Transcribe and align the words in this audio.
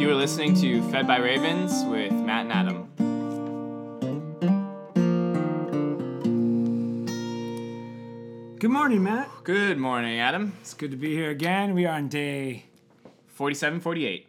You 0.00 0.08
are 0.08 0.14
listening 0.14 0.54
to 0.62 0.80
Fed 0.90 1.06
by 1.06 1.18
Ravens 1.18 1.84
with 1.84 2.10
Matt 2.10 2.46
and 2.46 2.52
Adam. 2.52 2.86
Good 8.58 8.70
morning, 8.70 9.02
Matt. 9.02 9.28
Good 9.44 9.76
morning, 9.78 10.18
Adam. 10.20 10.54
It's 10.62 10.74
good 10.74 10.90
to 10.90 10.96
be 10.96 11.14
here 11.14 11.30
again. 11.30 11.74
We 11.74 11.84
are 11.84 11.94
on 11.96 12.08
day. 12.08 12.64
47 13.28 13.80
48. 13.80 14.26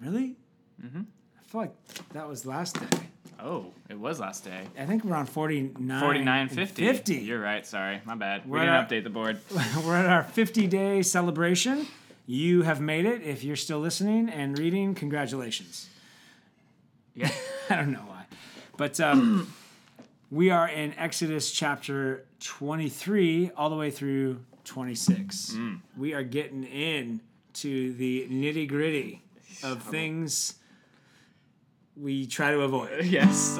Really? 0.00 0.36
Mm-hmm. 0.84 1.00
I 1.00 1.42
feel 1.50 1.60
like 1.62 1.74
that 2.12 2.28
was 2.28 2.44
last 2.46 2.80
day. 2.80 2.98
Oh, 3.40 3.72
it 3.88 3.98
was 3.98 4.20
last 4.20 4.44
day. 4.44 4.62
I 4.78 4.84
think 4.86 5.04
we're 5.04 5.14
on 5.16 5.26
49. 5.26 6.00
49 6.00 6.48
50. 6.48 6.86
50. 6.86 7.14
You're 7.16 7.40
right. 7.40 7.66
Sorry. 7.66 8.00
My 8.04 8.14
bad. 8.14 8.44
We 8.44 8.52
We're 8.52 8.60
didn't 8.60 8.74
at- 8.74 8.88
update 8.88 9.04
the 9.04 9.10
board. 9.10 9.38
we're 9.84 9.96
at 9.96 10.06
our 10.06 10.22
50 10.24 10.66
day 10.66 11.02
celebration. 11.02 11.86
You 12.30 12.60
have 12.60 12.78
made 12.78 13.06
it. 13.06 13.22
If 13.22 13.42
you're 13.42 13.56
still 13.56 13.78
listening 13.78 14.28
and 14.28 14.58
reading, 14.58 14.94
congratulations. 14.94 15.88
Yeah. 17.14 17.30
I 17.70 17.76
don't 17.76 17.90
know 17.90 18.04
why. 18.06 18.26
But 18.76 19.00
um, 19.00 19.50
we 20.30 20.50
are 20.50 20.68
in 20.68 20.92
Exodus 20.98 21.50
chapter 21.50 22.26
23 22.40 23.52
all 23.56 23.70
the 23.70 23.76
way 23.76 23.90
through 23.90 24.40
26. 24.64 25.52
Mm. 25.52 25.80
We 25.96 26.12
are 26.12 26.22
getting 26.22 26.64
in 26.64 27.22
to 27.54 27.94
the 27.94 28.28
nitty 28.30 28.68
gritty 28.68 29.22
of 29.62 29.82
things 29.84 30.56
we 31.96 32.26
try 32.26 32.50
to 32.50 32.60
avoid. 32.60 33.04
yes. 33.06 33.58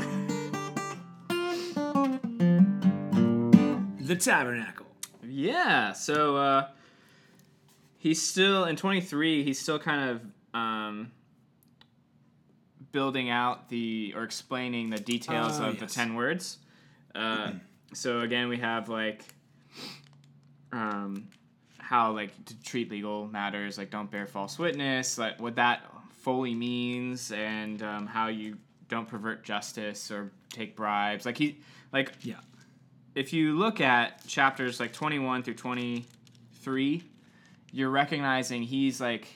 The 3.99 4.17
tabernacle. 4.17 4.85
Yeah. 5.27 5.95
So 5.95 6.37
uh, 6.37 6.69
he's 7.99 8.23
still 8.23 8.65
in 8.65 8.77
23. 8.77 9.45
He's 9.45 9.59
still 9.59 9.79
kind 9.79 10.11
of 10.11 10.23
um, 10.59 11.13
building 12.93 13.31
out 13.31 13.69
the 13.69 14.13
or 14.17 14.23
explaining 14.25 14.91
the 14.91 14.99
details 14.99 15.61
Oh, 15.61 15.67
of 15.71 15.81
the 15.81 15.87
10 15.87 16.15
words. 16.15 16.59
Uh, 17.15 17.53
so 17.93 18.21
again, 18.21 18.49
we 18.49 18.57
have 18.59 18.89
like 18.89 19.25
um, 20.73 21.29
how 21.79 22.13
like 22.13 22.33
to 22.47 22.61
treat 22.63 22.91
legal 22.91 23.27
matters, 23.27 23.79
like 23.79 23.91
don't 23.91 24.11
bear 24.11 24.27
false 24.27 24.59
witness, 24.59 25.19
like 25.19 25.41
what 25.41 25.57
that 25.57 25.83
fully 26.21 26.55
means, 26.55 27.33
and 27.33 27.83
um, 27.83 28.07
how 28.07 28.29
you 28.29 28.57
don't 28.89 29.09
pervert 29.09 29.45
justice 29.45 30.11
or 30.11 30.31
take 30.51 30.77
bribes. 30.77 31.27
Like 31.27 31.37
he 31.39 31.61
like 31.93 32.13
Yeah. 32.23 32.37
if 33.15 33.33
you 33.33 33.57
look 33.59 33.81
at 33.81 34.27
chapters 34.27 34.81
like 34.81 34.93
21 34.93 35.43
through 35.43 35.55
23 35.55 37.03
you're 37.73 37.91
recognizing 37.91 38.63
he's 38.63 39.01
like 39.01 39.27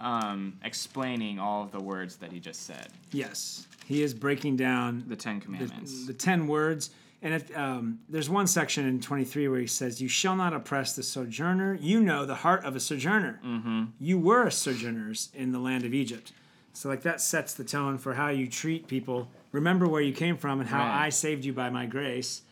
um, 0.00 0.58
explaining 0.64 1.38
all 1.38 1.62
of 1.62 1.72
the 1.72 1.80
words 1.80 2.16
that 2.16 2.32
he 2.32 2.40
just 2.40 2.66
said 2.66 2.88
Yes. 3.12 3.66
He 3.86 4.02
is 4.02 4.14
breaking 4.14 4.56
down 4.56 5.04
the 5.06 5.16
ten 5.16 5.38
the, 5.38 5.44
commandments 5.44 6.06
the 6.06 6.14
10 6.14 6.46
words. 6.48 6.90
And 7.22 7.32
if, 7.34 7.56
um, 7.56 8.00
there's 8.08 8.28
one 8.28 8.46
section 8.46 8.86
in 8.86 9.00
23 9.00 9.48
where 9.48 9.60
he 9.60 9.66
says, 9.66 10.00
You 10.00 10.08
shall 10.08 10.36
not 10.36 10.52
oppress 10.52 10.94
the 10.94 11.02
sojourner. 11.02 11.78
You 11.80 12.00
know 12.00 12.26
the 12.26 12.34
heart 12.34 12.64
of 12.64 12.76
a 12.76 12.80
sojourner. 12.80 13.40
Mm-hmm. 13.44 13.84
You 13.98 14.18
were 14.18 14.50
sojourners 14.50 15.30
in 15.34 15.52
the 15.52 15.58
land 15.58 15.84
of 15.86 15.94
Egypt. 15.94 16.32
So, 16.74 16.88
like, 16.88 17.02
that 17.02 17.20
sets 17.22 17.54
the 17.54 17.64
tone 17.64 17.96
for 17.98 18.14
how 18.14 18.28
you 18.28 18.46
treat 18.48 18.88
people. 18.88 19.30
Remember 19.52 19.86
where 19.88 20.02
you 20.02 20.12
came 20.12 20.36
from 20.36 20.60
and 20.60 20.68
how 20.68 20.80
Right. 20.80 21.06
I 21.06 21.08
saved 21.08 21.44
you 21.46 21.52
by 21.54 21.70
my 21.70 21.86
grace. 21.86 22.42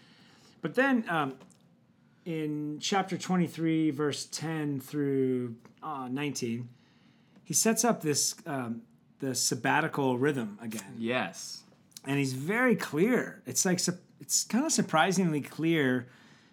But 0.63 0.75
then 0.75 1.05
um, 1.09 1.35
in 2.25 2.79
chapter 2.81 3.17
23, 3.19 3.91
verse 3.91 4.27
10 4.27 4.81
through 4.81 5.57
uh, 5.83 6.09
19, 6.11 6.69
he 7.45 7.55
sets 7.55 7.85
up 7.85 8.03
this 8.03 8.35
um, 8.47 8.83
the 9.19 9.35
sabbatical 9.35 10.19
rhythm 10.19 10.59
again 10.61 10.95
yes 10.99 11.63
and 12.05 12.19
he's 12.19 12.33
very 12.33 12.77
clear. 12.77 13.43
It's 13.47 13.65
like 13.65 13.81
it's 14.21 14.45
kind 14.45 14.65
of 14.65 14.73
surprisingly 14.73 15.41
clear 15.41 16.09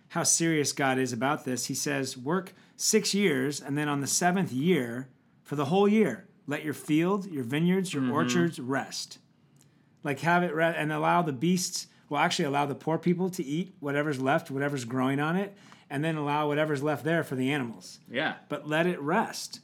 how 0.09 0.23
serious 0.23 0.71
God 0.73 0.97
is 0.97 1.13
about 1.13 1.45
this. 1.45 1.65
He 1.65 1.73
says, 1.73 2.17
"Work 2.17 2.53
six 2.75 3.13
years, 3.13 3.61
and 3.61 3.77
then 3.77 3.87
on 3.87 4.01
the 4.01 4.07
seventh 4.07 4.51
year, 4.51 5.09
for 5.43 5.55
the 5.55 5.65
whole 5.65 5.87
year, 5.87 6.27
let 6.47 6.63
your 6.63 6.73
field, 6.73 7.25
your 7.25 7.43
vineyards, 7.43 7.93
your 7.93 8.11
orchards 8.11 8.59
rest. 8.59 9.19
Like 10.03 10.19
have 10.21 10.43
it 10.43 10.53
re- 10.53 10.75
and 10.75 10.91
allow 10.91 11.21
the 11.21 11.33
beasts. 11.33 11.87
Well, 12.09 12.21
actually, 12.21 12.45
allow 12.45 12.65
the 12.65 12.75
poor 12.75 12.97
people 12.97 13.29
to 13.31 13.43
eat 13.45 13.73
whatever's 13.79 14.19
left, 14.19 14.49
whatever's 14.49 14.83
growing 14.85 15.19
on 15.19 15.35
it, 15.35 15.55
and 15.89 16.03
then 16.03 16.15
allow 16.15 16.47
whatever's 16.47 16.81
left 16.83 17.03
there 17.03 17.23
for 17.23 17.35
the 17.35 17.51
animals." 17.51 17.99
yeah 18.09 18.35
but 18.49 18.67
let 18.67 18.85
it 18.87 18.99
rest. 19.01 19.61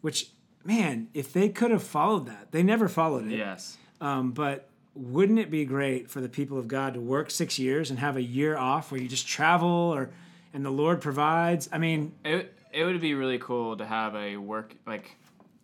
Which, 0.00 0.30
man, 0.64 1.08
if 1.14 1.32
they 1.32 1.48
could 1.48 1.70
have 1.70 1.82
followed 1.82 2.26
that, 2.26 2.52
they 2.52 2.62
never 2.62 2.88
followed 2.88 3.26
it. 3.26 3.36
yes 3.36 3.76
Um, 4.00 4.32
but 4.32 4.68
wouldn't 4.94 5.38
it 5.38 5.50
be 5.50 5.64
great 5.64 6.10
for 6.10 6.20
the 6.20 6.28
people 6.28 6.58
of 6.58 6.66
God 6.68 6.94
to 6.94 7.00
work 7.00 7.30
six 7.30 7.58
years 7.58 7.90
and 7.90 7.98
have 7.98 8.16
a 8.16 8.22
year 8.22 8.56
off 8.56 8.90
where 8.90 9.00
you 9.00 9.08
just 9.08 9.26
travel 9.26 9.68
or 9.68 10.10
and 10.52 10.64
the 10.64 10.70
Lord 10.70 11.00
provides? 11.00 11.68
I 11.72 11.78
mean, 11.78 12.12
it, 12.24 12.52
it 12.72 12.84
would 12.84 13.00
be 13.00 13.14
really 13.14 13.38
cool 13.38 13.76
to 13.76 13.86
have 13.86 14.14
a 14.14 14.36
work 14.36 14.74
like 14.86 15.16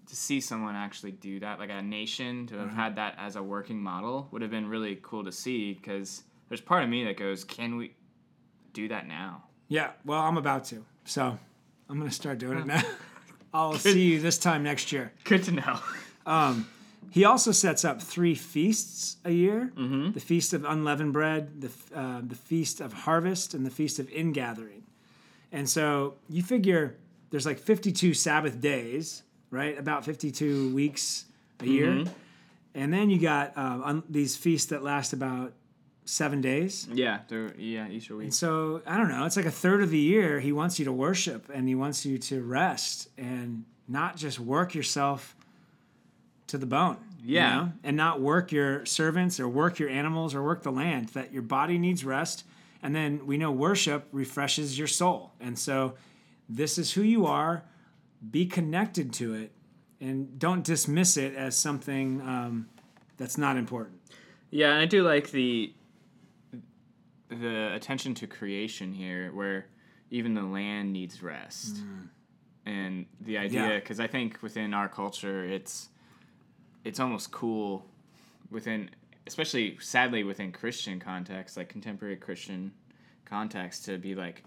to 0.06 0.16
see 0.16 0.40
someone 0.40 0.76
actually 0.76 1.12
do 1.12 1.40
that 1.40 1.58
like 1.58 1.70
a 1.70 1.82
nation 1.82 2.46
to 2.46 2.58
have 2.58 2.68
mm-hmm. 2.68 2.76
had 2.76 2.96
that 2.96 3.16
as 3.18 3.36
a 3.36 3.42
working 3.42 3.78
model 3.78 4.28
would 4.30 4.42
have 4.42 4.50
been 4.50 4.68
really 4.68 4.98
cool 5.02 5.24
to 5.24 5.32
see 5.32 5.74
because 5.74 6.22
there's 6.48 6.60
part 6.60 6.84
of 6.84 6.88
me 6.88 7.04
that 7.04 7.16
goes 7.16 7.44
can 7.44 7.76
we 7.76 7.94
do 8.72 8.88
that 8.88 9.06
now 9.06 9.42
yeah, 9.68 9.90
well, 10.04 10.20
I'm 10.20 10.36
about 10.36 10.64
to. 10.66 10.84
So 11.04 11.38
I'm 11.88 11.98
going 11.98 12.08
to 12.08 12.14
start 12.14 12.38
doing 12.38 12.58
it 12.58 12.66
now. 12.66 12.82
I'll 13.54 13.74
see 13.74 14.12
you 14.12 14.20
this 14.20 14.38
time 14.38 14.62
next 14.62 14.92
year. 14.92 15.12
good 15.24 15.44
to 15.44 15.52
know 15.52 15.80
um, 16.26 16.68
He 17.10 17.24
also 17.24 17.52
sets 17.52 17.84
up 17.84 18.02
three 18.02 18.34
feasts 18.34 19.16
a 19.24 19.30
year 19.30 19.72
mm-hmm. 19.74 20.12
the 20.12 20.20
Feast 20.20 20.52
of 20.52 20.64
Unleavened 20.64 21.12
Bread, 21.12 21.62
the, 21.62 21.70
uh, 21.94 22.20
the 22.22 22.34
Feast 22.34 22.80
of 22.80 22.92
Harvest, 22.92 23.54
and 23.54 23.64
the 23.64 23.70
Feast 23.70 23.98
of 23.98 24.10
Ingathering. 24.10 24.84
And 25.52 25.68
so 25.68 26.16
you 26.28 26.42
figure 26.42 26.96
there's 27.30 27.46
like 27.46 27.58
52 27.58 28.14
Sabbath 28.14 28.60
days, 28.60 29.22
right? 29.56 29.78
About 29.78 30.04
52 30.04 30.74
weeks 30.74 31.24
a 31.60 31.66
year. 31.66 32.04
And 32.74 32.92
then 32.92 33.08
you 33.08 33.18
got 33.18 33.56
um, 33.56 33.82
un- 33.82 34.02
these 34.08 34.36
feasts 34.36 34.68
that 34.68 34.82
last 34.84 35.12
about 35.14 35.52
seven 36.04 36.40
days. 36.40 36.86
yeah 36.92 37.18
yeah 37.58 37.88
easter 37.88 38.14
week 38.14 38.24
And 38.26 38.34
So 38.34 38.80
I 38.86 38.96
don't 38.96 39.08
know. 39.08 39.24
It's 39.24 39.36
like 39.36 39.46
a 39.46 39.50
third 39.50 39.82
of 39.82 39.90
the 39.90 39.98
year 39.98 40.38
he 40.38 40.52
wants 40.52 40.78
you 40.78 40.84
to 40.84 40.92
worship 40.92 41.48
and 41.52 41.66
he 41.66 41.74
wants 41.74 42.06
you 42.06 42.16
to 42.18 42.42
rest 42.42 43.08
and 43.18 43.64
not 43.88 44.16
just 44.16 44.38
work 44.38 44.74
yourself 44.74 45.34
to 46.48 46.58
the 46.58 46.66
bone. 46.66 46.98
you 47.24 47.34
Yeah. 47.36 47.56
know? 47.56 47.72
And 47.82 47.96
not 47.96 48.20
work 48.20 48.52
your 48.52 48.84
servants 48.86 49.40
or 49.40 49.48
work 49.48 49.80
your 49.80 49.88
animals 49.88 50.32
or 50.34 50.42
work 50.44 50.62
the 50.62 50.70
land. 50.70 51.08
That 51.08 51.32
your 51.32 51.42
body 51.42 51.76
needs 51.78 52.04
rest. 52.04 52.44
And 52.82 52.94
then 52.94 53.26
we 53.26 53.36
know 53.36 53.50
worship 53.50 54.06
refreshes 54.12 54.78
your 54.78 54.86
soul. 54.86 55.32
And 55.40 55.58
so 55.58 55.94
this 56.48 56.78
is 56.78 56.92
who 56.92 57.02
you 57.02 57.26
are. 57.26 57.64
Be 58.30 58.46
connected 58.46 59.12
to 59.14 59.34
it 59.34 59.52
and 60.00 60.38
don't 60.38 60.64
dismiss 60.64 61.16
it 61.16 61.34
as 61.34 61.56
something 61.56 62.20
um, 62.22 62.68
that's 63.16 63.38
not 63.38 63.56
important. 63.56 64.00
Yeah, 64.50 64.72
and 64.72 64.80
I 64.80 64.86
do 64.86 65.02
like 65.02 65.30
the 65.30 65.72
the 67.28 67.74
attention 67.74 68.14
to 68.14 68.26
creation 68.26 68.92
here, 68.92 69.32
where 69.32 69.66
even 70.10 70.34
the 70.34 70.42
land 70.42 70.92
needs 70.92 71.22
rest, 71.22 71.78
and 72.64 73.06
the 73.20 73.38
idea 73.38 73.60
Mm. 73.62 73.68
Yeah. 73.70 73.78
because 73.80 73.98
I 74.00 74.06
think 74.06 74.42
within 74.42 74.72
our 74.74 74.88
culture, 74.88 75.44
it's 75.44 75.88
it's 76.84 77.00
almost 77.00 77.32
cool 77.32 77.84
within, 78.50 78.90
especially 79.26 79.76
sadly 79.80 80.22
within 80.22 80.52
Christian 80.52 81.00
context, 81.00 81.56
like 81.56 81.68
contemporary 81.68 82.16
Christian 82.16 82.72
context, 83.24 83.84
to 83.86 83.98
be 83.98 84.14
like, 84.14 84.44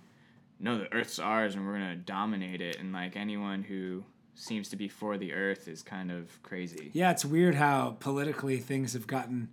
no, 0.59 0.77
the 0.77 0.93
Earth's 0.93 1.19
ours, 1.19 1.55
and 1.55 1.65
we're 1.65 1.73
gonna 1.73 1.95
dominate 1.95 2.61
it, 2.61 2.79
and 2.79 2.91
like 2.93 3.15
anyone 3.15 3.63
who 3.63 4.03
seems 4.35 4.69
to 4.69 4.75
be 4.75 4.87
for 4.87 5.17
the 5.17 5.33
Earth 5.33 5.67
is 5.67 5.81
kind 5.81 6.11
of 6.11 6.41
crazy. 6.43 6.91
Yeah, 6.93 7.11
it's 7.11 7.25
weird 7.25 7.55
how 7.55 7.97
politically 7.99 8.57
things 8.57 8.93
have 8.93 9.07
gotten 9.07 9.49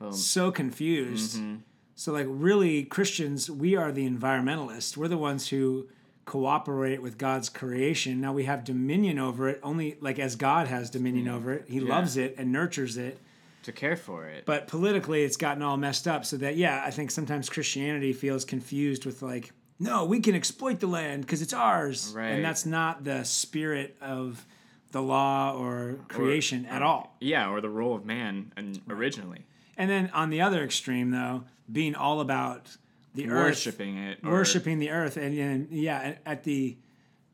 Well, 0.00 0.12
so 0.12 0.50
confused. 0.50 1.36
Mm-hmm. 1.36 1.56
So, 1.94 2.12
like, 2.12 2.26
really, 2.28 2.82
Christians, 2.82 3.48
we 3.48 3.76
are 3.76 3.92
the 3.92 4.08
environmentalists. 4.08 4.96
We're 4.96 5.06
the 5.06 5.16
ones 5.16 5.48
who 5.50 5.88
cooperate 6.24 7.00
with 7.00 7.18
God's 7.18 7.48
creation. 7.48 8.20
Now 8.20 8.32
we 8.32 8.44
have 8.44 8.64
dominion 8.64 9.20
over 9.20 9.48
it, 9.48 9.60
only 9.62 9.96
like 10.00 10.18
as 10.18 10.34
God 10.34 10.66
has 10.66 10.90
dominion 10.90 11.28
over 11.28 11.52
it. 11.52 11.66
He 11.68 11.78
loves 11.78 12.16
it 12.16 12.34
and 12.36 12.50
nurtures 12.50 12.96
it. 12.96 13.20
to 13.64 13.72
care 13.72 13.96
for 13.96 14.26
it. 14.26 14.46
But 14.46 14.68
politically, 14.68 15.24
it's 15.24 15.36
gotten 15.36 15.62
all 15.62 15.76
messed 15.76 16.06
up. 16.06 16.24
So 16.24 16.36
that, 16.38 16.56
yeah, 16.56 16.82
I 16.86 16.90
think 16.90 17.10
sometimes 17.10 17.48
Christianity 17.48 18.12
feels 18.12 18.44
confused 18.44 19.04
with, 19.04 19.22
like, 19.22 19.52
no, 19.84 20.04
we 20.04 20.20
can 20.20 20.34
exploit 20.34 20.80
the 20.80 20.86
land 20.86 21.22
because 21.22 21.42
it's 21.42 21.52
ours. 21.52 22.12
Right. 22.16 22.30
And 22.30 22.44
that's 22.44 22.64
not 22.66 23.04
the 23.04 23.22
spirit 23.24 23.96
of 24.00 24.44
the 24.92 25.02
law 25.02 25.56
or 25.56 25.98
creation 26.08 26.66
at 26.66 26.82
all. 26.82 27.16
Yeah, 27.20 27.50
or 27.50 27.60
the 27.60 27.68
role 27.68 27.94
of 27.94 28.04
man 28.04 28.52
and 28.56 28.80
originally 28.88 29.42
And 29.76 29.90
then 29.90 30.10
on 30.14 30.30
the 30.30 30.40
other 30.40 30.62
extreme, 30.64 31.10
though, 31.10 31.44
being 31.70 31.94
all 31.94 32.20
about 32.20 32.76
the 33.14 33.28
earth, 33.28 33.50
worshiping 33.50 33.96
it, 33.98 34.18
or, 34.24 34.30
worshiping 34.32 34.78
the 34.78 34.90
earth, 34.90 35.16
and, 35.16 35.36
and 35.38 35.68
yeah, 35.70 36.14
at- 36.26 36.44
the 36.44 36.76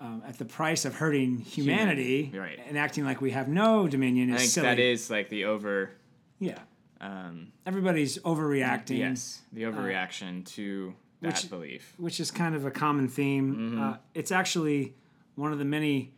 um, 0.01 0.23
at 0.27 0.39
the 0.39 0.47
price 0.47 0.87
of 0.87 0.95
hurting 0.95 1.39
humanity 1.41 2.25
Human, 2.25 2.41
right. 2.41 2.59
and 2.67 2.79
acting 2.79 3.05
like 3.05 3.21
we 3.21 3.33
have 3.33 3.49
no 3.49 3.87
dominion 3.87 4.31
I 4.31 4.37
is 4.37 4.41
think 4.41 4.51
silly. 4.53 4.67
that 4.69 4.79
is 4.79 5.11
like 5.11 5.29
the 5.29 5.45
over. 5.45 5.91
yeah, 6.39 6.59
Um, 7.03 7.53
everybody's 7.67 8.17
overreacting. 8.21 8.97
yes, 8.99 9.43
the 9.53 9.65
overreaction 9.65 10.47
to 10.55 10.95
that 11.21 11.35
which- 11.35 11.51
belief. 11.51 11.95
which 11.99 12.21
is 12.21 12.31
kind 12.31 12.55
of 12.55 12.65
a 12.67 12.71
common 12.71 13.09
theme. 13.09 13.55
Mm-hmm. 13.55 13.83
Uh, 13.83 13.97
it's 14.15 14.33
actually 14.33 14.95
one 15.35 15.53
of 15.53 15.59
the 15.59 15.65
many 15.65 16.13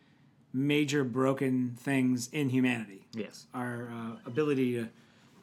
major 0.52 1.02
broken 1.04 1.74
things 1.78 2.28
in 2.32 2.48
humanity. 2.50 3.06
Yes. 3.14 3.46
Our 3.54 3.88
uh, 3.90 4.16
ability 4.26 4.74
to 4.74 4.88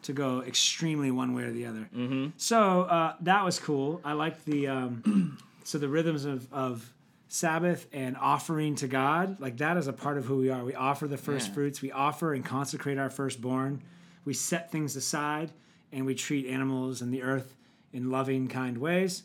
to 0.02 0.14
go 0.14 0.42
extremely 0.44 1.12
one 1.12 1.34
way 1.34 1.44
or 1.44 1.52
the 1.52 1.66
other. 1.66 1.90
Mm-hmm. 1.94 2.28
So 2.38 2.84
uh, 2.84 3.16
that 3.22 3.44
was 3.44 3.60
cool. 3.60 4.00
I 4.06 4.14
liked 4.14 4.46
the 4.46 4.68
um, 4.70 5.38
so 5.66 5.78
the 5.78 5.90
rhythms 5.90 6.26
of 6.26 6.52
of 6.54 6.94
Sabbath 7.28 7.86
and 7.92 8.16
offering 8.18 8.76
to 8.76 8.88
God. 8.88 9.40
Like 9.40 9.58
that 9.58 9.78
is 9.78 9.88
a 9.88 9.94
part 9.94 10.18
of 10.18 10.26
who 10.26 10.38
we 10.38 10.50
are. 10.50 10.64
We 10.64 10.74
offer 10.74 11.08
the 11.08 11.18
first 11.18 11.50
Yeah. 11.50 11.54
fruits. 11.54 11.82
We 11.82 11.92
offer 11.92 12.34
and 12.34 12.44
consecrate 12.46 12.98
our 12.98 13.10
firstborn. 13.10 13.82
We 14.26 14.34
set 14.34 14.72
things 14.72 14.96
aside 14.96 15.52
and 15.92 16.06
we 16.06 16.16
treat 16.16 16.46
animals 16.48 17.02
and 17.02 17.14
the 17.14 17.22
earth 17.24 17.56
in 17.94 18.10
loving, 18.10 18.48
kind 18.48 18.78
ways. 18.78 19.24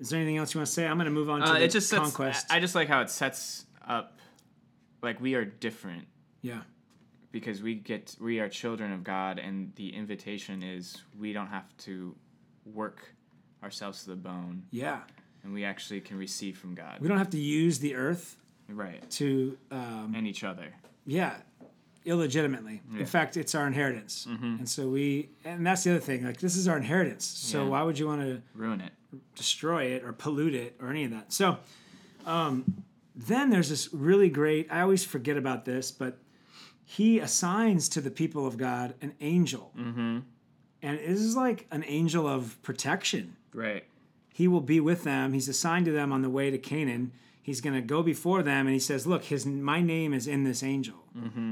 Is 0.00 0.08
there 0.08 0.18
anything 0.18 0.38
else 0.38 0.54
you 0.54 0.58
want 0.60 0.66
to 0.66 0.72
say? 0.72 0.86
I'm 0.86 0.96
going 0.96 1.04
to 1.04 1.10
move 1.12 1.28
on 1.30 1.40
to 1.40 1.46
Uh, 1.52 1.54
it 1.58 1.70
just 1.70 1.88
sets, 1.88 2.00
conquest. 2.02 2.46
I 2.50 2.58
just 2.58 2.74
like 2.74 2.88
how 2.88 3.00
it 3.02 3.10
sets 3.10 3.66
up, 3.86 4.18
like 5.02 5.20
we 5.20 5.34
are 5.34 5.44
different 5.44 6.06
yeah, 6.42 6.62
because 7.32 7.62
we 7.62 7.74
get 7.74 8.16
we 8.20 8.40
are 8.40 8.48
children 8.48 8.92
of 8.92 9.04
God, 9.04 9.38
and 9.38 9.72
the 9.76 9.94
invitation 9.94 10.62
is 10.62 11.02
we 11.18 11.32
don't 11.34 11.48
have 11.48 11.66
to 11.78 12.14
work 12.64 13.14
ourselves 13.62 14.04
to 14.04 14.10
the 14.10 14.16
bone, 14.16 14.62
yeah. 14.70 15.00
and 15.44 15.52
we 15.52 15.64
actually 15.64 16.00
can 16.00 16.16
receive 16.16 16.56
from 16.56 16.74
God, 16.74 16.98
We 17.00 17.08
don't 17.08 17.18
have 17.18 17.30
to 17.30 17.38
use 17.38 17.78
the 17.78 17.94
earth 17.94 18.36
right, 18.68 19.08
to, 19.12 19.58
um, 19.70 20.14
and 20.16 20.26
each 20.26 20.44
other. 20.44 20.72
yeah, 21.04 21.34
illegitimately. 22.06 22.74
Yeah. 22.84 22.90
Mm-hmm. 22.90 23.00
In 23.00 23.06
fact, 23.06 23.36
it's 23.36 23.54
our 23.54 23.66
inheritance, 23.66 24.26
and 24.26 24.66
so 24.68 24.88
we, 24.88 25.28
and 25.44 25.66
that's 25.66 25.84
the 25.84 25.90
other 25.90 26.00
thing. 26.00 26.24
Like 26.24 26.40
this 26.40 26.56
is 26.56 26.68
our 26.68 26.78
inheritance. 26.78 27.24
So 27.26 27.64
Yeah. 27.64 27.68
why 27.68 27.82
would 27.82 27.98
you 27.98 28.06
want 28.06 28.22
to? 28.22 28.40
Ruin 28.54 28.80
it. 28.80 28.92
Destroy 29.34 29.84
it 29.84 30.04
or 30.04 30.12
pollute 30.12 30.54
it 30.54 30.76
or 30.80 30.88
any 30.88 31.04
of 31.04 31.10
that. 31.10 31.32
So 31.32 31.58
um, 32.26 32.84
then 33.14 33.50
there's 33.50 33.68
this 33.68 33.92
really 33.92 34.28
great, 34.28 34.68
I 34.70 34.80
always 34.80 35.04
forget 35.04 35.36
about 35.36 35.64
this, 35.64 35.90
but 35.90 36.18
he 36.84 37.20
assigns 37.20 37.88
to 37.90 38.00
the 38.00 38.10
people 38.10 38.46
of 38.46 38.56
God 38.56 38.94
an 39.00 39.14
angel. 39.20 39.72
Mm-hmm. 39.78 40.18
And 40.82 40.98
it 40.98 41.04
is 41.04 41.36
like 41.36 41.66
an 41.70 41.84
angel 41.86 42.26
of 42.26 42.60
protection. 42.62 43.36
Right. 43.54 43.84
He 44.32 44.48
will 44.48 44.60
be 44.60 44.80
with 44.80 45.04
them. 45.04 45.32
He's 45.32 45.48
assigned 45.48 45.84
to 45.86 45.92
them 45.92 46.12
on 46.12 46.22
the 46.22 46.30
way 46.30 46.50
to 46.50 46.58
Canaan. 46.58 47.12
He's 47.42 47.60
going 47.60 47.74
to 47.74 47.82
go 47.82 48.02
before 48.02 48.42
them, 48.42 48.66
and 48.66 48.74
he 48.74 48.78
says, 48.78 49.06
"Look, 49.06 49.24
his 49.24 49.44
my 49.44 49.80
name 49.80 50.14
is 50.14 50.26
in 50.26 50.44
this 50.44 50.62
angel, 50.62 50.94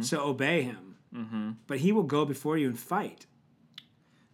so 0.01 0.21
obey 0.21 0.63
him." 0.63 0.97
Mm-hmm. 1.15 1.51
But 1.67 1.79
he 1.79 1.93
will 1.93 2.05
go 2.05 2.25
before 2.25 2.57
you 2.57 2.69
and 2.69 2.79
fight. 2.79 3.27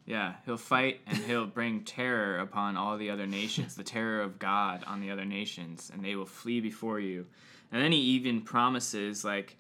Yeah, 0.06 0.35
he'll 0.45 0.56
fight 0.59 1.01
and 1.06 1.17
he'll 1.19 1.47
bring 1.47 1.85
terror 1.85 2.39
upon 2.39 2.77
all 2.77 2.99
the 2.99 3.09
other 3.11 3.27
nations, 3.27 3.75
the 3.75 3.83
terror 3.83 4.21
of 4.21 4.39
God 4.39 4.85
on 4.87 5.01
the 5.01 5.11
other 5.11 5.25
nations, 5.25 5.91
and 5.93 6.05
they 6.05 6.15
will 6.15 6.27
flee 6.27 6.61
before 6.61 7.01
you. 7.01 7.27
And 7.73 7.83
then 7.83 7.91
he 7.91 7.99
even 7.99 8.43
promises, 8.43 9.25
like, 9.25 9.56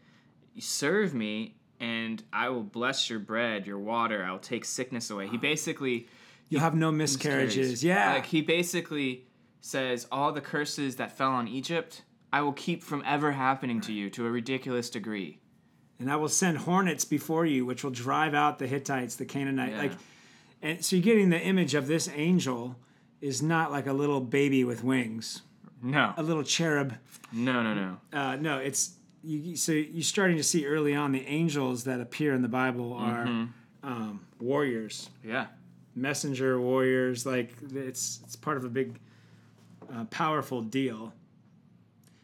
serve 0.58 1.14
me, 1.14 1.56
and 1.80 2.22
I 2.32 2.50
will 2.50 2.62
bless 2.62 3.08
your 3.08 3.18
bread, 3.20 3.66
your 3.66 3.78
water. 3.78 4.22
I 4.22 4.30
will 4.32 4.38
take 4.38 4.64
sickness 4.64 5.10
away. 5.10 5.28
He 5.28 5.38
basically 5.38 6.08
You'll 6.50 6.60
have 6.60 6.74
no 6.74 6.92
miscarriages. 6.92 7.82
Yeah, 7.82 8.12
like 8.12 8.26
he 8.26 8.42
basically 8.42 9.24
says, 9.62 10.06
all 10.12 10.30
the 10.30 10.42
curses 10.42 10.96
that 10.96 11.16
fell 11.16 11.30
on 11.30 11.48
Egypt, 11.48 12.02
I 12.32 12.42
will 12.42 12.52
keep 12.52 12.82
from 12.84 13.02
ever 13.06 13.32
happening 13.32 13.80
to 13.80 13.92
you 13.92 14.10
to 14.10 14.26
a 14.26 14.30
ridiculous 14.30 14.90
degree. 14.90 15.40
and 15.98 16.10
I 16.10 16.16
will 16.16 16.28
send 16.28 16.58
hornets 16.58 17.04
before 17.04 17.46
you, 17.46 17.64
which 17.64 17.84
will 17.84 17.90
drive 17.90 18.34
out 18.34 18.58
the 18.58 18.66
Hittites, 18.66 19.16
the 19.16 19.24
Canaanite. 19.24 19.72
Yeah. 19.72 19.78
Like, 19.78 19.92
and 20.64 20.84
so 20.84 20.96
you're 20.96 21.02
getting 21.04 21.30
the 21.30 21.40
image 21.40 21.74
of 21.74 21.86
this 21.86 22.08
angel 22.14 22.74
is 23.20 23.40
not 23.42 23.70
like 23.70 23.86
a 23.86 23.92
little 23.92 24.20
baby 24.20 24.64
with 24.64 24.82
wings, 24.82 25.42
No, 25.82 26.12
a 26.16 26.22
little 26.22 26.42
cherub. 26.42 26.94
no, 27.32 27.62
no, 27.62 27.74
no. 27.74 27.96
Uh, 28.12 28.36
no, 28.36 28.58
it's 28.58 28.94
you. 29.22 29.54
So 29.56 29.72
you're 29.72 30.02
starting 30.02 30.36
to 30.38 30.42
see 30.42 30.66
early 30.66 30.94
on 30.94 31.12
the 31.12 31.24
angels 31.26 31.84
that 31.84 32.00
appear 32.00 32.34
in 32.34 32.42
the 32.42 32.48
Bible 32.48 32.92
are 32.92 33.24
um, 33.82 34.26
warriors, 34.40 35.08
Yeah, 35.22 35.46
messenger 35.94 36.60
warriors. 36.60 37.24
Like 37.24 37.54
it's 37.72 38.20
it's 38.24 38.36
part 38.36 38.56
of 38.56 38.64
a 38.64 38.68
big, 38.68 38.98
uh, 39.94 40.04
powerful 40.06 40.60
deal. 40.62 41.12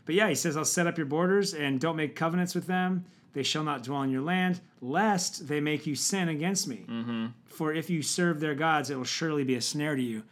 But 0.07 0.15
yeah, 0.17 0.29
he 0.29 0.35
says, 0.35 0.57
"I'll 0.57 0.65
set 0.65 0.87
up 0.87 0.97
your 0.99 1.07
borders 1.07 1.55
and 1.55 1.81
don't 1.81 1.97
make 1.97 2.17
covenants 2.17 2.55
with 2.55 2.67
them. 2.67 3.05
They 3.33 3.43
shall 3.43 3.65
not 3.65 3.83
dwell 3.83 4.03
in 4.03 4.11
your 4.11 4.23
land, 4.23 4.61
lest 4.81 5.49
they 5.49 5.61
make 5.61 5.87
you 5.87 5.95
sin 5.95 6.29
against 6.29 6.67
me. 6.67 6.85
Mm-hmm. 6.89 7.27
For 7.47 7.73
if 7.73 7.89
you 7.91 8.03
serve 8.03 8.41
their 8.41 8.55
gods, 8.55 8.91
it 8.91 8.97
will 8.97 9.05
surely 9.05 9.45
be 9.45 9.55
a 9.55 9.61
snare 9.61 9.97
to 9.97 10.03
you." 10.03 10.23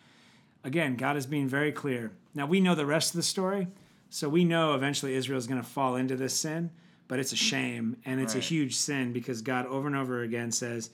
Again, 0.65 0.97
God 0.97 1.17
is 1.17 1.27
being 1.27 1.49
very 1.49 1.73
clear. 1.73 2.11
Now 2.35 2.47
we 2.47 2.61
know 2.61 2.75
the 2.75 2.87
rest 2.87 3.15
of 3.15 3.17
the 3.17 3.23
story, 3.23 3.69
so 4.11 4.29
we 4.29 4.45
know 4.45 4.75
eventually 4.75 5.15
Israel 5.15 5.39
is 5.39 5.47
going 5.47 5.63
to 5.63 5.67
fall 5.67 5.97
into 5.97 6.17
this 6.17 6.35
sin. 6.35 6.71
But 7.07 7.19
it's 7.19 7.33
a 7.33 7.37
shame, 7.37 7.97
and 8.05 8.21
it's 8.21 8.35
a 8.35 8.39
huge 8.39 8.77
sin 8.77 9.15
because 9.15 9.41
God 9.41 9.65
over 9.65 9.87
and 9.87 9.97
over 9.97 10.21
again 10.21 10.53
says, 10.53 10.91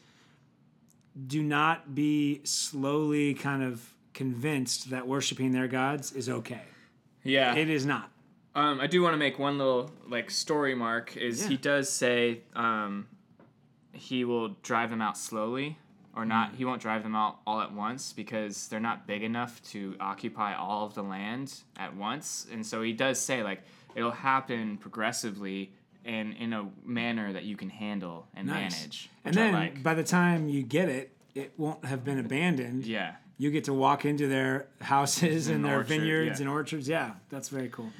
do 1.27 1.43
not 1.43 1.93
be 1.95 2.41
slowly 2.45 3.35
kind 3.35 3.65
of 3.65 3.85
convinced 4.13 4.91
that 4.91 5.09
worshiping 5.09 5.51
their 5.51 5.67
gods 5.67 6.13
is 6.13 6.29
okay. 6.29 6.63
yeah. 7.25 7.57
It 7.57 7.69
is 7.69 7.85
not. 7.85 8.13
Um, 8.55 8.81
I 8.81 8.87
do 8.87 9.03
want 9.03 9.15
to 9.15 9.19
make 9.19 9.39
one 9.39 9.59
little 9.59 9.91
like 10.09 10.31
story 10.31 10.75
mark. 10.75 11.17
Is 11.17 11.43
Yeah. 11.43 11.49
he 11.49 11.57
does 11.57 11.91
say 11.91 12.41
um, 12.55 13.07
he 13.93 14.25
will 14.25 14.51
drive 14.63 14.91
them 14.91 15.01
out 15.03 15.19
slowly, 15.19 15.79
or 16.15 16.25
not? 16.25 16.53
Mm. 16.53 16.57
He 16.57 16.65
won't 16.65 16.81
drive 16.81 17.03
them 17.03 17.17
out 17.17 17.39
all 17.47 17.61
at 17.61 17.73
once 17.73 18.13
because 18.13 18.69
they're 18.69 18.81
not 18.81 19.07
big 19.07 19.23
enough 19.23 19.61
to 19.71 19.97
occupy 20.01 20.55
all 20.55 20.87
of 20.87 20.95
the 20.95 21.03
land 21.03 21.53
at 21.77 21.97
once. 21.97 22.47
And 22.53 22.65
so 22.65 22.83
he 22.83 22.93
does 22.93 23.19
say 23.21 23.43
like 23.43 23.63
it'll 23.97 24.11
happen 24.13 24.77
progressively 24.77 25.73
and 26.05 26.35
in 26.37 26.53
a 26.53 26.69
manner 26.85 27.33
that 27.33 27.45
you 27.45 27.57
can 27.57 27.71
handle 27.71 28.29
and 28.35 28.47
Nice. 28.47 28.77
manage. 28.79 29.11
And 29.25 29.35
then 29.35 29.53
like. 29.55 29.83
by 29.83 29.95
the 29.95 30.05
time 30.05 30.49
you 30.49 30.63
get 30.63 30.89
it, 30.89 31.11
it 31.35 31.53
won't 31.57 31.85
have 31.87 32.05
been 32.05 32.19
abandoned. 32.19 32.87
yeah. 32.87 33.17
You 33.37 33.51
get 33.51 33.65
to 33.65 33.75
walk 33.75 34.05
into 34.05 34.29
their 34.29 34.69
houses 34.81 35.49
and 35.49 35.57
an 35.57 35.63
their 35.63 35.79
orchard, 35.79 35.89
vineyards 35.89 36.39
yeah. 36.39 36.45
and 36.45 36.55
orchards. 36.55 36.87
Yeah, 36.89 37.15
that's 37.31 37.49
very 37.49 37.69
cool. 37.69 37.91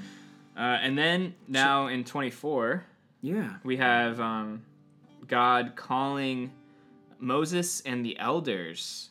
Uh, 0.57 0.79
and 0.83 0.97
then 0.97 1.35
now 1.49 1.87
in 1.89 2.05
twenty 2.05 2.31
four. 2.31 2.85
Yeah. 3.21 3.55
we 3.65 3.79
have 3.79 4.21
um, 4.21 4.63
God 5.27 5.73
calling 5.77 6.53
Moses 7.19 7.81
and 7.87 8.05
the 8.05 8.19
elders 8.19 9.09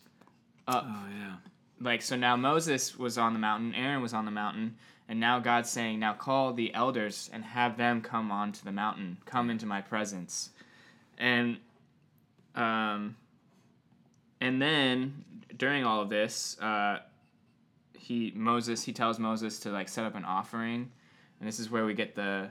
up. 0.68 0.86
Oh 0.88 1.06
yeah. 1.10 1.36
Like, 1.82 2.02
so 2.02 2.16
now 2.16 2.36
Moses 2.36 2.98
was 2.98 3.18
on 3.18 3.34
the 3.34 3.40
mountain, 3.40 3.74
Aaron 3.76 4.02
was 4.02 4.14
on 4.14 4.26
the 4.26 4.32
mountain, 4.32 4.76
and 5.10 5.20
now 5.20 5.40
God's 5.40 5.70
saying, 5.70 6.00
now 6.00 6.14
call 6.14 6.54
the 6.54 6.74
elders 6.74 7.30
and 7.34 7.44
have 7.44 7.76
them 7.76 8.02
come 8.02 8.32
onto 8.32 8.64
the 8.64 8.72
mountain, 8.72 9.18
come 9.26 9.50
into 9.50 9.66
my 9.66 9.82
presence. 9.82 10.52
And, 11.18 11.58
um, 12.56 13.18
and 14.40 14.62
then 14.62 15.26
during 15.58 15.84
all 15.84 16.02
of 16.02 16.10
this, 16.10 16.58
uh, 16.62 17.00
he 17.98 18.32
Moses 18.36 18.84
he 18.84 18.92
tells 18.92 19.18
Moses 19.18 19.60
to 19.60 19.72
like 19.72 19.88
set 19.88 20.06
up 20.06 20.16
an 20.16 20.26
offering, 20.26 20.92
and 21.44 21.48
this 21.50 21.60
is 21.60 21.70
where 21.70 21.84
we 21.84 21.94
get 21.94 22.16
the 22.16 22.50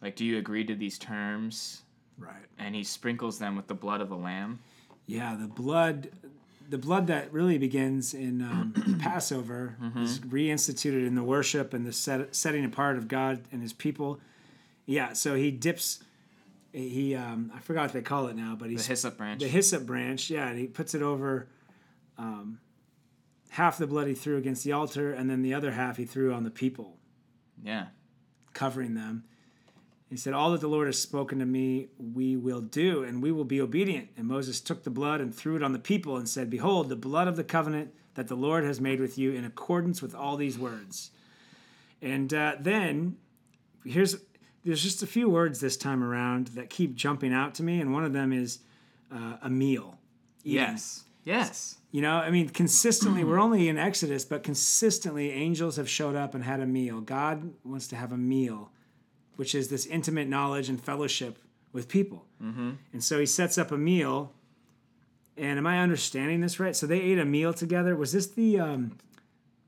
like, 0.00 0.14
do 0.14 0.24
you 0.24 0.38
agree 0.38 0.64
to 0.64 0.74
these 0.76 0.98
terms? 0.98 1.82
Right. 2.16 2.44
And 2.60 2.76
he 2.76 2.84
sprinkles 2.84 3.40
them 3.40 3.56
with 3.56 3.66
the 3.66 3.74
blood 3.74 4.00
of 4.00 4.12
a 4.12 4.14
lamb. 4.14 4.60
Yeah, 5.06 5.34
the 5.40 5.48
blood, 5.48 6.10
the 6.68 6.78
blood 6.78 7.08
that 7.08 7.32
really 7.32 7.58
begins 7.58 8.14
in 8.14 8.40
um, 8.40 8.98
Passover 9.02 9.76
is 9.96 10.20
reinstituted 10.20 11.04
in 11.06 11.16
the 11.16 11.24
worship 11.24 11.74
and 11.74 11.84
the 11.84 11.92
set, 11.92 12.36
setting 12.36 12.64
apart 12.64 12.96
of 12.98 13.08
God 13.08 13.42
and 13.50 13.60
His 13.62 13.72
people. 13.72 14.20
Yeah, 14.86 15.12
so 15.14 15.34
he 15.34 15.50
dips. 15.50 16.04
He 16.72 17.16
um, 17.16 17.50
I 17.52 17.58
forgot 17.58 17.82
what 17.82 17.92
they 17.94 18.02
call 18.02 18.28
it 18.28 18.36
now, 18.36 18.54
but 18.56 18.66
The 18.66 18.72
he's 18.74 18.86
hyssop 18.86 19.16
branch. 19.16 19.40
the 19.40 19.48
hyssop 19.48 19.84
branch. 19.86 20.30
Yeah, 20.30 20.48
and 20.48 20.58
he 20.58 20.66
puts 20.68 20.94
it 20.94 21.02
over. 21.02 21.48
Um, 22.18 22.60
half 23.50 23.78
the 23.78 23.86
blood 23.86 24.06
he 24.06 24.14
threw 24.14 24.36
against 24.36 24.62
the 24.64 24.72
altar, 24.72 25.12
and 25.12 25.28
then 25.28 25.42
the 25.42 25.52
other 25.54 25.72
half 25.72 25.96
he 25.96 26.04
threw 26.04 26.32
on 26.32 26.44
the 26.44 26.50
people, 26.50 26.96
yeah. 27.64 27.86
Covering 28.54 28.94
them. 28.94 29.24
He 30.08 30.16
said, 30.16 30.32
All 30.32 30.52
that 30.52 30.60
the 30.60 30.68
Lord 30.68 30.86
has 30.86 30.98
spoken 30.98 31.40
to 31.40 31.46
me, 31.46 31.88
we 31.98 32.36
will 32.36 32.60
do, 32.60 33.02
and 33.02 33.22
we 33.22 33.32
will 33.32 33.44
be 33.44 33.60
obedient. 33.60 34.10
And 34.16 34.26
Moses 34.26 34.60
took 34.60 34.84
the 34.84 34.90
blood 34.90 35.20
and 35.20 35.34
threw 35.34 35.56
it 35.56 35.62
on 35.62 35.72
the 35.72 35.78
people 35.78 36.16
and 36.16 36.28
said, 36.28 36.50
Behold, 36.50 36.88
the 36.88 36.96
blood 36.96 37.26
of 37.26 37.36
the 37.36 37.44
covenant 37.44 37.92
that 38.14 38.28
the 38.28 38.36
Lord 38.36 38.64
has 38.64 38.80
made 38.80 39.00
with 39.00 39.18
you 39.18 39.32
in 39.32 39.44
accordance 39.44 40.00
with 40.00 40.14
all 40.14 40.36
these 40.36 40.58
words. 40.58 41.10
And 42.00 42.32
uh, 42.32 42.56
then 42.60 43.16
here's 43.84 44.16
there's 44.64 44.82
just 44.82 45.02
a 45.02 45.06
few 45.06 45.28
words 45.28 45.60
this 45.60 45.76
time 45.76 46.02
around 46.02 46.48
that 46.48 46.70
keep 46.70 46.94
jumping 46.94 47.34
out 47.34 47.54
to 47.56 47.62
me, 47.62 47.80
and 47.80 47.92
one 47.92 48.04
of 48.04 48.12
them 48.12 48.32
is 48.32 48.60
uh, 49.12 49.36
a 49.42 49.50
meal. 49.50 49.98
Yes. 50.42 51.04
Yes. 51.24 51.78
You 51.90 52.02
know, 52.02 52.16
I 52.16 52.30
mean, 52.30 52.48
consistently, 52.50 53.24
we're 53.24 53.40
only 53.40 53.68
in 53.68 53.78
Exodus, 53.78 54.24
but 54.24 54.42
consistently, 54.42 55.30
angels 55.30 55.76
have 55.76 55.88
showed 55.88 56.16
up 56.16 56.34
and 56.34 56.44
had 56.44 56.60
a 56.60 56.66
meal. 56.66 57.00
God 57.00 57.52
wants 57.64 57.88
to 57.88 57.96
have 57.96 58.12
a 58.12 58.16
meal 58.16 58.70
which 59.36 59.54
is 59.54 59.68
this 59.68 59.86
intimate 59.86 60.28
knowledge 60.28 60.68
and 60.68 60.80
fellowship 60.80 61.38
with 61.72 61.88
people. 61.88 62.24
Mm-hmm. 62.42 62.72
And 62.92 63.02
so 63.02 63.18
he 63.18 63.26
sets 63.26 63.58
up 63.58 63.72
a 63.72 63.78
meal. 63.78 64.32
And 65.36 65.58
am 65.58 65.66
I 65.66 65.80
understanding 65.80 66.40
this 66.40 66.60
right? 66.60 66.76
So 66.76 66.86
they 66.86 67.00
ate 67.00 67.18
a 67.18 67.24
meal 67.24 67.52
together. 67.52 67.96
Was 67.96 68.12
this 68.12 68.28
the 68.28 68.60
um, 68.60 68.98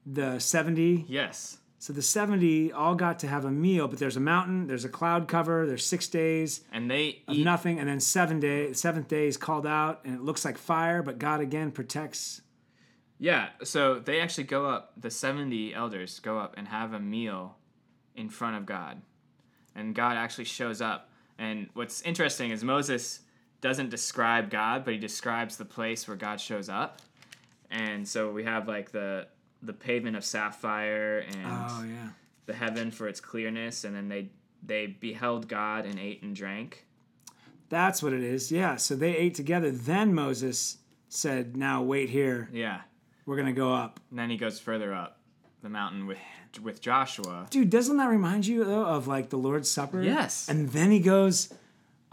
the 0.04 0.38
seventy? 0.38 1.04
Yes. 1.08 1.58
So 1.78 1.92
the 1.92 2.02
seventy 2.02 2.73
all 2.73 2.95
got 2.95 3.18
to 3.21 3.28
have 3.28 3.45
a 3.45 3.50
meal, 3.50 3.87
but 3.87 3.99
there's 3.99 4.16
a 4.16 4.21
mountain, 4.21 4.66
there's 4.66 4.85
a 4.85 4.88
cloud 4.88 5.28
cover, 5.28 5.66
there's 5.66 5.85
six 5.85 6.09
days 6.09 6.62
And 6.73 6.90
they 6.90 7.23
of 7.28 7.37
eat. 7.37 7.45
nothing, 7.45 7.78
and 7.78 7.88
then 7.88 8.00
seven 8.00 8.40
day, 8.40 8.73
seventh 8.73 9.09
day 9.09 9.26
is 9.26 9.37
called 9.37 9.66
out, 9.66 10.00
and 10.04 10.14
it 10.14 10.23
looks 10.23 10.45
like 10.45 10.56
fire, 10.56 11.02
but 11.02 11.18
God 11.18 11.40
again 11.40 11.71
protects. 11.71 12.40
Yeah. 13.18 13.49
So 13.62 13.99
they 13.99 14.21
actually 14.21 14.45
go 14.45 14.66
up. 14.66 14.92
The 14.97 15.11
seventy 15.11 15.75
elders 15.75 16.18
go 16.18 16.38
up 16.38 16.54
and 16.56 16.68
have 16.68 16.92
a 16.92 17.00
meal 17.00 17.56
in 18.14 18.30
front 18.30 18.56
of 18.56 18.64
God, 18.64 19.02
and 19.75 19.95
God 19.95 20.16
actually 20.16 20.45
shows 20.45 20.80
up. 20.80 21.11
And 21.38 21.68
what's 21.75 22.00
interesting 22.02 22.50
is 22.50 22.64
Moses 22.64 23.21
doesn't 23.61 23.90
describe 23.90 24.49
God, 24.49 24.85
but 24.85 24.95
he 24.95 24.99
describes 24.99 25.56
the 25.56 25.64
place 25.66 26.09
where 26.09 26.16
God 26.16 26.40
shows 26.40 26.68
up. 26.68 27.02
And 27.71 28.06
so 28.06 28.30
we 28.30 28.45
have 28.45 28.68
like 28.68 28.92
the 28.92 29.26
the 29.62 29.72
pavement 29.72 30.16
of 30.16 30.25
sapphire 30.25 31.18
and 31.18 31.46
Oh 31.46 31.84
yeah. 31.88 32.10
the 32.46 32.54
heaven 32.54 32.90
for 32.90 33.08
its 33.08 33.20
clearness, 33.20 33.84
and 33.84 33.94
then 33.96 34.08
they 34.08 34.28
they 34.62 34.86
beheld 34.86 35.48
God 35.48 35.84
and 35.86 35.98
ate 35.98 36.22
and 36.22 36.34
drank. 36.34 36.86
That's 37.68 38.02
what 38.02 38.12
it 38.12 38.22
is. 38.22 38.50
Yeah. 38.52 38.76
So 38.76 38.94
they 38.94 39.16
ate 39.16 39.34
together. 39.34 39.70
Then 39.70 40.14
Moses 40.14 40.78
said, 41.08 41.56
Now 41.56 41.82
wait 41.82 42.10
here. 42.10 42.48
Yeah. 42.52 42.80
We're 43.26 43.36
going 43.36 43.46
to 43.46 43.52
go 43.52 43.72
up. 43.72 43.98
And 44.10 44.18
then 44.18 44.30
he 44.30 44.36
goes 44.36 44.60
further 44.60 44.94
up 44.94 45.18
the 45.62 45.68
mountain 45.68 46.06
with 46.06 46.18
with 46.62 46.80
Joshua. 46.80 47.46
Dude, 47.50 47.70
doesn't 47.70 47.96
that 47.98 48.08
remind 48.08 48.46
you, 48.46 48.64
though, 48.64 48.86
of 48.86 49.06
like 49.08 49.30
the 49.30 49.36
Lord's 49.36 49.70
Supper? 49.70 50.00
Yes. 50.02 50.48
And 50.48 50.70
then 50.70 50.90
he 50.90 51.00
goes 51.00 51.52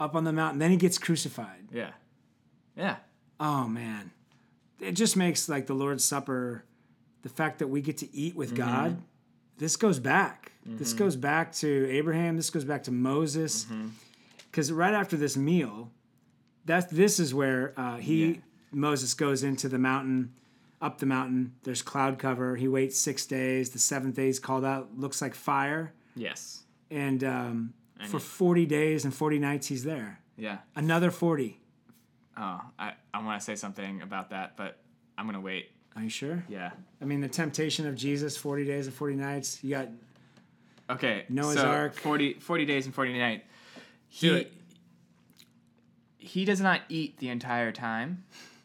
up 0.00 0.14
on 0.16 0.24
the 0.24 0.32
mountain. 0.32 0.58
Then 0.58 0.70
he 0.72 0.76
gets 0.76 0.98
crucified. 0.98 1.68
Yeah. 1.72 1.92
Yeah. 2.76 2.96
Oh, 3.40 3.66
man. 3.68 4.10
It 4.80 4.92
just 4.92 5.16
makes 5.16 5.48
like 5.48 5.66
the 5.66 5.74
Lord's 5.74 6.04
Supper, 6.04 6.64
the 7.24 7.28
fact 7.28 7.58
that 7.58 7.66
we 7.68 7.80
get 7.80 7.96
to 7.98 8.14
eat 8.14 8.36
with 8.36 8.54
God, 8.54 9.02
this 9.58 9.74
goes 9.76 9.98
back. 9.98 10.52
This 10.64 10.92
goes 10.92 11.16
back 11.16 11.52
to 11.56 11.88
Abraham. 11.90 12.36
This 12.36 12.50
goes 12.50 12.64
back 12.64 12.84
to 12.84 12.92
Moses. 12.92 13.66
Because 14.50 14.70
right 14.70 14.94
after 14.94 15.16
this 15.16 15.36
meal, 15.36 15.90
that 16.66 16.88
this 16.90 17.18
is 17.18 17.34
where 17.34 17.74
uh, 17.76 17.96
he 17.96 18.24
Yeah. 18.26 18.36
Moses 18.70 19.12
goes 19.14 19.42
into 19.42 19.68
the 19.68 19.78
mountain, 19.78 20.32
up 20.80 20.98
the 20.98 21.06
mountain. 21.06 21.54
There's 21.64 21.82
cloud 21.82 22.18
cover. 22.18 22.56
He 22.56 22.68
waits 22.68 22.98
six 22.98 23.26
days. 23.26 23.70
The 23.70 23.78
seventh 23.78 24.16
day 24.16 24.28
is 24.28 24.38
called 24.38 24.64
out. 24.64 24.90
Looks 24.96 25.20
like 25.20 25.34
fire. 25.34 25.92
Yes. 26.16 26.62
And 26.90 27.22
um, 27.24 27.74
for 28.06 28.18
he- 28.18 28.24
40 28.24 28.66
days 28.66 29.04
and 29.04 29.12
40 29.14 29.38
nights, 29.38 29.66
he's 29.66 29.84
there. 29.84 30.20
Yeah. 30.36 30.58
Another 30.76 31.10
40. 31.10 31.60
Oh, 32.36 32.60
I, 32.78 32.92
I 33.12 33.22
want 33.24 33.40
to 33.40 33.44
say 33.44 33.54
something 33.56 34.02
about 34.02 34.30
that, 34.30 34.56
but 34.56 34.78
I'm 35.16 35.26
going 35.26 35.34
to 35.34 35.40
wait. 35.40 35.70
Are 35.96 36.02
you 36.02 36.08
sure? 36.08 36.44
Yeah. 36.48 36.70
I 37.00 37.04
mean, 37.04 37.20
the 37.20 37.28
temptation 37.28 37.86
of 37.86 37.94
Jesus, 37.94 38.36
40 38.36 38.64
days 38.64 38.86
and 38.86 38.94
40 38.94 39.16
nights. 39.16 39.62
You 39.62 39.70
got 39.70 39.88
Okay. 40.90 41.24
Noah's 41.28 41.54
so 41.56 41.66
Ark. 41.66 41.94
40, 41.94 42.34
40 42.34 42.64
days 42.66 42.84
and 42.86 42.94
40 42.94 43.18
nights. 43.18 43.44
Do 44.20 44.34
He, 44.34 44.40
it. 44.40 44.52
he 46.18 46.44
does 46.44 46.60
not 46.60 46.80
eat 46.88 47.18
the 47.18 47.28
entire 47.28 47.72
time 47.72 48.24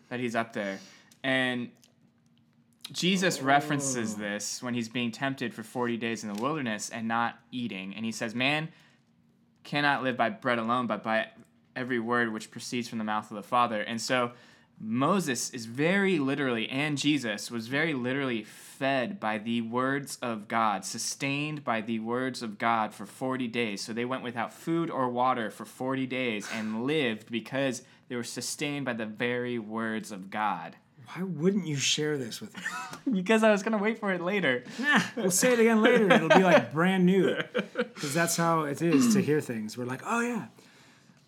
that 0.09 0.19
he's 0.19 0.35
up 0.35 0.53
there. 0.53 0.79
And 1.23 1.69
Jesus 2.91 3.39
oh. 3.41 3.45
references 3.45 4.15
Oh. 4.17 4.21
this 4.21 4.61
when 4.63 4.73
he's 4.73 4.89
being 4.89 5.11
tempted 5.11 5.53
for 5.53 5.63
40 5.63 5.97
days 5.97 6.23
in 6.23 6.33
the 6.33 6.41
wilderness 6.41 6.89
and 6.89 7.07
not 7.07 7.39
eating. 7.51 7.93
And 7.95 8.03
he 8.03 8.11
says, 8.11 8.33
Man 8.35 8.69
cannot 9.63 10.03
live 10.03 10.17
by 10.17 10.29
bread 10.29 10.57
alone, 10.59 10.87
but 10.87 11.03
by 11.03 11.27
every 11.75 11.99
word 11.99 12.33
which 12.33 12.51
proceeds 12.51 12.87
from 12.89 12.97
the 12.97 13.03
mouth 13.03 13.29
of 13.29 13.35
the 13.37 13.43
Father. 13.43 13.81
And 13.81 14.01
so 14.01 14.31
Moses 14.79 15.49
is 15.49 15.65
very 15.65 16.19
literally, 16.19 16.69
and 16.69 16.97
Jesus 16.97 17.51
was 17.51 17.67
very 17.67 17.93
literally 17.93 18.43
fed 18.43 19.19
by 19.19 19.37
the 19.37 19.59
words 19.61 20.17
of 20.21 20.47
God, 20.47 20.85
sustained 20.85 21.65
by 21.65 21.81
the 21.81 21.99
words 21.99 22.41
of 22.41 22.57
God 22.57 22.93
for 22.93 23.05
40 23.05 23.47
days. 23.49 23.81
So 23.81 23.91
they 23.91 24.05
went 24.05 24.23
without 24.23 24.53
food 24.53 24.89
or 24.89 25.09
water 25.09 25.49
for 25.49 25.65
40 25.65 26.07
days 26.07 26.47
and 26.53 26.85
lived 26.85 27.29
because 27.29 27.81
they 28.07 28.15
were 28.15 28.23
sustained 28.23 28.85
by 28.85 28.93
the 28.93 29.05
very 29.05 29.59
words 29.59 30.13
of 30.13 30.29
God. 30.29 30.77
Why 31.13 31.23
wouldn't 31.23 31.67
you 31.67 31.75
share 31.75 32.17
this 32.17 32.39
with 32.39 32.55
me? 32.55 32.63
Because 33.19 33.43
I 33.43 33.51
was 33.51 33.63
going 33.63 33.77
to 33.77 33.83
wait 33.83 33.99
for 33.99 34.13
it 34.13 34.21
later. 34.21 34.63
nah, 34.79 35.01
we'll 35.15 35.31
say 35.31 35.53
it 35.53 35.59
again 35.59 35.81
later. 35.81 36.11
It'll 36.13 36.29
be 36.29 36.43
like 36.43 36.71
brand 36.71 37.05
new. 37.05 37.35
Because 37.73 38.13
that's 38.13 38.37
how 38.37 38.61
it 38.63 38.81
is 38.81 39.13
to 39.13 39.21
hear 39.21 39.41
things. 39.41 39.77
We're 39.77 39.83
like, 39.83 40.01
oh, 40.05 40.21
yeah. 40.21 40.45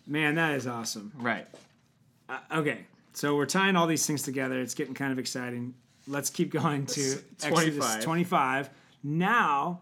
Man, 0.06 0.36
that 0.36 0.54
is 0.54 0.66
awesome. 0.66 1.12
Right. 1.16 1.46
Uh, 2.30 2.38
okay, 2.50 2.86
so 3.12 3.36
we're 3.36 3.46
tying 3.46 3.76
all 3.76 3.86
these 3.86 4.06
things 4.06 4.22
together. 4.22 4.60
It's 4.60 4.74
getting 4.74 4.94
kind 4.94 5.12
of 5.12 5.18
exciting. 5.18 5.74
Let's 6.06 6.30
keep 6.30 6.50
going 6.50 6.86
to 6.86 7.00
It's 7.00 7.44
Exodus 7.44 7.76
25. 7.76 8.04
25. 8.04 8.70
Now 9.04 9.80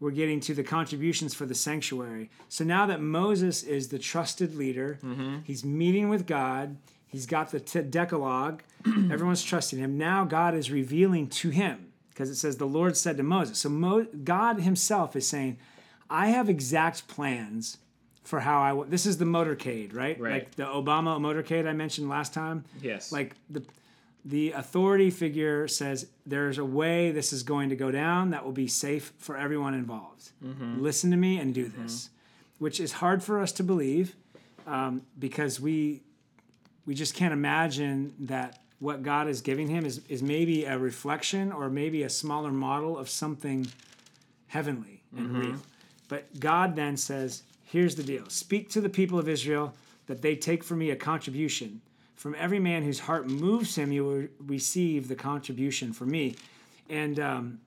we're 0.00 0.10
getting 0.12 0.40
to 0.40 0.54
the 0.54 0.62
contributions 0.62 1.34
for 1.34 1.46
the 1.46 1.54
sanctuary. 1.54 2.30
So 2.48 2.64
now 2.64 2.86
that 2.86 3.00
Moses 3.00 3.62
is 3.62 3.88
the 3.88 3.98
trusted 3.98 4.54
leader, 4.54 4.98
mm-hmm. 5.02 5.38
he's 5.44 5.64
meeting 5.64 6.08
with 6.08 6.26
God, 6.26 6.76
he's 7.06 7.26
got 7.26 7.50
the 7.50 7.60
t- 7.60 7.82
Decalogue, 7.82 8.62
everyone's 8.86 9.42
trusting 9.42 9.78
him. 9.78 9.98
Now 9.98 10.24
God 10.24 10.54
is 10.54 10.70
revealing 10.70 11.28
to 11.28 11.50
him 11.50 11.92
because 12.10 12.30
it 12.30 12.36
says 12.36 12.56
the 12.56 12.66
Lord 12.66 12.96
said 12.96 13.16
to 13.16 13.22
Moses. 13.22 13.58
So 13.58 13.68
Mo- 13.68 14.06
God 14.24 14.60
himself 14.60 15.16
is 15.16 15.26
saying, 15.26 15.58
I 16.10 16.28
have 16.28 16.48
exact 16.48 17.08
plans 17.08 17.78
for 18.28 18.40
how 18.40 18.60
I 18.60 18.74
want. 18.74 18.90
This 18.90 19.06
is 19.06 19.16
the 19.16 19.24
motorcade, 19.24 19.94
right? 19.94 20.20
Right. 20.20 20.32
Like 20.32 20.54
the 20.54 20.64
Obama 20.64 21.18
motorcade 21.18 21.66
I 21.66 21.72
mentioned 21.72 22.10
last 22.10 22.34
time. 22.34 22.64
Yes. 22.82 23.10
Like 23.10 23.34
the 23.48 23.62
the 24.22 24.52
authority 24.52 25.08
figure 25.08 25.66
says 25.66 26.06
there's 26.26 26.58
a 26.58 26.64
way 26.64 27.10
this 27.10 27.32
is 27.32 27.42
going 27.42 27.70
to 27.70 27.76
go 27.76 27.90
down 27.90 28.30
that 28.30 28.44
will 28.44 28.52
be 28.52 28.68
safe 28.68 29.14
for 29.16 29.38
everyone 29.38 29.72
involved. 29.72 30.32
Mm-hmm. 30.44 30.82
Listen 30.82 31.10
to 31.10 31.16
me 31.16 31.38
and 31.38 31.54
do 31.54 31.66
mm-hmm. 31.66 31.82
this, 31.82 32.10
which 32.58 32.80
is 32.80 32.92
hard 32.92 33.22
for 33.22 33.40
us 33.40 33.50
to 33.52 33.62
believe 33.62 34.14
um, 34.66 35.02
because 35.18 35.58
we 35.58 36.02
we 36.84 36.94
just 36.94 37.14
can't 37.14 37.32
imagine 37.32 38.12
that 38.20 38.60
what 38.78 39.02
God 39.02 39.26
is 39.28 39.40
giving 39.40 39.68
him 39.68 39.86
is 39.86 40.02
is 40.10 40.22
maybe 40.22 40.66
a 40.66 40.76
reflection 40.76 41.50
or 41.50 41.70
maybe 41.70 42.02
a 42.02 42.10
smaller 42.10 42.52
model 42.52 42.98
of 42.98 43.08
something 43.08 43.66
heavenly 44.48 45.02
and 45.16 45.28
mm-hmm. 45.28 45.40
real. 45.40 45.62
But 46.08 46.40
God 46.40 46.74
then 46.74 46.96
says, 46.96 47.42
Here's 47.70 47.96
the 47.96 48.02
deal 48.02 48.28
speak 48.28 48.70
to 48.70 48.80
the 48.80 48.88
people 48.88 49.18
of 49.18 49.28
Israel 49.28 49.74
that 50.06 50.22
they 50.22 50.34
take 50.36 50.64
from 50.64 50.78
me 50.78 50.90
a 50.90 50.96
contribution. 50.96 51.82
From 52.14 52.34
every 52.36 52.58
man 52.58 52.82
whose 52.82 53.00
heart 53.00 53.28
moves 53.28 53.76
him, 53.76 53.92
you 53.92 54.04
will 54.04 54.26
receive 54.44 55.06
the 55.06 55.14
contribution 55.14 55.92
from 55.92 56.10
me. 56.10 56.34
And 56.88 57.20
um, 57.20 57.60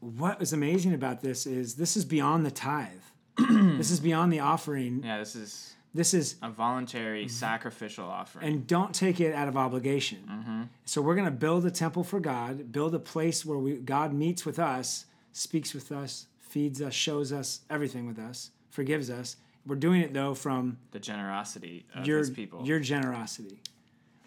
what 0.00 0.40
is 0.40 0.52
amazing 0.52 0.94
about 0.94 1.20
this 1.22 1.46
is 1.46 1.74
this 1.74 1.96
is 1.96 2.04
beyond 2.04 2.44
the 2.46 2.50
tithe. 2.50 3.02
this 3.38 3.90
is 3.90 3.98
beyond 3.98 4.32
the 4.32 4.40
offering. 4.40 5.02
Yeah, 5.02 5.18
this 5.18 5.34
is 5.34 5.74
This 5.94 6.12
is 6.14 6.36
a 6.42 6.50
voluntary 6.50 7.26
sacrificial 7.28 8.04
offering. 8.04 8.46
and 8.46 8.66
don't 8.66 8.94
take 8.94 9.20
it 9.20 9.34
out 9.34 9.48
of 9.48 9.56
obligation. 9.56 10.68
So 10.84 11.00
we're 11.00 11.14
going 11.14 11.24
to 11.24 11.30
build 11.46 11.64
a 11.64 11.70
temple 11.70 12.04
for 12.04 12.20
God, 12.20 12.70
build 12.72 12.94
a 12.94 12.98
place 12.98 13.44
where 13.44 13.58
we, 13.58 13.76
God 13.76 14.12
meets 14.12 14.44
with 14.44 14.58
us, 14.58 15.06
speaks 15.32 15.72
with 15.72 15.90
us, 15.90 16.26
feeds 16.50 16.82
us, 16.82 16.92
shows 16.92 17.32
us 17.32 17.60
everything 17.70 18.06
with 18.06 18.18
us, 18.18 18.50
forgives 18.70 19.08
us. 19.08 19.36
We're 19.66 19.76
doing 19.76 20.00
it 20.00 20.12
though 20.12 20.34
from 20.34 20.78
the 20.90 20.98
generosity 20.98 21.86
of 21.94 22.06
your 22.06 22.18
his 22.18 22.30
people. 22.30 22.66
your 22.66 22.80
generosity, 22.80 23.60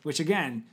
which 0.04 0.20
again, 0.20 0.64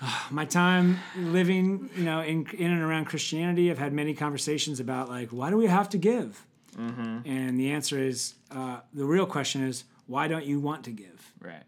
my 0.30 0.44
time 0.46 0.98
living, 1.16 1.90
you 1.96 2.04
know, 2.04 2.20
in 2.20 2.46
in 2.56 2.72
and 2.72 2.82
around 2.82 3.04
Christianity, 3.04 3.70
I've 3.70 3.78
had 3.78 3.92
many 3.92 4.14
conversations 4.14 4.80
about 4.80 5.08
like, 5.08 5.28
why 5.30 5.50
do 5.50 5.56
we 5.56 5.66
have 5.66 5.88
to 5.90 5.98
give? 5.98 6.44
Mm-hmm. 6.76 7.28
And 7.28 7.58
the 7.58 7.72
answer 7.72 7.98
is, 7.98 8.34
uh, 8.50 8.80
the 8.92 9.04
real 9.04 9.26
question 9.26 9.62
is, 9.64 9.84
why 10.06 10.28
don't 10.28 10.44
you 10.44 10.60
want 10.60 10.84
to 10.84 10.90
give? 10.90 11.32
right. 11.40 11.62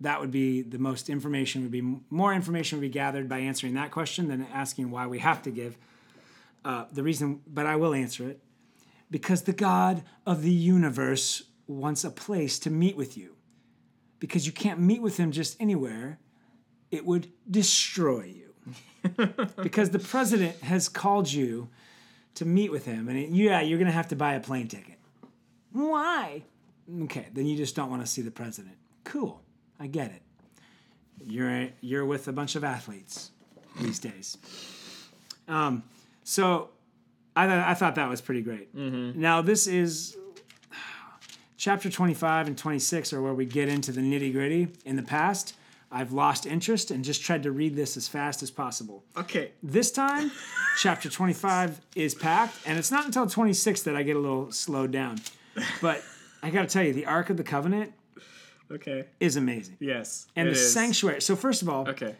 that 0.00 0.20
would 0.20 0.30
be 0.30 0.62
the 0.62 0.78
most 0.78 1.08
information 1.10 1.62
would 1.62 1.70
be 1.70 1.82
more 2.08 2.32
information 2.32 2.78
would 2.78 2.82
be 2.82 2.88
gathered 2.88 3.28
by 3.28 3.38
answering 3.38 3.74
that 3.74 3.90
question 3.90 4.28
than 4.28 4.46
asking 4.52 4.90
why 4.90 5.06
we 5.06 5.18
have 5.18 5.42
to 5.42 5.50
give 5.50 5.76
uh, 6.64 6.84
the 6.92 7.02
reason 7.02 7.40
but 7.46 7.66
i 7.66 7.76
will 7.76 7.94
answer 7.94 8.28
it. 8.28 8.40
Because 9.10 9.42
the 9.42 9.52
god 9.52 10.02
of 10.26 10.42
the 10.42 10.52
universe 10.52 11.42
wants 11.66 12.04
a 12.04 12.10
place 12.10 12.58
to 12.60 12.70
meet 12.70 12.96
with 12.96 13.16
you. 13.16 13.36
Because 14.18 14.46
you 14.46 14.52
can't 14.52 14.78
meet 14.80 15.02
with 15.02 15.16
him 15.16 15.32
just 15.32 15.60
anywhere 15.60 16.18
it 16.90 17.06
would 17.06 17.28
destroy 17.50 18.24
you. 18.24 18.46
Because 19.62 19.90
the 19.90 19.98
president 19.98 20.56
has 20.62 20.88
called 20.88 21.32
you 21.32 21.70
to 22.34 22.44
meet 22.44 22.70
with 22.70 22.84
him 22.84 23.08
and 23.08 23.18
it, 23.18 23.30
yeah 23.30 23.60
you're 23.60 23.78
going 23.78 23.86
to 23.86 23.92
have 23.92 24.08
to 24.08 24.16
buy 24.16 24.34
a 24.34 24.40
plane 24.40 24.68
ticket. 24.68 24.98
Why? 25.72 26.42
Okay 27.04 27.26
then 27.32 27.46
you 27.46 27.56
just 27.56 27.74
don't 27.74 27.90
want 27.90 28.02
to 28.02 28.06
see 28.06 28.22
the 28.22 28.30
president. 28.30 28.76
Cool 29.04 29.42
i 29.80 29.86
get 29.86 30.10
it. 30.12 30.22
You're 31.24 31.68
you're 31.80 32.04
with 32.04 32.28
a 32.28 32.32
bunch 32.32 32.54
of 32.54 32.62
athletes 32.62 33.30
these 33.80 33.98
days. 33.98 34.36
Um, 35.48 35.82
so 36.24 36.70
I 37.36 37.46
thought 37.46 37.68
I 37.68 37.74
thought 37.74 37.94
that 37.96 38.08
was 38.08 38.20
pretty 38.20 38.42
great. 38.42 38.74
Mm-hmm. 38.76 39.20
Now 39.20 39.42
this 39.42 39.66
is 39.66 40.16
chapter 41.56 41.90
25 41.90 42.48
and 42.48 42.56
26 42.58 43.12
are 43.12 43.22
where 43.22 43.34
we 43.34 43.44
get 43.46 43.68
into 43.68 43.92
the 43.92 44.00
nitty 44.00 44.32
gritty. 44.32 44.68
In 44.84 44.96
the 44.96 45.02
past, 45.02 45.54
I've 45.92 46.12
lost 46.12 46.46
interest 46.46 46.90
and 46.90 47.04
just 47.04 47.22
tried 47.22 47.42
to 47.42 47.50
read 47.50 47.76
this 47.76 47.96
as 47.96 48.08
fast 48.08 48.42
as 48.42 48.50
possible. 48.50 49.04
Okay. 49.16 49.52
This 49.62 49.90
time, 49.90 50.30
chapter 50.78 51.10
25 51.10 51.80
is 51.96 52.14
packed, 52.14 52.56
and 52.64 52.78
it's 52.78 52.90
not 52.90 53.06
until 53.06 53.26
26 53.26 53.82
that 53.82 53.96
I 53.96 54.02
get 54.02 54.16
a 54.16 54.20
little 54.20 54.52
slowed 54.52 54.90
down. 54.92 55.18
But 55.82 56.02
I 56.42 56.50
got 56.50 56.62
to 56.62 56.68
tell 56.68 56.84
you, 56.84 56.92
the 56.92 57.06
Ark 57.06 57.28
of 57.30 57.36
the 57.36 57.42
Covenant 57.42 57.92
Okay. 58.70 59.06
is 59.18 59.34
amazing. 59.36 59.76
Yes. 59.80 60.28
And 60.36 60.46
the 60.48 60.52
is. 60.52 60.72
sanctuary. 60.72 61.20
So, 61.20 61.34
first 61.36 61.60
of 61.60 61.68
all, 61.68 61.88
Okay. 61.88 62.14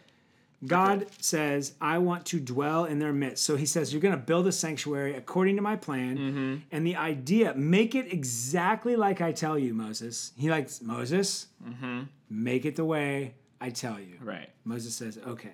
God 0.65 1.07
says, 1.19 1.73
I 1.81 1.97
want 1.97 2.25
to 2.27 2.39
dwell 2.39 2.85
in 2.85 2.99
their 2.99 3.13
midst. 3.13 3.43
So 3.43 3.55
he 3.55 3.65
says, 3.65 3.91
You're 3.91 4.01
going 4.01 4.13
to 4.13 4.21
build 4.21 4.45
a 4.47 4.51
sanctuary 4.51 5.15
according 5.15 5.55
to 5.55 5.61
my 5.61 5.75
plan. 5.75 6.17
Mm-hmm. 6.17 6.55
And 6.71 6.85
the 6.85 6.95
idea, 6.97 7.53
make 7.55 7.95
it 7.95 8.13
exactly 8.13 8.95
like 8.95 9.21
I 9.21 9.31
tell 9.31 9.57
you, 9.57 9.73
Moses. 9.73 10.33
He 10.37 10.49
likes, 10.49 10.81
Moses, 10.81 11.47
Mm-hmm. 11.67 12.01
make 12.29 12.65
it 12.65 12.75
the 12.75 12.85
way 12.85 13.33
I 13.59 13.69
tell 13.71 13.99
you. 13.99 14.17
Right. 14.21 14.49
Moses 14.63 14.93
says, 14.95 15.17
Okay. 15.27 15.53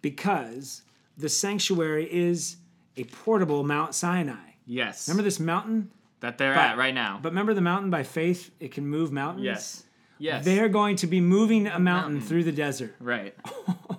Because 0.00 0.82
the 1.16 1.28
sanctuary 1.28 2.08
is 2.12 2.56
a 2.96 3.04
portable 3.04 3.62
Mount 3.64 3.94
Sinai. 3.94 4.54
Yes. 4.66 5.08
Remember 5.08 5.22
this 5.24 5.40
mountain? 5.40 5.90
that 6.20 6.38
they're 6.38 6.54
But- 6.54 6.60
at 6.64 6.78
right 6.78 6.94
now. 6.94 7.18
But 7.20 7.30
remember 7.32 7.52
the 7.52 7.60
mountain 7.60 7.90
by 7.90 8.04
faith? 8.04 8.50
It 8.60 8.70
can 8.72 8.86
move 8.86 9.10
mountains? 9.12 9.44
yes. 9.44 9.84
Yes. 10.18 10.44
They're 10.44 10.68
going 10.68 10.94
to 10.96 11.08
be 11.08 11.20
moving 11.20 11.66
a 11.66 11.80
mountain, 11.80 11.84
Mountain. 11.84 12.20
through 12.20 12.44
the 12.44 12.52
desert. 12.52 12.94
Right. 13.00 13.34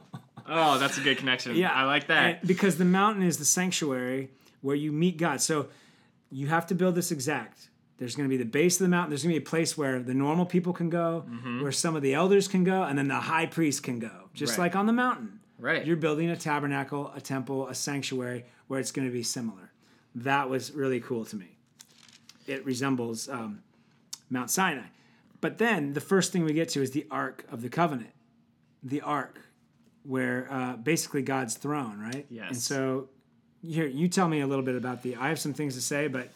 oh, 0.54 0.78
that's 0.80 0.98
a 0.98 1.02
good 1.02 1.18
connection. 1.18 1.56
Yeah, 1.56 1.72
I 1.72 1.84
like 1.84 2.08
that. 2.08 2.40
And- 2.40 2.48
because 2.48 2.78
the 2.78 2.86
mountain 2.86 3.24
is 3.24 3.38
the 3.38 3.46
sanctuary 3.46 4.30
where 4.62 4.76
you 4.76 4.92
meet 4.92 5.18
God. 5.18 5.42
So 5.42 5.68
you 6.32 6.48
have 6.48 6.68
to 6.68 6.76
build 6.76 6.96
this 6.96 7.12
exact. 7.12 7.70
There's 7.98 8.16
going 8.16 8.28
to 8.28 8.30
be 8.30 8.38
the 8.42 8.50
base 8.50 8.76
of 8.80 8.86
the 8.86 8.90
mountain. 8.90 9.10
There's 9.12 9.24
going 9.24 9.34
to 9.36 9.40
be 9.40 9.46
a 9.46 9.50
place 9.50 9.78
where 9.78 10.00
the 10.02 10.14
normal 10.14 10.46
people 10.46 10.74
can 10.74 10.90
go, 10.90 11.26
Mm-hmm. 11.30 11.62
where 11.62 11.72
some 11.72 11.96
of 11.96 12.02
the 12.02 12.14
elders 12.14 12.48
can 12.48 12.64
go, 12.64 12.84
and 12.84 12.98
then 12.98 13.08
the 13.08 13.16
high 13.16 13.46
priest 13.46 13.84
can 13.84 14.00
go. 14.00 14.30
Just 14.34 14.58
Right. 14.58 14.66
like 14.66 14.76
on 14.76 14.86
the 14.88 14.94
mountain. 14.94 15.40
right. 15.60 15.86
You're 15.86 15.96
building 15.98 16.30
a 16.30 16.36
tabernacle, 16.36 17.12
a 17.16 17.22
temple, 17.22 17.68
a 17.68 17.76
sanctuary 17.76 18.46
where 18.68 18.80
it's 18.80 18.92
going 18.92 19.08
to 19.08 19.14
be 19.14 19.24
similar. 19.24 19.72
That 20.16 20.50
was 20.50 20.72
really 20.72 21.00
cool 21.00 21.24
to 21.26 21.36
me. 21.36 21.58
It 22.48 22.66
resembles 22.66 23.30
um, 23.30 23.62
Mount 24.30 24.50
Sinai. 24.50 24.88
But 25.40 25.58
then 25.58 25.94
the 25.94 26.02
first 26.02 26.32
thing 26.32 26.44
we 26.46 26.54
get 26.54 26.70
to 26.70 26.82
is 26.82 26.92
the 26.92 27.06
Ark 27.12 27.46
of 27.52 27.62
the 27.62 27.70
Covenant. 27.70 28.12
The 28.82 29.02
Ark, 29.02 29.40
where 30.04 30.48
uh, 30.52 30.76
basically 30.78 31.22
God's 31.22 31.56
throne, 31.56 32.00
right? 32.00 32.26
Yes. 32.30 32.50
And 32.50 32.58
so 32.58 33.10
here, 33.62 33.86
you 33.88 34.08
tell 34.08 34.28
me 34.28 34.42
a 34.42 34.48
little 34.48 34.66
bit 34.66 34.76
about 34.76 35.02
the. 35.04 35.16
I 35.16 35.30
have 35.30 35.40
some 35.40 35.54
things 35.54 35.76
to 35.76 35.82
say, 35.82 36.08
but 36.08 36.30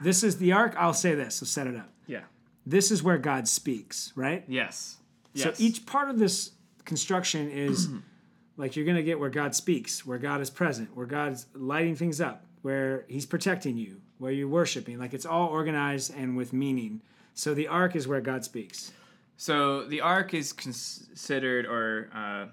this 0.00 0.22
is 0.22 0.38
the 0.38 0.52
Ark. 0.52 0.74
I'll 0.78 0.94
say 0.94 1.14
this. 1.14 1.36
So 1.36 1.46
set 1.46 1.66
it 1.66 1.76
up. 1.76 1.90
yeah. 2.06 2.20
This 2.64 2.92
is 2.92 3.02
where 3.02 3.18
God 3.18 3.48
speaks, 3.48 4.12
right? 4.14 4.44
Yes. 4.46 4.98
So 5.34 5.52
each 5.58 5.84
part 5.86 6.10
of 6.10 6.18
this 6.18 6.52
construction 6.84 7.50
is 7.50 7.88
like 8.56 8.76
you're 8.76 8.84
going 8.84 8.96
to 8.98 9.02
get 9.02 9.18
where 9.18 9.30
God 9.30 9.54
speaks, 9.54 10.06
where 10.06 10.18
God 10.18 10.40
is 10.40 10.50
present, 10.50 10.94
where 10.96 11.06
God's 11.06 11.46
lighting 11.54 11.96
things 11.96 12.20
up, 12.20 12.44
where 12.62 13.04
He's 13.08 13.26
protecting 13.26 13.76
you, 13.76 14.00
where 14.18 14.30
you're 14.30 14.46
worshiping. 14.48 14.98
Like 14.98 15.12
it's 15.14 15.26
all 15.26 15.48
organized 15.48 16.14
and 16.14 16.36
with 16.36 16.52
meaning. 16.52 17.02
So 17.34 17.54
the 17.54 17.66
ark 17.66 17.96
is 17.96 18.06
where 18.06 18.20
God 18.20 18.44
speaks. 18.44 18.92
So 19.36 19.84
the 19.84 20.00
ark 20.02 20.34
is 20.34 20.52
considered 20.52 21.66
or 21.66 22.10
uh, 22.14 22.46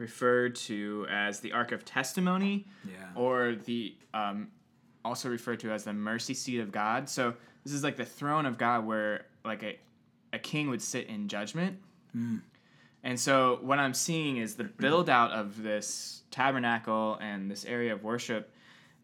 referred 0.00 0.56
to 0.56 1.06
as 1.10 1.38
the 1.40 1.52
ark 1.52 1.70
of 1.72 1.84
testimony, 1.84 2.66
Yeah. 2.84 2.94
or 3.14 3.54
the 3.54 3.94
um, 4.14 4.48
also 5.04 5.28
referred 5.28 5.60
to 5.60 5.70
as 5.70 5.84
the 5.84 5.92
mercy 5.92 6.34
seat 6.34 6.58
of 6.60 6.72
God. 6.72 7.08
So 7.08 7.34
this 7.64 7.72
is 7.72 7.84
like 7.84 7.96
the 7.96 8.04
throne 8.04 8.46
of 8.46 8.58
God, 8.58 8.84
where 8.86 9.26
like 9.44 9.62
a 9.62 9.78
a 10.32 10.38
king 10.38 10.70
would 10.70 10.82
sit 10.82 11.06
in 11.08 11.28
judgment. 11.28 11.78
And 13.02 13.18
so 13.18 13.58
what 13.62 13.78
I'm 13.78 13.94
seeing 13.94 14.36
is 14.36 14.56
the 14.56 14.64
build 14.64 15.08
out 15.08 15.30
of 15.32 15.62
this 15.62 16.22
tabernacle 16.30 17.16
and 17.20 17.50
this 17.50 17.64
area 17.64 17.92
of 17.94 18.02
worship. 18.04 18.52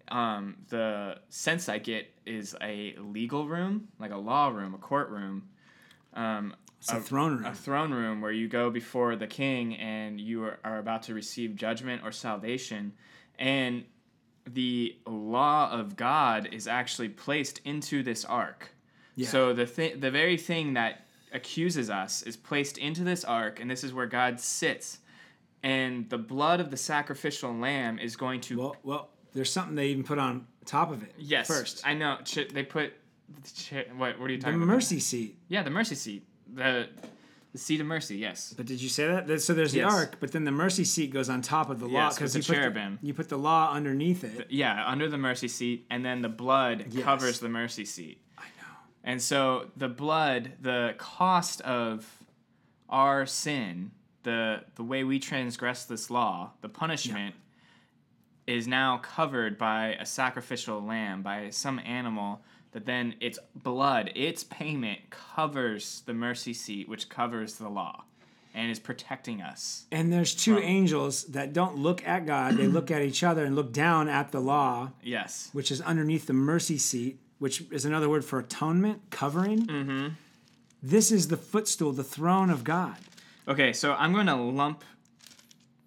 Um, 0.08 0.56
the 0.68 1.18
sense 1.30 1.68
I 1.68 1.78
get 1.78 2.08
is 2.26 2.54
a 2.60 2.94
legal 3.00 3.48
room, 3.48 3.88
like 3.98 4.12
a 4.12 4.16
law 4.18 4.48
room, 4.48 4.74
a 4.74 4.78
courtroom. 4.78 5.48
Um, 6.14 6.54
It's 6.78 6.92
a 6.92 7.00
throne 7.00 7.36
room. 7.38 7.46
a 7.46 7.54
throne 7.54 7.92
room 7.92 8.20
where 8.20 8.32
you 8.32 8.48
go 8.48 8.70
before 8.70 9.16
the 9.16 9.26
king 9.26 9.76
and 9.76 10.20
you 10.20 10.44
are, 10.44 10.58
are 10.64 10.78
about 10.78 11.02
to 11.04 11.14
receive 11.14 11.56
judgment 11.56 12.02
or 12.04 12.12
salvation. 12.12 12.92
And 13.38 13.84
the 14.48 14.96
law 15.06 15.70
of 15.72 15.96
God 15.96 16.48
is 16.52 16.68
actually 16.68 17.08
placed 17.08 17.60
into 17.64 18.02
this 18.02 18.24
ark. 18.24 18.70
Yeah. 19.16 19.28
So 19.28 19.52
the 19.52 19.66
thi- 19.66 19.94
the 19.94 20.10
very 20.10 20.36
thing 20.36 20.74
that 20.74 21.06
accuses 21.32 21.90
us 21.90 22.22
is 22.22 22.36
placed 22.36 22.78
into 22.78 23.02
this 23.02 23.24
ark, 23.24 23.58
and 23.60 23.68
this 23.70 23.82
is 23.82 23.92
where 23.92 24.06
God 24.06 24.38
sits. 24.38 24.98
And 25.62 26.08
the 26.10 26.18
blood 26.18 26.60
of 26.60 26.70
the 26.70 26.76
sacrificial 26.76 27.52
lamb 27.52 27.98
is 27.98 28.14
going 28.14 28.40
to 28.42 28.58
well, 28.58 28.76
well, 28.84 29.08
there's 29.32 29.50
something 29.50 29.74
they 29.74 29.88
even 29.88 30.04
put 30.04 30.18
on 30.18 30.46
top 30.64 30.92
of 30.92 31.02
it. 31.02 31.12
yes. 31.18 31.46
First, 31.48 31.82
I 31.84 31.94
know. 31.94 32.18
Ch- 32.24 32.48
they 32.52 32.62
put 32.62 32.92
ch- 33.54 33.72
what? 33.96 34.20
What 34.20 34.28
are 34.28 34.32
you 34.32 34.36
the 34.38 34.44
talking 34.44 34.56
about? 34.56 34.66
The 34.66 34.72
mercy 34.74 35.00
seat. 35.00 35.38
Yeah, 35.48 35.62
the 35.64 35.70
mercy 35.70 35.94
seat. 35.96 36.26
The 36.52 36.88
the 37.52 37.58
seat 37.58 37.80
of 37.80 37.86
mercy. 37.86 38.16
Yes. 38.18 38.52
But 38.54 38.66
did 38.66 38.82
you 38.82 38.88
say 38.90 39.06
that? 39.06 39.40
So 39.40 39.54
there's 39.54 39.72
the 39.72 39.78
Yes. 39.78 39.92
ark, 39.92 40.16
but 40.20 40.30
then 40.32 40.44
the 40.44 40.50
mercy 40.50 40.84
seat 40.84 41.10
goes 41.10 41.30
on 41.30 41.40
top 41.40 41.70
of 41.70 41.80
the 41.80 41.86
law 41.86 42.08
Yes, 42.08 42.18
the 42.18 42.24
you 42.26 42.44
put 42.44 42.54
cherubim. 42.54 42.98
you 43.02 43.14
put 43.14 43.30
the 43.30 43.38
law 43.38 43.72
underneath 43.72 44.24
it. 44.24 44.48
Yeah, 44.50 44.86
under 44.86 45.08
the 45.08 45.16
mercy 45.16 45.48
seat, 45.48 45.86
and 45.88 46.04
then 46.04 46.20
the 46.20 46.28
blood 46.28 46.86
Yes. 46.90 47.02
covers 47.04 47.40
the 47.40 47.48
mercy 47.48 47.86
seat. 47.86 48.20
I 48.36 48.42
know. 48.58 48.66
And 49.04 49.22
so 49.22 49.70
the 49.76 49.88
blood, 49.88 50.52
the 50.60 50.94
cost 50.98 51.62
of 51.62 52.06
our 52.90 53.24
sin, 53.24 53.92
the 54.24 54.64
the 54.74 54.84
way 54.84 55.02
we 55.04 55.18
transgress 55.18 55.84
this 55.86 56.10
law, 56.10 56.52
the 56.60 56.68
punishment 56.68 57.34
is 58.46 58.68
now 58.68 58.98
covered 58.98 59.56
by 59.56 59.94
a 59.98 60.04
sacrificial 60.06 60.80
lamb, 60.82 61.22
by 61.22 61.48
some 61.50 61.78
animal 61.80 62.42
that 62.76 62.84
then 62.84 63.14
its 63.20 63.38
blood, 63.54 64.10
its 64.14 64.44
payment 64.44 64.98
covers 65.08 66.02
the 66.04 66.12
mercy 66.12 66.52
seat, 66.52 66.86
which 66.90 67.08
covers 67.08 67.54
the 67.54 67.70
law 67.70 68.04
and 68.54 68.70
is 68.70 68.78
protecting 68.78 69.40
us. 69.40 69.86
And 69.90 70.12
there's 70.12 70.34
two 70.34 70.56
From- 70.56 70.62
angels 70.62 71.24
that 71.24 71.54
don't 71.54 71.78
look 71.78 72.06
at 72.06 72.26
God; 72.26 72.58
they 72.58 72.66
look 72.66 72.90
at 72.90 73.00
each 73.00 73.22
other 73.22 73.46
and 73.46 73.56
look 73.56 73.72
down 73.72 74.10
at 74.10 74.30
the 74.30 74.40
law, 74.40 74.90
Yes. 75.02 75.48
which 75.54 75.70
is 75.70 75.80
underneath 75.80 76.26
the 76.26 76.34
mercy 76.34 76.76
seat, 76.76 77.18
which 77.38 77.62
is 77.70 77.86
another 77.86 78.10
word 78.10 78.26
for 78.26 78.38
atonement, 78.40 79.00
covering. 79.08 79.66
Mm-hmm. 79.66 80.08
This 80.82 81.10
is 81.10 81.28
the 81.28 81.38
footstool, 81.38 81.92
the 81.92 82.04
throne 82.04 82.50
of 82.50 82.62
God. 82.62 82.96
Okay, 83.48 83.72
so 83.72 83.94
I'm 83.94 84.12
going 84.12 84.26
to 84.26 84.36
lump 84.36 84.84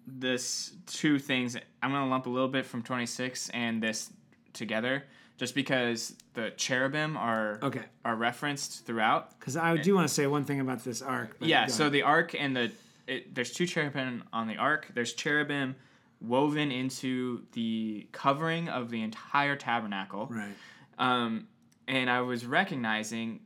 this 0.08 0.72
two 0.88 1.20
things. 1.20 1.56
I'm 1.84 1.90
going 1.92 2.02
to 2.02 2.10
lump 2.10 2.26
a 2.26 2.30
little 2.30 2.48
bit 2.48 2.66
from 2.66 2.82
26 2.82 3.48
and 3.50 3.80
this 3.80 4.10
together, 4.52 5.04
just 5.40 5.54
because 5.54 6.14
the 6.34 6.50
cherubim 6.58 7.16
are 7.16 7.58
Okay. 7.62 7.82
are 8.04 8.14
referenced 8.14 8.84
throughout. 8.84 9.40
Because 9.40 9.56
I 9.56 9.78
do 9.78 9.94
want 9.94 10.06
to 10.06 10.12
say 10.12 10.26
one 10.26 10.44
thing 10.44 10.60
about 10.60 10.84
this 10.84 11.00
ark. 11.00 11.38
Yeah. 11.40 11.64
So 11.66 11.84
ahead. 11.84 11.92
the 11.92 12.02
ark 12.02 12.34
and 12.38 12.54
the 12.54 12.70
it, 13.06 13.34
there's 13.34 13.50
two 13.50 13.66
cherubim 13.66 14.24
on 14.34 14.48
the 14.48 14.58
ark. 14.58 14.88
There's 14.92 15.14
cherubim 15.14 15.76
woven 16.20 16.70
into 16.70 17.46
the 17.52 18.06
covering 18.12 18.68
of 18.68 18.90
the 18.90 19.00
entire 19.00 19.56
tabernacle. 19.56 20.28
right. 20.30 20.54
Um, 20.98 21.48
and 21.88 22.10
I 22.10 22.20
was 22.20 22.44
recognizing 22.44 23.40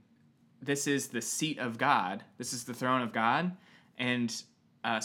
this 0.60 0.88
is 0.88 1.06
the 1.08 1.22
seat 1.22 1.60
of 1.60 1.78
God. 1.78 2.24
This 2.38 2.52
is 2.52 2.64
the 2.64 2.74
throne 2.74 3.02
of 3.02 3.12
God, 3.12 3.56
and 3.96 4.34
uh, 4.82 5.00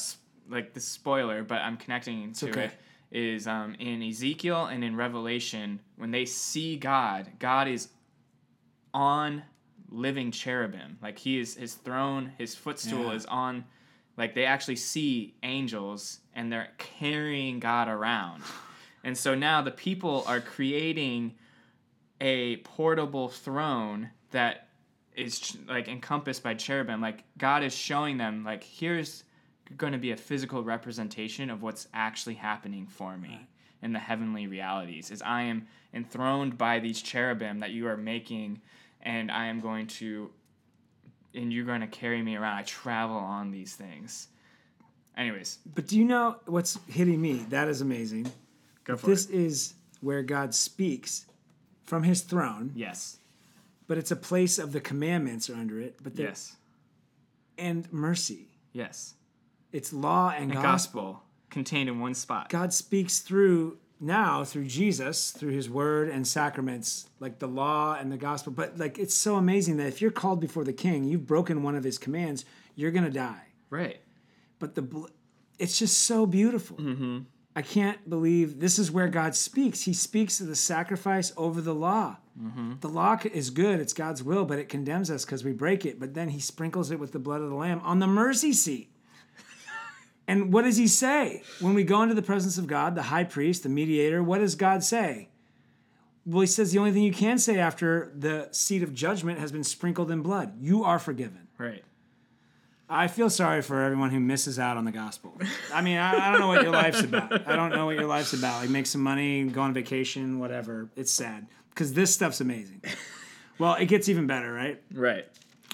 like 0.49 0.73
the 0.73 0.79
spoiler, 0.79 1.43
but 1.43 1.61
I'm 1.61 1.77
connecting 1.77 2.33
to 2.33 2.49
okay. 2.49 2.63
it 2.65 2.71
is 3.11 3.47
um, 3.47 3.75
in 3.79 4.01
Ezekiel 4.03 4.65
and 4.65 4.83
in 4.83 4.95
Revelation 4.95 5.79
when 5.97 6.11
they 6.11 6.25
see 6.25 6.77
God. 6.77 7.27
God 7.39 7.67
is 7.67 7.89
on 8.93 9.43
living 9.89 10.31
cherubim, 10.31 10.97
like 11.01 11.17
he 11.17 11.39
is 11.39 11.55
his 11.55 11.73
throne, 11.73 12.31
his 12.37 12.55
footstool 12.55 13.05
Yeah. 13.05 13.13
is 13.13 13.25
on. 13.25 13.65
Like 14.17 14.35
they 14.35 14.45
actually 14.45 14.75
see 14.75 15.33
angels 15.43 16.19
and 16.35 16.51
they're 16.51 16.69
carrying 16.77 17.59
God 17.59 17.87
around. 17.87 18.43
And 19.03 19.17
so 19.17 19.33
now 19.33 19.61
the 19.61 19.71
people 19.71 20.23
are 20.27 20.41
creating 20.41 21.35
a 22.19 22.57
portable 22.57 23.29
throne 23.29 24.09
that 24.31 24.67
is 25.15 25.39
ch- 25.39 25.55
like 25.67 25.87
encompassed 25.87 26.43
by 26.43 26.53
cherubim. 26.53 26.99
Like 27.01 27.23
God 27.37 27.63
is 27.63 27.73
showing 27.73 28.17
them, 28.17 28.43
like, 28.43 28.63
here's 28.63 29.23
going 29.77 29.93
to 29.93 29.99
be 29.99 30.11
a 30.11 30.17
physical 30.17 30.63
representation 30.63 31.49
of 31.49 31.61
what's 31.61 31.87
actually 31.93 32.35
happening 32.35 32.87
for 32.87 33.17
me 33.17 33.47
in 33.81 33.93
the 33.93 33.99
heavenly 33.99 34.47
realities. 34.47 35.11
Is 35.11 35.21
I 35.21 35.43
am 35.43 35.67
enthroned 35.93 36.57
by 36.57 36.79
these 36.79 37.01
cherubim 37.01 37.59
that 37.59 37.71
you 37.71 37.87
are 37.87 37.97
making, 37.97 38.61
and 39.01 39.31
I 39.31 39.45
am 39.45 39.59
going 39.59 39.87
to, 39.87 40.31
and 41.33 41.53
you're 41.53 41.65
going 41.65 41.81
to 41.81 41.87
carry 41.87 42.21
me 42.21 42.35
around. 42.35 42.57
I 42.57 42.63
travel 42.63 43.15
on 43.17 43.51
these 43.51 43.75
things. 43.75 44.27
Anyways, 45.17 45.59
But 45.75 45.87
do 45.87 45.97
you 45.97 46.05
know 46.05 46.37
what's 46.45 46.79
hitting 46.87 47.19
me? 47.21 47.33
That 47.49 47.67
is 47.67 47.81
amazing. 47.81 48.31
go 48.85 48.95
for 48.95 49.07
This 49.07 49.25
it. 49.27 49.35
is 49.35 49.73
where 50.01 50.23
God 50.23 50.55
speaks 50.55 51.25
from 51.83 52.03
his 52.03 52.21
throne, 52.21 52.71
Yes. 52.75 53.17
but 53.87 53.97
it's 53.97 54.11
a 54.11 54.15
place 54.15 54.57
of 54.59 54.71
the 54.71 54.79
commandments 54.79 55.49
are 55.49 55.55
under 55.55 55.79
it, 55.79 55.99
but 56.01 56.15
Yes. 56.17 56.55
and 57.57 57.91
mercy. 57.91 58.47
Yes. 58.71 59.15
It's 59.71 59.93
law 59.93 60.31
and, 60.35 60.51
And 60.51 60.53
gospel. 60.53 61.01
gospel 61.01 61.23
contained 61.49 61.89
in 61.89 61.99
one 61.99 62.13
spot. 62.13 62.49
God 62.49 62.73
speaks 62.73 63.19
through 63.19 63.77
now 63.99 64.43
through 64.43 64.65
Jesus, 64.65 65.31
through 65.31 65.51
his 65.51 65.69
word 65.69 66.09
and 66.09 66.25
sacraments, 66.25 67.09
like 67.19 67.39
the 67.39 67.47
law 67.47 67.97
and 67.99 68.11
the 68.11 68.17
gospel. 68.17 68.53
But 68.53 68.77
like 68.77 68.97
it's 68.97 69.15
so 69.15 69.35
amazing 69.35 69.77
that 69.77 69.87
if 69.87 70.01
you're 70.01 70.11
called 70.11 70.39
before 70.39 70.63
the 70.63 70.73
king, 70.73 71.03
you've 71.03 71.27
broken 71.27 71.63
one 71.63 71.75
of 71.75 71.83
his 71.83 71.97
commands, 71.97 72.45
you're 72.75 72.91
going 72.91 73.03
to 73.03 73.09
die. 73.11 73.47
Right. 73.69 73.99
But 74.57 74.75
the 74.75 74.81
bl- 74.83 75.07
it's 75.57 75.77
just 75.77 76.03
so 76.03 76.25
beautiful. 76.25 76.77
Mm-hmm. 76.77 77.19
I 77.55 77.61
can't 77.61 78.09
believe 78.09 78.59
this 78.59 78.79
is 78.79 78.89
where 78.91 79.09
God 79.09 79.35
speaks. 79.35 79.81
He 79.81 79.93
speaks 79.93 80.39
of 80.39 80.47
the 80.47 80.55
sacrifice 80.55 81.33
over 81.35 81.59
the 81.59 81.73
law. 81.75 82.17
Mm-hmm. 82.41 82.75
The 82.79 82.87
law 82.87 83.17
is 83.33 83.49
good, 83.49 83.81
it's 83.81 83.91
God's 83.91 84.23
will, 84.23 84.45
but 84.45 84.59
it 84.59 84.69
condemns 84.69 85.11
us 85.11 85.25
because 85.25 85.43
we 85.43 85.51
break 85.51 85.85
it. 85.85 85.99
But 85.99 86.13
then 86.13 86.29
he 86.29 86.39
sprinkles 86.39 86.89
it 86.89 86.99
with 86.99 87.11
the 87.11 87.19
blood 87.19 87.41
of 87.41 87.49
the 87.49 87.55
Lamb 87.55 87.81
on 87.83 87.99
the 87.99 88.07
mercy 88.07 88.53
seat. 88.53 88.93
And 90.29 90.53
what 90.53 90.63
does 90.63 90.77
he 90.77 90.87
say? 90.87 91.41
When 91.59 91.73
we 91.73 91.83
go 91.83 92.03
into 92.03 92.13
the 92.13 92.21
presence 92.21 92.59
of 92.59 92.67
God, 92.67 92.93
the 92.93 93.01
high 93.01 93.23
priest, 93.23 93.63
the 93.63 93.69
mediator, 93.69 94.21
what 94.21 94.37
does 94.37 94.53
God 94.53 94.83
say? 94.83 95.29
Well, 96.25 96.41
he 96.41 96.47
says 96.47 96.71
the 96.71 96.77
only 96.77 96.91
thing 96.91 97.01
you 97.01 97.11
can 97.11 97.39
say 97.39 97.57
after 97.57 98.11
the 98.15 98.47
seat 98.51 98.83
of 98.83 98.93
judgment 98.93 99.39
has 99.39 99.51
been 99.51 99.63
sprinkled 99.63 100.11
in 100.11 100.21
blood 100.21 100.53
you 100.61 100.83
are 100.83 100.99
forgiven. 100.99 101.47
Right. 101.57 101.83
I 102.87 103.07
feel 103.07 103.29
sorry 103.29 103.63
for 103.63 103.81
everyone 103.81 104.11
who 104.11 104.19
misses 104.19 104.59
out 104.59 104.77
on 104.77 104.85
the 104.85 104.91
gospel. 104.91 105.35
I 105.73 105.81
mean, 105.81 105.97
I, 105.97 106.27
I 106.27 106.31
don't 106.31 106.39
know 106.39 106.47
what 106.47 106.61
your 106.61 106.71
life's 106.71 107.01
about. 107.01 107.47
I 107.47 107.55
don't 107.55 107.71
know 107.71 107.85
what 107.87 107.95
your 107.95 108.07
life's 108.07 108.33
about. 108.33 108.61
Like, 108.61 108.69
make 108.69 108.85
some 108.85 109.01
money, 109.01 109.43
go 109.45 109.61
on 109.61 109.73
vacation, 109.73 110.37
whatever. 110.39 110.89
It's 110.95 111.11
sad 111.11 111.47
because 111.69 111.93
this 111.93 112.13
stuff's 112.13 112.39
amazing. 112.41 112.81
Well, 113.57 113.75
it 113.75 113.87
gets 113.87 114.07
even 114.09 114.25
better, 114.25 114.53
right? 114.53 114.81
Right. 114.93 115.25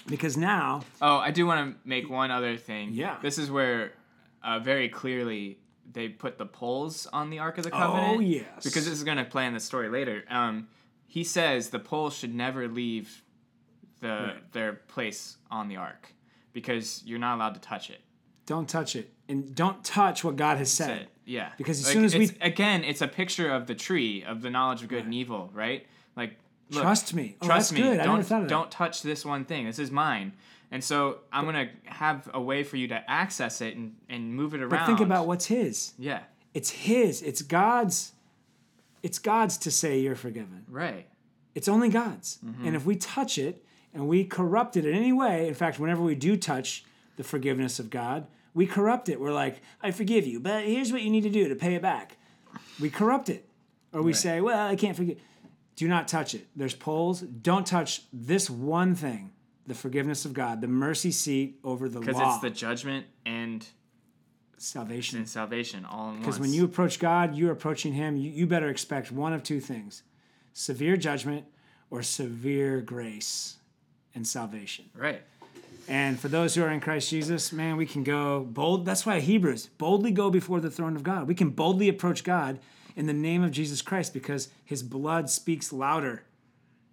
Because 0.06 0.36
now, 0.36 0.82
Oh, 1.00 1.16
I 1.16 1.30
do 1.30 1.46
want 1.46 1.74
to 1.74 1.88
make 1.88 2.08
one 2.08 2.30
other 2.30 2.56
thing. 2.56 2.90
Yeah. 2.92 3.16
This 3.22 3.38
is 3.38 3.50
where 3.50 3.92
uh, 4.46 4.58
very 4.60 4.88
clearly 4.88 5.58
they 5.92 6.08
put 6.08 6.38
the 6.38 6.46
poles 6.46 7.06
on 7.12 7.30
the 7.30 7.38
Ark 7.40 7.58
of 7.58 7.64
the 7.64 7.70
Covenant. 7.70 8.16
oh 8.16 8.20
yes, 8.20 8.44
Because 8.64 8.84
this 8.86 8.94
is 8.94 9.04
going 9.04 9.18
to 9.18 9.24
play 9.24 9.46
in 9.46 9.52
the 9.54 9.60
story 9.60 9.88
later. 9.88 10.24
Um, 10.30 10.68
he 11.06 11.22
says 11.24 11.70
the 11.70 11.78
poles 11.78 12.14
should 12.16 12.34
never 12.34 12.66
leave 12.68 13.22
the 14.00 14.08
Right. 14.08 14.52
their 14.52 14.72
place 14.74 15.36
on 15.50 15.68
the 15.68 15.76
Ark 15.76 16.12
because 16.52 17.02
you're 17.04 17.18
not 17.18 17.36
allowed 17.36 17.54
to 17.54 17.60
touch 17.60 17.90
it. 17.90 18.00
don't 18.46 18.68
touch 18.68 18.94
it 18.94 19.12
and 19.28 19.54
don't 19.56 19.82
touch 19.84 20.22
what 20.22 20.36
God 20.36 20.56
has 20.58 20.70
said. 20.70 21.00
It. 21.02 21.08
Yeah. 21.24 21.50
Because 21.58 21.80
as 21.80 21.86
soon 21.92 22.04
as 22.04 22.14
we- 22.14 22.30
again, 22.40 22.84
it's 22.84 23.02
a 23.02 23.08
picture 23.08 23.50
of 23.50 23.66
the 23.66 23.74
tree 23.74 24.22
of 24.22 24.40
the 24.42 24.50
knowledge 24.50 24.82
of 24.82 24.88
good 24.88 25.04
and 25.04 25.12
evil, 25.12 25.50
right? 25.52 25.84
Like, 26.16 26.38
look, 26.70 26.82
Trust 26.82 27.12
me. 27.14 27.36
Oh, 27.42 27.46
trust 27.46 27.70
that's 27.72 27.80
me. 27.82 27.88
good. 27.96 28.04
Don't 28.04 28.48
don't 28.48 28.70
touch 28.70 29.02
this 29.02 29.24
one 29.24 29.44
thing. 29.44 29.66
This 29.66 29.80
is 29.80 29.90
mine. 29.90 30.32
And 30.70 30.82
so 30.82 31.20
I'm 31.32 31.44
gonna 31.44 31.68
have 31.84 32.28
a 32.34 32.40
way 32.40 32.64
for 32.64 32.76
you 32.76 32.88
to 32.88 33.10
access 33.10 33.60
it 33.60 33.76
and, 33.76 33.94
and 34.08 34.34
move 34.34 34.52
it 34.54 34.60
around. 34.60 34.70
But 34.70 34.86
think 34.86 35.00
about 35.00 35.26
what's 35.26 35.46
His. 35.46 35.92
yeah, 35.98 36.20
It's 36.54 36.70
His. 36.70 37.22
It's 37.22 37.42
God's. 37.42 38.12
It's 39.02 39.18
God's 39.20 39.56
to 39.58 39.70
say 39.70 40.00
you're 40.00 40.16
forgiven. 40.16 40.64
right, 40.68 41.06
It's 41.54 41.68
only 41.68 41.88
God's. 41.88 42.38
Mm-hmm. 42.44 42.66
And 42.66 42.74
if 42.76 42.84
we 42.84 42.96
touch 42.96 43.38
it 43.38 43.64
and 43.94 44.08
we 44.08 44.24
corrupt 44.24 44.76
it 44.76 44.84
in 44.84 44.94
any 44.94 45.12
way, 45.12 45.46
in 45.46 45.54
fact, 45.54 45.78
whenever 45.78 46.02
we 46.02 46.16
do 46.16 46.36
touch 46.36 46.84
the 47.16 47.22
forgiveness 47.22 47.78
of 47.78 47.88
God, 47.88 48.26
we 48.52 48.66
corrupt 48.66 49.08
it. 49.08 49.20
We're 49.20 49.32
like, 49.32 49.60
I 49.82 49.92
forgive 49.92 50.26
you, 50.26 50.40
but 50.40 50.64
here's 50.64 50.90
what 50.92 51.02
you 51.02 51.10
need 51.10 51.22
to 51.22 51.30
do 51.30 51.48
to 51.48 51.54
pay 51.54 51.74
it 51.76 51.82
back. 51.82 52.16
We 52.80 52.90
corrupt 52.90 53.28
it. 53.28 53.48
Or 53.92 54.02
we 54.02 54.10
Right. 54.12 54.16
say, 54.16 54.40
well, 54.40 54.66
I 54.66 54.74
can't 54.74 54.96
forgive. 54.96 55.18
Do 55.76 55.86
not 55.86 56.08
touch 56.08 56.34
it. 56.34 56.48
There's 56.56 56.74
poles. 56.74 57.20
Don't 57.20 57.66
touch 57.66 58.02
this 58.12 58.50
one 58.50 58.94
thing 58.96 59.30
the 59.66 59.74
forgiveness 59.74 60.24
of 60.24 60.32
God, 60.32 60.60
the 60.60 60.68
mercy 60.68 61.10
seat 61.10 61.58
over 61.64 61.88
the 61.88 62.00
because 62.00 62.18
it's 62.18 62.38
the 62.38 62.50
judgment 62.50 63.06
and, 63.24 63.66
salvation. 64.58 65.18
and 65.18 65.28
salvation 65.28 65.84
all 65.84 66.08
in 66.08 66.14
one. 66.14 66.20
Because 66.20 66.38
when 66.38 66.52
you 66.52 66.64
approach 66.64 66.98
God, 66.98 67.34
you're 67.34 67.52
approaching 67.52 67.92
Him. 67.92 68.16
You, 68.16 68.30
you 68.30 68.46
better 68.46 68.68
expect 68.68 69.10
one 69.10 69.32
of 69.32 69.42
two 69.42 69.60
things 69.60 70.02
severe 70.52 70.96
judgment 70.96 71.44
or 71.90 72.02
severe 72.02 72.80
grace 72.80 73.56
and 74.14 74.26
salvation. 74.26 74.86
right, 74.94 75.22
And 75.86 76.18
for 76.18 76.28
those 76.28 76.54
who 76.54 76.62
are 76.62 76.70
in 76.70 76.80
Christ 76.80 77.10
Jesus, 77.10 77.52
man, 77.52 77.76
we 77.76 77.86
can 77.86 78.02
go 78.02 78.40
bold. 78.40 78.86
That's 78.86 79.04
why 79.04 79.20
Hebrews 79.20 79.66
boldly 79.78 80.10
go 80.10 80.30
before 80.30 80.60
the 80.60 80.70
throne 80.70 80.96
of 80.96 81.02
God. 81.02 81.28
We 81.28 81.34
can 81.34 81.50
boldly 81.50 81.88
approach 81.88 82.24
God 82.24 82.58
in 82.96 83.06
the 83.06 83.12
name 83.12 83.42
of 83.44 83.50
Jesus 83.50 83.82
Christ 83.82 84.14
because 84.14 84.48
His 84.64 84.82
blood 84.82 85.28
speaks 85.28 85.72
louder. 85.72 86.22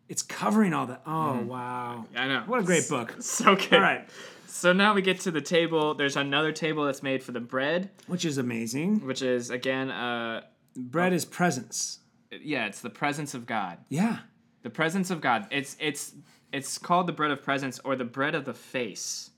It's 0.09 0.21
covering 0.21 0.73
all 0.73 0.85
that. 0.87 1.01
Oh, 1.05 1.39
wow. 1.41 2.05
I 2.15 2.27
know. 2.27 2.43
What 2.45 2.59
a 2.59 2.63
great 2.63 2.87
book. 2.89 3.15
So 3.21 3.55
good. 3.55 3.73
All 3.73 3.79
right. 3.81 4.07
So 4.47 4.71
now 4.73 4.93
we 4.93 5.01
get 5.01 5.19
to 5.21 5.31
the 5.31 5.41
table. 5.41 5.93
There's 5.95 6.15
another 6.15 6.51
table 6.51 6.85
that's 6.85 7.01
made 7.01 7.23
for 7.23 7.31
the 7.31 7.39
bread, 7.39 7.89
Which 8.07 8.23
is 8.25 8.37
amazing. 8.37 9.05
which 9.05 9.21
is 9.21 9.49
again, 9.49 9.89
uh, 9.89 10.41
Bread 10.75 11.13
is 11.13 11.25
presence. 11.25 11.99
yeah, 12.31 12.65
it's 12.67 12.81
the 12.81 12.89
presence 12.89 13.33
of 13.33 13.45
God. 13.45 13.77
Yeah. 13.89 14.19
The 14.63 14.69
presence 14.69 15.09
of 15.11 15.21
God. 15.21 15.47
It's 15.51 15.75
it's 15.79 16.13
it's 16.51 16.77
called 16.77 17.07
the 17.07 17.13
bread 17.13 17.31
of 17.31 17.41
presence 17.41 17.79
or 17.83 17.95
the 17.95 18.05
bread 18.05 18.35
of 18.35 18.45
the 18.45 18.53
face. 18.53 19.31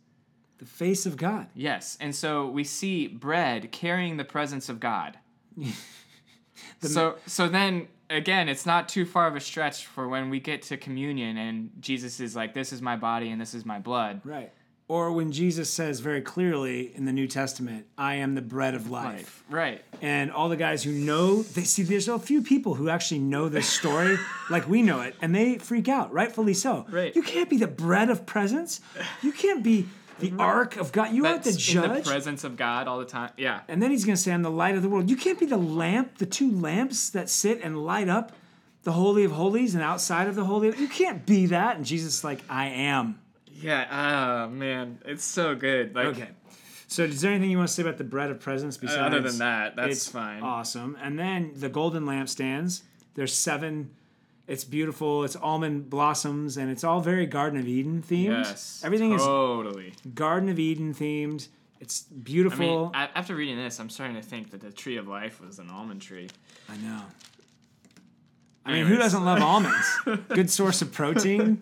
The 0.59 0.65
face 0.65 1.05
of 1.05 1.17
God. 1.17 1.47
Yes, 1.53 1.97
and 1.99 2.13
so 2.15 2.47
we 2.47 2.63
see 2.63 3.07
bread 3.07 3.71
carrying 3.71 4.17
the 4.17 4.23
presence 4.25 4.69
of 4.69 4.79
God. 4.79 5.17
so 6.81 7.15
so 7.25 7.47
then 7.47 7.87
again, 8.09 8.49
it's 8.49 8.65
not 8.65 8.89
too 8.89 9.05
far 9.05 9.27
of 9.27 9.35
a 9.35 9.39
stretch 9.39 9.85
for 9.85 10.07
when 10.07 10.29
we 10.29 10.39
get 10.39 10.61
to 10.63 10.77
communion 10.77 11.37
and 11.37 11.71
Jesus 11.79 12.19
is 12.19 12.35
like, 12.35 12.53
"This 12.53 12.71
is 12.73 12.81
my 12.81 12.95
body 12.95 13.29
and 13.29 13.39
this 13.39 13.53
is 13.53 13.65
my 13.65 13.79
blood." 13.79 14.21
Right. 14.23 14.51
Or 14.87 15.11
when 15.11 15.31
Jesus 15.31 15.71
says 15.71 15.99
very 15.99 16.21
clearly 16.21 16.95
in 16.95 17.05
the 17.05 17.11
New 17.11 17.27
Testament, 17.27 17.87
I 17.97 18.15
am 18.15 18.35
the 18.35 18.41
bread 18.43 18.75
of 18.75 18.87
life. 18.87 19.05
Life. 19.05 19.43
Right. 19.49 19.81
And 19.99 20.31
all 20.31 20.47
the 20.47 20.57
guys 20.57 20.83
who 20.83 20.91
know, 20.91 21.41
they 21.41 21.63
see 21.63 21.81
there's 21.81 22.07
a 22.07 22.19
few 22.19 22.43
people 22.43 22.75
who 22.75 22.87
actually 22.87 23.21
know 23.21 23.49
this 23.49 23.67
story 23.67 24.19
like 24.51 24.67
we 24.69 24.83
know 24.83 25.01
it, 25.01 25.15
and 25.21 25.33
they 25.33 25.57
freak 25.57 25.89
out, 25.89 26.13
rightfully 26.13 26.53
so. 26.53 26.85
Right. 26.87 27.15
You 27.15 27.23
can't 27.23 27.49
be 27.49 27.57
the 27.57 27.67
bread 27.67 28.11
of 28.11 28.27
presence. 28.27 28.79
You 29.23 29.31
can't 29.31 29.63
be 29.63 29.87
the 30.19 30.33
ark 30.39 30.77
of 30.77 30.91
God. 30.91 31.13
You 31.13 31.25
aren't 31.25 31.43
the 31.43 31.51
That's 31.51 31.73
in 31.73 31.81
the 31.81 31.87
judge. 31.87 32.05
presence 32.05 32.43
of 32.43 32.55
God 32.57 32.87
all 32.87 32.99
the 32.99 33.05
time. 33.05 33.31
Yeah. 33.37 33.61
and 33.67 33.81
then 33.81 33.91
he's 33.91 34.05
going 34.05 34.15
to 34.15 34.21
say, 34.21 34.31
I'm 34.31 34.41
the 34.41 34.49
light 34.51 34.75
of 34.75 34.81
the 34.81 34.89
world. 34.89 35.09
You 35.09 35.15
can't 35.17 35.39
be 35.39 35.45
the 35.45 35.57
lamp, 35.57 36.17
the 36.17 36.25
two 36.25 36.51
lamps 36.51 37.09
that 37.11 37.29
sit 37.29 37.61
and 37.61 37.83
light 37.85 38.07
up 38.09 38.31
the 38.83 38.91
Holy 38.93 39.23
of 39.23 39.31
Holies 39.31 39.73
and 39.75 39.83
outside 39.83 40.27
of 40.27 40.35
the 40.35 40.45
Holy. 40.45 40.67
You 40.77 40.87
can't 40.87 41.25
be 41.25 41.47
that. 41.47 41.75
And 41.77 41.85
Jesus 41.85 42.19
is 42.19 42.23
like, 42.23 42.39
I 42.49 42.67
am. 42.67 43.19
Yeah. 43.51 43.87
Ah, 43.89 44.47
man, 44.47 44.99
it's 45.05 45.23
so 45.25 45.55
good. 45.55 45.95
Like, 45.95 46.07
Okay. 46.07 46.29
So, 46.87 47.03
is 47.03 47.19
there 47.21 47.31
anything 47.31 47.49
you 47.49 47.57
want 47.57 47.67
to 47.69 47.73
say 47.73 47.81
about 47.81 47.97
the 47.97 48.03
bread 48.03 48.29
of 48.29 48.39
presence 48.39 48.77
besides? 48.77 48.99
other 48.99 49.19
than 49.19 49.39
that, 49.39 49.75
that's 49.75 50.07
fine. 50.07 50.43
Awesome. 50.43 50.95
And 51.01 51.17
then 51.17 51.53
the 51.55 51.67
golden 51.67 52.03
lampstands. 52.05 52.83
There's 53.15 53.33
seven. 53.33 53.89
It's 54.47 54.63
beautiful. 54.63 55.23
It's 55.23 55.35
almond 55.35 55.89
blossoms, 55.89 56.57
and 56.57 56.69
it's 56.69 56.83
all 56.83 56.99
very 56.99 57.25
Garden 57.25 57.59
of 57.59 57.67
Eden 57.67 58.03
themed. 58.03 58.45
Yes. 58.45 58.81
Everything 58.83 59.17
totally. 59.17 59.87
is 59.87 60.11
Garden 60.13 60.49
of 60.49 60.59
Eden 60.59 60.93
themed. 60.93 61.47
It's 61.79 62.03
beautiful. 62.03 62.91
I 62.93 63.01
mean, 63.01 63.09
after 63.15 63.35
reading 63.35 63.57
this, 63.57 63.79
I'm 63.79 63.89
starting 63.89 64.15
to 64.15 64.21
think 64.21 64.51
that 64.51 64.61
the 64.61 64.71
tree 64.71 64.97
of 64.97 65.07
life 65.07 65.41
was 65.41 65.59
an 65.59 65.69
almond 65.69 66.01
tree. 66.01 66.29
I, 66.69 66.77
know. 66.77 67.01
I 68.65 68.73
mean, 68.73 68.85
who 68.85 68.97
doesn't 68.97 69.25
love 69.25 69.41
almonds? 69.41 69.99
Good 70.29 70.49
source 70.49 70.81
of 70.81 70.91
protein. 70.93 71.61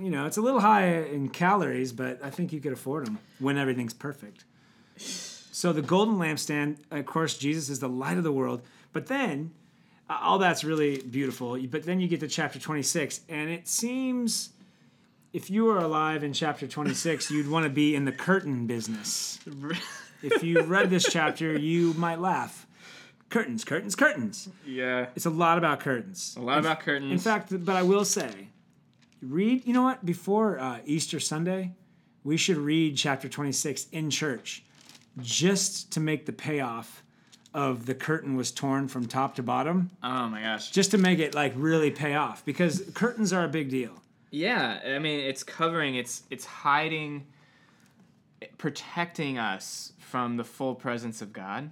You 0.00 0.10
know, 0.10 0.26
it's 0.26 0.36
a 0.36 0.40
little 0.42 0.60
high 0.60 0.86
in 0.86 1.28
calories, 1.28 1.92
but 1.92 2.22
I 2.22 2.30
think 2.30 2.52
you 2.52 2.60
could 2.60 2.72
afford 2.72 3.06
them 3.06 3.18
when 3.38 3.58
everything's 3.58 3.94
perfect. 3.94 4.44
So 4.96 5.72
the 5.72 5.82
golden 5.82 6.16
lampstand, 6.16 6.78
of 6.90 7.06
course, 7.06 7.36
Jesus 7.36 7.68
is 7.68 7.80
the 7.80 7.88
light 7.88 8.18
of 8.18 8.24
the 8.24 8.32
world. 8.32 8.62
But 8.92 9.06
then, 9.06 9.52
all 10.08 10.38
that's 10.38 10.64
really 10.64 10.98
beautiful. 10.98 11.58
But 11.66 11.84
then 11.84 12.00
you 12.00 12.08
get 12.08 12.20
to 12.20 12.28
chapter 12.28 12.58
26, 12.58 13.20
and 13.28 13.50
it 13.50 13.66
seems 13.68 14.50
if 15.32 15.50
you 15.50 15.64
were 15.64 15.78
alive 15.78 16.22
in 16.22 16.32
chapter 16.32 16.66
26, 16.66 17.30
you'd 17.32 17.48
want 17.50 17.64
to 17.64 17.70
be 17.70 17.94
in 17.94 18.04
the 18.04 18.12
curtain 18.12 18.66
business. 18.66 19.38
If 20.22 20.42
you 20.42 20.62
read 20.62 20.88
this 20.88 21.04
chapter, 21.04 21.58
you 21.58 21.92
might 21.94 22.18
laugh. 22.18 22.66
Curtains, 23.28 23.62
curtains, 23.62 23.94
curtains. 23.94 24.48
yeah. 24.66 25.08
It's 25.14 25.26
a 25.26 25.30
lot 25.30 25.58
about 25.58 25.80
curtains. 25.80 26.34
A 26.38 26.40
lot 26.40 26.58
about 26.60 26.80
curtains. 26.80 27.12
In 27.12 27.18
fact, 27.18 27.52
but 27.62 27.76
I 27.76 27.82
will 27.82 28.06
say, 28.06 28.48
read, 29.20 29.66
you 29.66 29.74
know 29.74 29.82
what? 29.82 30.06
Before 30.06 30.58
uh, 30.58 30.78
Easter 30.86 31.20
Sunday, 31.20 31.72
we 32.22 32.38
should 32.38 32.56
read 32.56 32.96
chapter 32.96 33.28
26 33.28 33.88
in 33.92 34.08
church 34.08 34.62
just 35.20 35.92
to 35.92 36.00
make 36.00 36.24
the 36.24 36.32
payoff 36.32 37.03
of 37.54 37.86
the 37.86 37.94
curtain 37.94 38.36
was 38.36 38.50
torn 38.50 38.88
from 38.88 39.06
top 39.06 39.36
to 39.36 39.42
bottom, 39.42 39.90
oh 40.02 40.28
my 40.28 40.42
gosh. 40.42 40.70
just 40.70 40.90
to 40.90 40.98
make 40.98 41.20
it 41.20 41.34
like 41.34 41.52
really 41.56 41.90
pay 41.90 42.14
off 42.14 42.44
because 42.44 42.82
curtains 42.94 43.32
are 43.32 43.44
a 43.44 43.48
big 43.48 43.70
deal. 43.70 44.02
Yeah, 44.30 44.80
I 44.84 44.98
mean, 44.98 45.20
it's 45.20 45.44
covering, 45.44 45.94
it's 45.94 46.24
it's 46.28 46.44
hiding, 46.44 47.26
protecting 48.58 49.38
us 49.38 49.92
from 49.98 50.36
the 50.36 50.44
full 50.44 50.74
presence 50.74 51.22
of 51.22 51.32
God. 51.32 51.70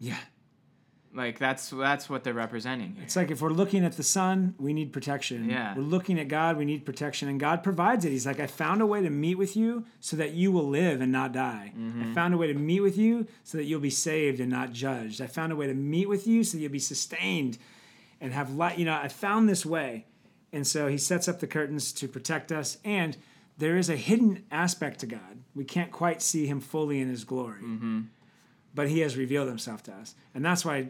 Yeah. 0.00 0.18
Like 1.14 1.38
that's 1.38 1.70
that's 1.70 2.10
what 2.10 2.24
they're 2.24 2.34
representing 2.34 2.94
here. 2.94 3.04
It's 3.04 3.14
like 3.14 3.30
if 3.30 3.40
we're 3.40 3.50
looking 3.50 3.84
at 3.84 3.96
the 3.96 4.02
sun, 4.02 4.56
we 4.58 4.72
need 4.72 4.92
protection. 4.92 5.48
Yeah. 5.48 5.74
We're 5.76 5.82
looking 5.82 6.18
at 6.18 6.26
God, 6.26 6.56
we 6.56 6.64
need 6.64 6.84
protection, 6.84 7.28
and 7.28 7.38
God 7.38 7.62
provides 7.62 8.04
it. 8.04 8.10
He's 8.10 8.26
like, 8.26 8.40
I 8.40 8.48
found 8.48 8.82
a 8.82 8.86
way 8.86 9.00
to 9.00 9.10
meet 9.10 9.36
with 9.36 9.56
you 9.56 9.84
so 10.00 10.16
that 10.16 10.32
you 10.32 10.50
will 10.50 10.68
live 10.68 11.00
and 11.00 11.12
not 11.12 11.32
die. 11.32 11.72
Mm-hmm. 11.78 12.10
I 12.10 12.14
found 12.14 12.34
a 12.34 12.36
way 12.36 12.48
to 12.48 12.54
meet 12.54 12.80
with 12.80 12.98
you 12.98 13.28
so 13.44 13.58
that 13.58 13.64
you'll 13.64 13.80
be 13.80 13.90
saved 13.90 14.40
and 14.40 14.50
not 14.50 14.72
judged. 14.72 15.20
I 15.20 15.28
found 15.28 15.52
a 15.52 15.56
way 15.56 15.68
to 15.68 15.74
meet 15.74 16.08
with 16.08 16.26
you 16.26 16.42
so 16.42 16.56
that 16.56 16.62
you'll 16.62 16.72
be 16.72 16.80
sustained 16.80 17.58
and 18.20 18.32
have 18.32 18.52
light. 18.52 18.78
You 18.78 18.86
know, 18.86 18.94
I 18.94 19.08
found 19.08 19.48
this 19.48 19.64
way. 19.64 20.06
And 20.52 20.66
so 20.66 20.88
he 20.88 20.98
sets 20.98 21.28
up 21.28 21.40
the 21.40 21.46
curtains 21.46 21.92
to 21.92 22.08
protect 22.08 22.50
us. 22.50 22.78
And 22.84 23.16
there 23.58 23.76
is 23.76 23.88
a 23.88 23.96
hidden 23.96 24.44
aspect 24.50 25.00
to 25.00 25.06
God. 25.06 25.44
We 25.54 25.64
can't 25.64 25.92
quite 25.92 26.22
see 26.22 26.46
him 26.46 26.60
fully 26.60 27.00
in 27.00 27.08
his 27.08 27.24
glory 27.24 27.62
mm-hmm. 27.62 28.00
but 28.74 28.88
he 28.88 29.00
has 29.00 29.16
revealed 29.16 29.46
himself 29.46 29.84
to 29.84 29.92
us. 29.92 30.16
And 30.34 30.44
that's 30.44 30.64
why 30.64 30.88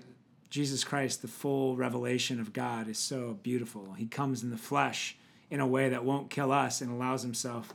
Jesus 0.50 0.84
Christ, 0.84 1.22
the 1.22 1.28
full 1.28 1.76
revelation 1.76 2.40
of 2.40 2.52
God, 2.52 2.88
is 2.88 2.98
so 2.98 3.38
beautiful. 3.42 3.94
He 3.94 4.06
comes 4.06 4.42
in 4.42 4.50
the 4.50 4.56
flesh 4.56 5.16
in 5.50 5.60
a 5.60 5.66
way 5.66 5.88
that 5.88 6.04
won't 6.04 6.30
kill 6.30 6.52
us 6.52 6.80
and 6.80 6.90
allows 6.90 7.22
himself 7.22 7.74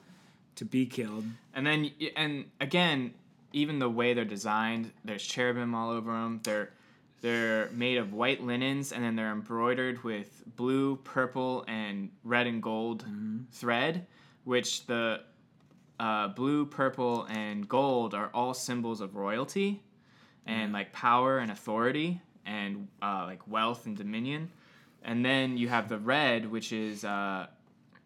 to 0.56 0.66
be 0.66 0.86
killed. 0.86 1.26
And 1.54 1.66
then, 1.66 1.92
and 2.16 2.46
again, 2.60 3.14
even 3.54 3.80
the 3.80 3.90
way 3.90 4.14
they're 4.14 4.26
designed, 4.26 4.92
there's 5.04 5.24
cherubim 5.24 5.74
all 5.74 5.90
over 5.90 6.12
them. 6.12 6.42
They're 6.44 6.72
they're 7.22 7.70
made 7.72 7.98
of 7.98 8.14
white 8.14 8.42
linens, 8.44 8.94
and 8.94 9.04
then 9.04 9.16
they're 9.16 9.32
embroidered 9.32 10.04
with 10.04 10.44
blue, 10.56 10.96
purple, 10.98 11.66
and 11.68 12.12
red 12.24 12.48
and 12.48 12.64
gold 12.64 13.06
thread, 13.52 14.08
which 14.46 14.86
the 14.86 15.22
uh, 16.00 16.30
blue, 16.30 16.66
purple, 16.66 17.26
and 17.30 17.68
gold 17.68 18.14
are 18.14 18.30
all 18.34 18.54
symbols 18.54 19.02
of 19.02 19.18
royalty, 19.18 19.84
and 20.46 20.72
like 20.72 20.94
power 20.94 21.40
and 21.40 21.52
authority, 21.52 22.22
and 22.46 22.88
uh, 23.02 23.24
like 23.26 23.48
wealth 23.48 23.86
and 23.86 23.98
dominion. 23.98 24.50
And 25.04 25.24
then 25.24 25.58
you 25.58 25.70
have 25.70 25.88
the 25.88 25.98
red, 25.98 26.50
which 26.50 26.74
is 26.74 27.06
uh, 27.06 27.48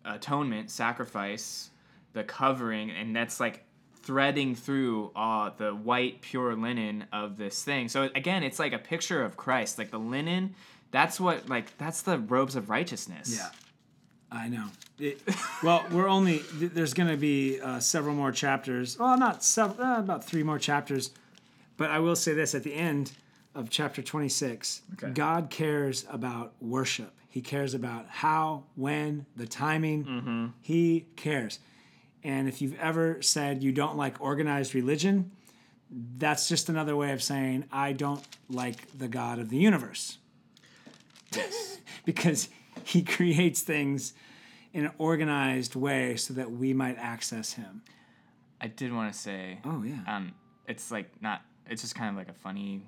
atonement, 0.06 0.69
sacrifice, 0.69 1.72
the 2.13 2.24
covering, 2.24 2.91
and 2.91 3.15
that's 3.15 3.39
like 3.39 3.65
threading 4.04 4.54
through 4.54 5.12
uh, 5.15 5.50
the 5.58 5.72
white 5.72 6.22
pure 6.22 6.56
linen 6.56 7.06
of 7.12 7.38
this 7.38 7.63
thing. 7.63 7.88
So 7.88 8.10
again, 8.15 8.43
it's 8.43 8.60
like 8.60 8.74
a 8.74 8.78
picture 8.78 9.24
of 9.24 9.38
Christ. 9.38 9.78
Like 9.78 9.91
the 9.91 10.00
linen, 10.00 10.56
that's 10.91 11.19
what 11.19 11.50
like 11.50 11.78
that's 11.78 12.02
the 12.02 12.19
robes 12.19 12.56
of 12.56 12.69
righteousness. 12.69 13.36
Yeah, 13.36 13.50
I 14.32 14.50
know. 14.50 14.65
It, 15.00 15.22
well, 15.63 15.84
we're 15.91 16.08
only, 16.08 16.43
there's 16.54 16.93
going 16.93 17.10
to 17.10 17.17
be 17.17 17.60
uh, 17.60 17.80
several 17.80 18.13
more 18.13 18.32
chapters. 18.32 19.00
Well, 19.00 19.17
not 19.17 19.43
several, 19.43 19.86
uh, 19.86 20.00
about 20.00 20.24
three 20.24 20.43
more 20.43 20.60
chapters. 20.60 21.12
But 21.78 21.89
I 21.89 21.98
will 21.98 22.15
say 22.15 22.34
this 22.34 22.54
at 22.54 22.62
the 22.62 22.76
end 22.76 23.13
of 23.56 23.70
chapter 23.70 24.02
26 24.02 24.82
Okay. 24.94 25.12
God 25.13 25.50
cares 25.50 26.06
about 26.10 26.54
worship. 26.60 27.13
He 27.30 27.42
cares 27.42 27.74
about 27.74 28.06
how, 28.10 28.66
when, 28.76 29.26
the 29.36 29.48
timing. 29.48 30.54
He 30.62 31.08
cares. 31.16 31.60
And 32.24 32.48
if 32.48 32.62
you've 32.62 32.78
ever 32.80 33.22
said 33.22 33.63
you 33.63 33.72
don't 33.72 33.98
like 33.98 34.22
organized 34.22 34.76
religion, 34.76 35.32
that's 35.89 36.48
just 36.48 36.70
another 36.70 36.96
way 36.96 37.12
of 37.12 37.22
saying 37.22 37.66
I 37.72 37.94
don't 37.94 38.24
like 38.50 38.98
the 38.98 39.08
God 39.08 39.39
of 39.39 39.50
the 39.50 39.58
universe. 39.58 40.18
because 42.06 42.50
he 42.84 43.02
creates 43.02 43.62
things 43.62 44.13
in 44.72 44.86
an 44.86 44.92
organized 44.98 45.76
way 45.76 46.16
so 46.16 46.34
that 46.36 46.52
we 46.52 46.74
might 46.74 46.98
access 46.98 47.54
him. 47.54 47.82
I 48.62 48.68
did 48.68 48.94
want 48.94 49.12
to 49.12 49.20
say. 49.20 49.60
Oh, 49.66 49.84
yeah. 49.84 50.00
Um, 50.08 50.34
it's 50.68 50.92
like 50.92 51.22
not. 51.22 51.42
It's 51.70 51.82
just 51.82 51.96
kind 51.96 52.10
of 52.10 52.16
like 52.16 52.30
a 52.30 52.34
funny, 52.34 52.84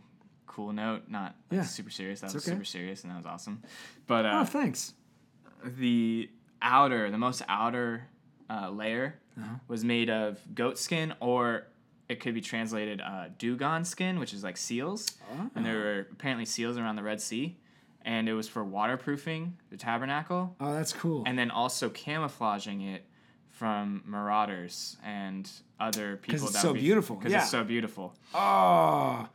cool 0.56 0.72
note, 0.72 1.04
not 1.10 1.36
Yeah. 1.52 1.64
super 1.64 1.90
serious. 1.90 2.22
That 2.22 2.34
was 2.34 2.38
okay. 2.48 2.52
super 2.54 2.64
serious, 2.64 3.04
and 3.04 3.12
that 3.12 3.18
was 3.18 3.26
awesome. 3.26 3.62
But 4.08 4.26
Oh, 4.26 4.30
uh, 4.30 4.46
thanks. 4.46 4.94
the 5.64 6.30
outer, 6.62 7.12
the 7.12 7.18
most 7.18 7.42
outer 7.50 8.08
uh, 8.50 8.70
layer 8.70 9.20
Uh-huh. 9.38 9.56
was 9.68 9.84
made 9.84 10.10
of 10.10 10.40
goat 10.56 10.78
skin, 10.78 11.14
or 11.20 11.68
it 12.08 12.20
could 12.22 12.34
be 12.36 12.42
translated 12.42 13.02
uh, 13.02 13.26
dugong 13.38 13.84
skin, 13.84 14.20
which 14.20 14.34
is 14.34 14.44
like 14.44 14.56
seals. 14.56 15.18
And 15.56 15.66
there 15.66 15.78
were 15.78 16.08
apparently 16.12 16.46
seals 16.46 16.78
around 16.78 16.96
the 16.96 17.04
Red 17.04 17.20
Sea, 17.20 17.58
and 18.04 18.30
it 18.30 18.34
was 18.34 18.48
for 18.48 18.64
waterproofing 18.64 19.58
the 19.72 19.78
tabernacle, 19.78 20.56
Oh, 20.60 20.74
that's 20.74 20.94
cool. 20.94 21.24
and 21.26 21.38
then 21.38 21.50
also 21.52 21.90
camouflaging 21.90 22.82
it 22.82 23.06
from 23.50 24.04
marauders 24.06 24.98
and 25.04 25.50
other 25.80 26.18
people. 26.18 26.34
Because 26.34 26.44
it's 26.44 26.54
that 26.54 26.62
so 26.62 26.74
be, 26.74 26.82
beautiful. 26.82 27.16
Because 27.16 27.32
Yeah. 27.32 27.42
it's 27.42 27.50
so 27.52 27.64
beautiful. 27.64 28.14
oh, 28.34 29.28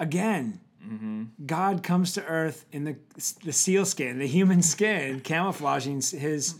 again, 0.00 0.60
Mm-hmm. 0.80 1.24
God 1.44 1.82
comes 1.82 2.14
to 2.14 2.24
earth 2.24 2.64
in 2.72 2.84
the 2.84 2.96
the 3.44 3.52
seal 3.52 3.84
skin, 3.84 4.18
the 4.18 4.26
human 4.26 4.62
skin, 4.62 5.20
camouflaging 5.20 5.96
his 6.00 6.54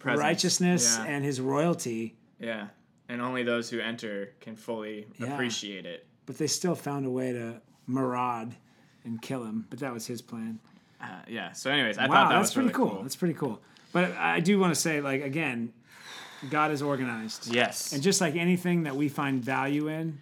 presence. 0.00 0.20
righteousness 0.20 0.98
Yeah. 0.98 1.04
and 1.06 1.24
his 1.24 1.40
royalty. 1.40 2.16
yeah, 2.40 2.66
and 3.08 3.22
only 3.22 3.44
those 3.44 3.70
who 3.70 3.78
enter 3.78 4.32
can 4.40 4.56
fully 4.56 5.06
Yeah. 5.18 5.32
appreciate 5.32 5.86
it. 5.86 6.04
But 6.26 6.36
they 6.36 6.48
still 6.48 6.74
found 6.74 7.06
a 7.06 7.10
way 7.10 7.32
to 7.32 7.60
maraud 7.86 8.56
and 9.04 9.22
kill 9.22 9.44
him. 9.44 9.66
But 9.70 9.78
that 9.78 9.92
was 9.94 10.04
his 10.04 10.20
plan. 10.20 10.58
Uh, 11.00 11.06
yeah. 11.28 11.52
So, 11.52 11.70
anyways, 11.70 11.96
I 11.96 12.08
wow, 12.08 12.14
thought 12.14 12.28
that 12.30 12.34
that's 12.38 12.48
was 12.48 12.54
pretty 12.54 12.66
really 12.70 12.74
cool. 12.76 12.90
cool. 12.96 13.02
That's 13.02 13.16
pretty 13.16 13.34
cool. 13.34 13.62
But 13.92 14.12
I 14.16 14.40
do 14.40 14.58
want 14.58 14.74
to 14.74 14.80
say, 14.80 15.00
like 15.00 15.22
again, 15.22 15.72
God 16.50 16.72
is 16.72 16.82
organized. 16.82 17.46
Yes. 17.54 17.92
And 17.92 18.02
just 18.02 18.20
like 18.20 18.34
anything 18.34 18.82
that 18.82 18.96
we 18.96 19.08
find 19.08 19.42
value 19.44 19.86
in, 19.86 20.18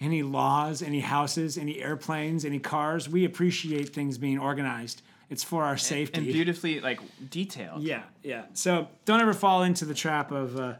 any 0.00 0.22
laws, 0.22 0.82
any 0.82 1.00
houses, 1.00 1.56
any 1.56 1.80
airplanes, 1.80 2.44
any 2.44 2.58
cars, 2.58 3.08
we 3.08 3.24
appreciate 3.24 3.90
things 3.90 4.18
being 4.18 4.38
organized. 4.38 5.02
It's 5.28 5.42
for 5.42 5.64
our 5.64 5.76
safety. 5.76 6.18
and 6.18 6.26
beautifully 6.26 6.80
like 6.80 7.00
detailed. 7.30 7.82
yeah, 7.82 8.02
yeah. 8.22 8.44
So 8.54 8.88
don't 9.06 9.20
ever 9.20 9.32
fall 9.32 9.62
into 9.64 9.84
the 9.84 9.94
trap 9.94 10.30
of, 10.30 10.56
uh, 10.58 10.74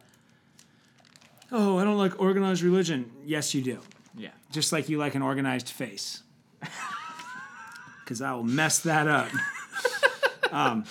oh, 1.51 1.79
I 1.79 1.85
don't 1.85 1.99
like 1.99 2.21
organized 2.21 2.63
religion. 2.63 3.11
Yes, 3.25 3.55
you 3.55 3.63
do. 3.63 3.81
Yeah. 4.17 4.31
Just 4.53 4.73
like 4.73 4.89
you 4.89 4.99
like 4.99 5.15
an 5.15 5.23
organized 5.23 5.69
face. 5.69 6.23
Because 8.05 8.23
I 8.23 8.33
will 8.35 8.45
mess 8.45 8.81
that 8.81 9.09
up. 9.09 9.29
All 10.53 10.83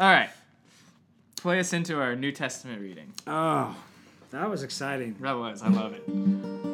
right. 0.00 0.30
Play 1.36 1.60
us 1.60 1.72
into 1.72 2.00
our 2.00 2.16
New 2.16 2.32
Testament 2.32 2.80
reading. 2.80 3.12
Oh, 3.28 3.76
that 4.32 4.50
was 4.50 4.64
exciting. 4.64 5.14
That 5.20 5.34
was. 5.34 5.62
I 5.62 5.68
love 5.68 5.92
it. 5.92 6.73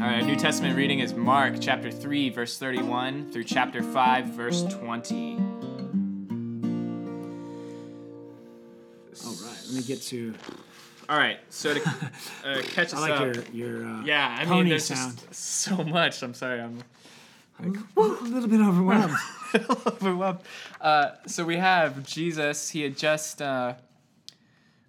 All 0.00 0.06
right. 0.06 0.22
Our 0.22 0.26
New 0.26 0.36
Testament 0.36 0.78
reading 0.78 1.00
is 1.00 1.12
Mark 1.12 1.56
chapter 1.60 1.90
3, 1.90 2.30
verse 2.30 2.56
31 2.56 3.30
through 3.30 3.44
chapter 3.44 3.82
5, 3.82 4.26
verse 4.28 4.62
20. 4.62 5.36
All 9.22 9.32
right, 9.32 9.58
let 9.66 9.74
me 9.74 9.82
get 9.82 10.00
to. 10.04 10.32
All 11.06 11.18
right. 11.18 11.38
So 11.50 11.74
to 11.74 11.82
uh, 11.82 12.62
catch 12.62 12.86
us 12.86 12.94
I 12.94 13.00
like 13.00 13.10
up. 13.10 13.52
your 13.52 13.80
your 13.80 13.86
uh, 13.86 14.02
yeah. 14.02 14.38
I 14.40 14.46
mean, 14.46 14.70
there's 14.70 14.86
sound. 14.86 15.18
just 15.28 15.34
so 15.34 15.84
much. 15.84 16.22
I'm 16.22 16.32
sorry. 16.32 16.62
I'm 16.62 16.82
a 17.62 18.00
little 18.00 18.48
bit 18.48 18.60
overwhelmed. 18.62 19.18
overwhelmed. 19.86 20.40
Uh, 20.80 21.10
so 21.26 21.44
we 21.44 21.58
have 21.58 22.06
Jesus. 22.06 22.70
He 22.70 22.80
had 22.80 22.96
just 22.96 23.42
uh, 23.42 23.74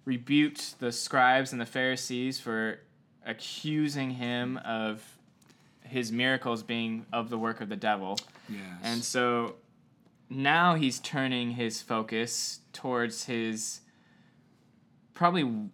rebuked 0.06 0.80
the 0.80 0.90
scribes 0.90 1.52
and 1.52 1.60
the 1.60 1.66
Pharisees 1.66 2.40
for 2.40 2.80
accusing 3.26 4.10
him 4.10 4.58
of 4.64 5.02
his 5.82 6.10
miracles 6.12 6.62
being 6.62 7.06
of 7.12 7.30
the 7.30 7.38
work 7.38 7.60
of 7.60 7.68
the 7.68 7.76
devil. 7.76 8.18
yes. 8.48 8.60
And 8.82 9.04
so 9.04 9.56
now 10.30 10.74
he's 10.74 10.98
turning 11.00 11.52
his 11.52 11.82
focus 11.82 12.60
towards 12.72 13.24
his 13.24 13.80
probably 15.14 15.68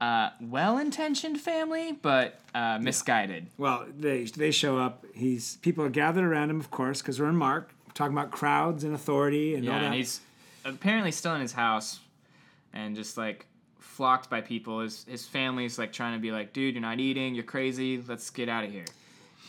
uh, 0.00 0.30
well 0.40 0.78
intentioned 0.78 1.40
family, 1.40 1.92
but 1.92 2.38
uh, 2.54 2.78
misguided. 2.80 3.46
well, 3.56 3.86
they 3.96 4.24
they 4.24 4.50
show 4.50 4.78
up. 4.78 5.06
He's 5.14 5.56
people 5.58 5.84
are 5.84 5.90
gathered 5.90 6.24
around 6.24 6.50
him, 6.50 6.60
of 6.60 6.70
course, 6.70 7.00
because 7.00 7.18
we're 7.18 7.28
in 7.28 7.36
Mark 7.36 7.72
talking 7.94 8.12
about 8.16 8.30
crowds 8.30 8.84
and 8.84 8.94
authority 8.94 9.54
and 9.54 9.66
all 9.68 9.74
that. 9.74 9.84
and 9.84 9.94
he's 9.94 10.20
apparently 10.66 11.10
still 11.10 11.34
in 11.34 11.40
his 11.40 11.52
house 11.52 12.00
and 12.74 12.94
just 12.94 13.16
like 13.16 13.46
flocked 13.96 14.28
by 14.30 14.40
people. 14.40 14.80
His 14.80 15.04
his 15.08 15.26
family's 15.26 15.78
like 15.78 15.92
trying 15.92 16.14
to 16.14 16.20
be 16.20 16.30
like, 16.32 16.52
dude, 16.52 16.74
you're 16.74 16.82
not 16.90 17.00
eating, 17.00 17.34
you're 17.34 17.44
crazy, 17.44 18.02
let's 18.06 18.30
get 18.30 18.48
out 18.48 18.64
of 18.64 18.70
here. 18.72 18.90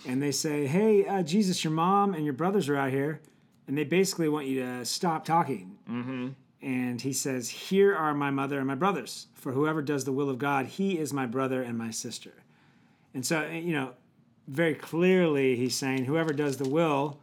and 0.05 0.21
they 0.21 0.31
say, 0.31 0.67
"Hey, 0.67 1.05
uh, 1.05 1.21
Jesus, 1.23 1.63
your 1.63 1.73
mom 1.73 2.13
and 2.13 2.23
your 2.23 2.33
brothers 2.33 2.69
are 2.69 2.77
out 2.77 2.91
here," 2.91 3.19
and 3.67 3.77
they 3.77 3.83
basically 3.83 4.29
want 4.29 4.45
you 4.47 4.61
to 4.61 4.85
stop 4.85 5.25
talking. 5.25 5.77
Mm-hmm. 5.89 6.27
And 6.61 7.01
he 7.01 7.13
says, 7.13 7.49
"Here 7.49 7.95
are 7.95 8.13
my 8.13 8.31
mother 8.31 8.57
and 8.59 8.67
my 8.67 8.75
brothers. 8.75 9.27
For 9.33 9.51
whoever 9.51 9.81
does 9.81 10.05
the 10.05 10.13
will 10.13 10.29
of 10.29 10.37
God, 10.39 10.65
he 10.67 10.97
is 10.97 11.11
my 11.13 11.25
brother 11.25 11.61
and 11.61 11.77
my 11.77 11.91
sister." 11.91 12.31
And 13.13 13.25
so, 13.25 13.47
you 13.47 13.73
know, 13.73 13.93
very 14.47 14.75
clearly, 14.75 15.55
he's 15.55 15.75
saying, 15.75 16.05
whoever 16.05 16.31
does 16.33 16.57
the 16.57 16.69
will 16.69 17.19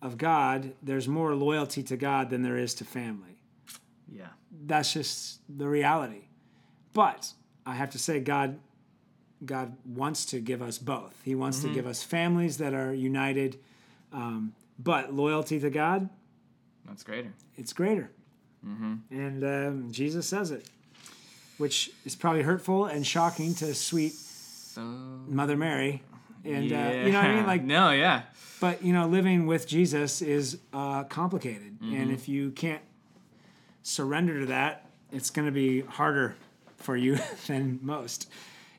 of 0.00 0.16
God, 0.18 0.72
there's 0.82 1.08
more 1.08 1.34
loyalty 1.34 1.82
to 1.84 1.96
God 1.96 2.30
than 2.30 2.42
there 2.42 2.58
is 2.58 2.74
to 2.74 2.84
family. 2.84 3.40
Yeah. 4.10 4.28
That's 4.66 4.92
just 4.92 5.40
the 5.48 5.68
reality. 5.68 6.27
But 6.98 7.32
I 7.64 7.74
have 7.74 7.90
to 7.90 7.98
say, 7.98 8.18
God, 8.18 8.58
God 9.46 9.76
wants 9.86 10.24
to 10.26 10.40
give 10.40 10.60
us 10.60 10.78
both. 10.78 11.14
He 11.24 11.36
wants 11.36 11.60
to 11.62 11.72
give 11.72 11.86
us 11.86 12.02
families 12.02 12.58
that 12.58 12.74
are 12.74 12.92
united, 12.92 13.56
um, 14.12 14.52
But 14.80 15.14
loyalty 15.14 15.60
to 15.60 15.70
God, 15.70 16.08
That's 16.88 17.04
greater. 17.04 17.32
it's 17.56 17.72
greater. 17.72 18.10
Mm-hmm. 18.66 18.94
And 19.12 19.44
um, 19.44 19.92
Jesus 19.92 20.26
says 20.26 20.50
it, 20.50 20.68
which 21.58 21.92
is 22.04 22.16
probably 22.16 22.42
hurtful 22.42 22.86
and 22.86 23.06
shocking 23.06 23.54
to 23.54 23.74
sweet 23.76 24.14
So. 24.14 24.80
Mother 25.28 25.56
Mary. 25.56 26.02
And 26.44 26.72
uh, 26.72 26.76
you 27.04 27.12
know 27.12 27.20
what 27.20 27.30
I 27.30 27.34
mean? 27.36 27.46
Like, 27.46 27.62
no, 27.76 27.92
yeah. 27.92 28.22
but 28.60 28.82
you 28.82 28.92
know, 28.92 29.06
living 29.06 29.46
with 29.46 29.68
Jesus 29.68 30.20
is 30.20 30.58
uh, 30.72 31.04
complicated, 31.04 31.78
Mm-hmm. 31.80 31.94
and 31.94 32.10
if 32.10 32.28
you 32.28 32.50
can't 32.50 32.82
surrender 33.84 34.40
to 34.40 34.46
that, 34.46 34.90
it's 35.12 35.30
going 35.30 35.46
to 35.46 35.52
be 35.52 35.82
harder 35.82 36.34
for 36.78 36.96
you 36.96 37.18
than 37.46 37.78
most. 37.82 38.30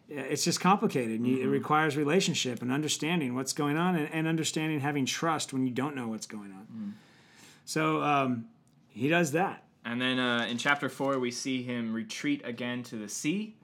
It's 0.09 0.43
just 0.43 0.59
complicated. 0.59 1.25
you- 1.25 1.37
It 1.37 1.41
Mm-hmm. 1.41 1.51
requires 1.51 1.95
relationship 1.95 2.61
and 2.61 2.71
understanding 2.71 3.35
what's 3.35 3.53
going 3.53 3.77
on, 3.77 3.95
and, 3.95 4.11
and 4.13 4.27
understanding 4.27 4.79
having 4.79 5.05
trust 5.05 5.53
when 5.53 5.65
you 5.67 5.71
don't 5.71 5.95
know 5.95 6.07
what's 6.07 6.25
going 6.27 6.51
on. 6.51 6.67
Mm. 6.75 6.91
So 7.65 8.01
um, 8.01 8.45
he 8.87 9.07
does 9.09 9.31
that. 9.33 9.63
And 9.85 10.01
then 10.01 10.19
uh, 10.19 10.47
in 10.49 10.57
chapter 10.57 10.89
four, 10.89 11.19
we 11.19 11.31
see 11.31 11.61
him 11.63 11.93
retreat 11.93 12.41
again 12.43 12.83
to 12.83 12.95
the 12.97 13.07
sea 13.07 13.55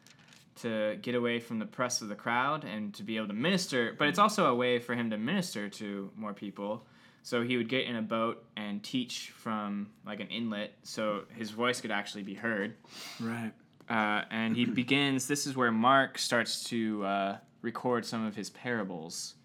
to 0.61 0.97
get 1.01 1.15
away 1.15 1.39
from 1.39 1.59
the 1.59 1.65
press 1.65 2.01
of 2.01 2.07
the 2.07 2.15
crowd 2.15 2.63
and 2.63 2.93
to 2.93 3.03
be 3.03 3.17
able 3.17 3.27
to 3.27 3.33
minister. 3.33 3.93
But 3.97 4.07
it's 4.07 4.19
also 4.19 4.45
a 4.45 4.55
way 4.55 4.79
for 4.79 4.95
him 4.95 5.09
to 5.09 5.17
minister 5.17 5.67
to 5.69 6.09
more 6.15 6.33
people. 6.33 6.85
So 7.23 7.41
he 7.41 7.57
would 7.57 7.67
get 7.67 7.85
in 7.85 7.95
a 7.97 8.01
boat 8.01 8.45
and 8.55 8.81
teach 8.83 9.31
from 9.35 9.89
like 10.05 10.19
an 10.19 10.27
inlet, 10.27 10.73
so 10.83 11.23
his 11.35 11.49
voice 11.49 11.81
could 11.81 11.91
actually 11.91 12.23
be 12.23 12.35
heard. 12.35 12.75
Right. 13.19 13.51
Uh, 13.89 14.23
and 14.31 14.55
he 14.55 14.65
begins. 14.81 15.27
This 15.27 15.45
is 15.45 15.55
where 15.55 15.71
Mark 15.71 16.17
starts 16.17 16.63
to 16.65 17.05
uh, 17.05 17.37
record 17.61 18.05
some 18.05 18.25
of 18.25 18.35
his 18.35 18.49
parables. 18.49 19.35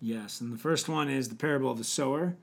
Yes, 0.00 0.40
and 0.40 0.52
the 0.52 0.58
first 0.58 0.88
one 0.88 1.08
is 1.08 1.28
the 1.28 1.34
parable 1.34 1.70
of 1.70 1.78
the 1.78 1.84
sower, 1.84 2.36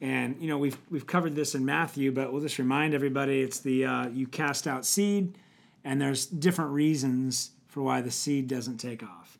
and 0.00 0.36
you 0.40 0.48
know 0.48 0.58
we've 0.58 0.78
we've 0.90 1.06
covered 1.06 1.34
this 1.34 1.54
in 1.54 1.64
Matthew, 1.64 2.12
but 2.12 2.32
we'll 2.32 2.42
just 2.42 2.58
remind 2.58 2.94
everybody 2.94 3.42
it's 3.42 3.60
the 3.60 3.84
uh, 3.84 4.08
you 4.08 4.26
cast 4.26 4.68
out 4.68 4.84
seed, 4.84 5.36
and 5.84 6.00
there's 6.00 6.26
different 6.26 6.70
reasons 6.70 7.50
for 7.66 7.82
why 7.82 8.00
the 8.00 8.10
seed 8.10 8.46
doesn't 8.46 8.78
take 8.78 9.02
off, 9.02 9.38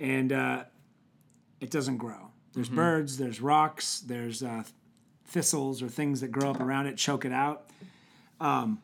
and 0.00 0.32
uh, 0.32 0.64
it 1.60 1.70
doesn't 1.70 1.98
grow. 1.98 2.30
There's 2.52 2.68
birds, 2.68 3.16
there's 3.16 3.40
rocks, 3.40 4.00
there's 4.00 4.42
uh, 4.42 4.64
thistles 5.24 5.82
or 5.82 5.88
things 5.88 6.20
that 6.22 6.32
grow 6.32 6.50
up 6.50 6.60
around 6.60 6.86
it, 6.88 6.96
choke 6.96 7.24
it 7.24 7.32
out, 7.32 7.70
um, 8.40 8.80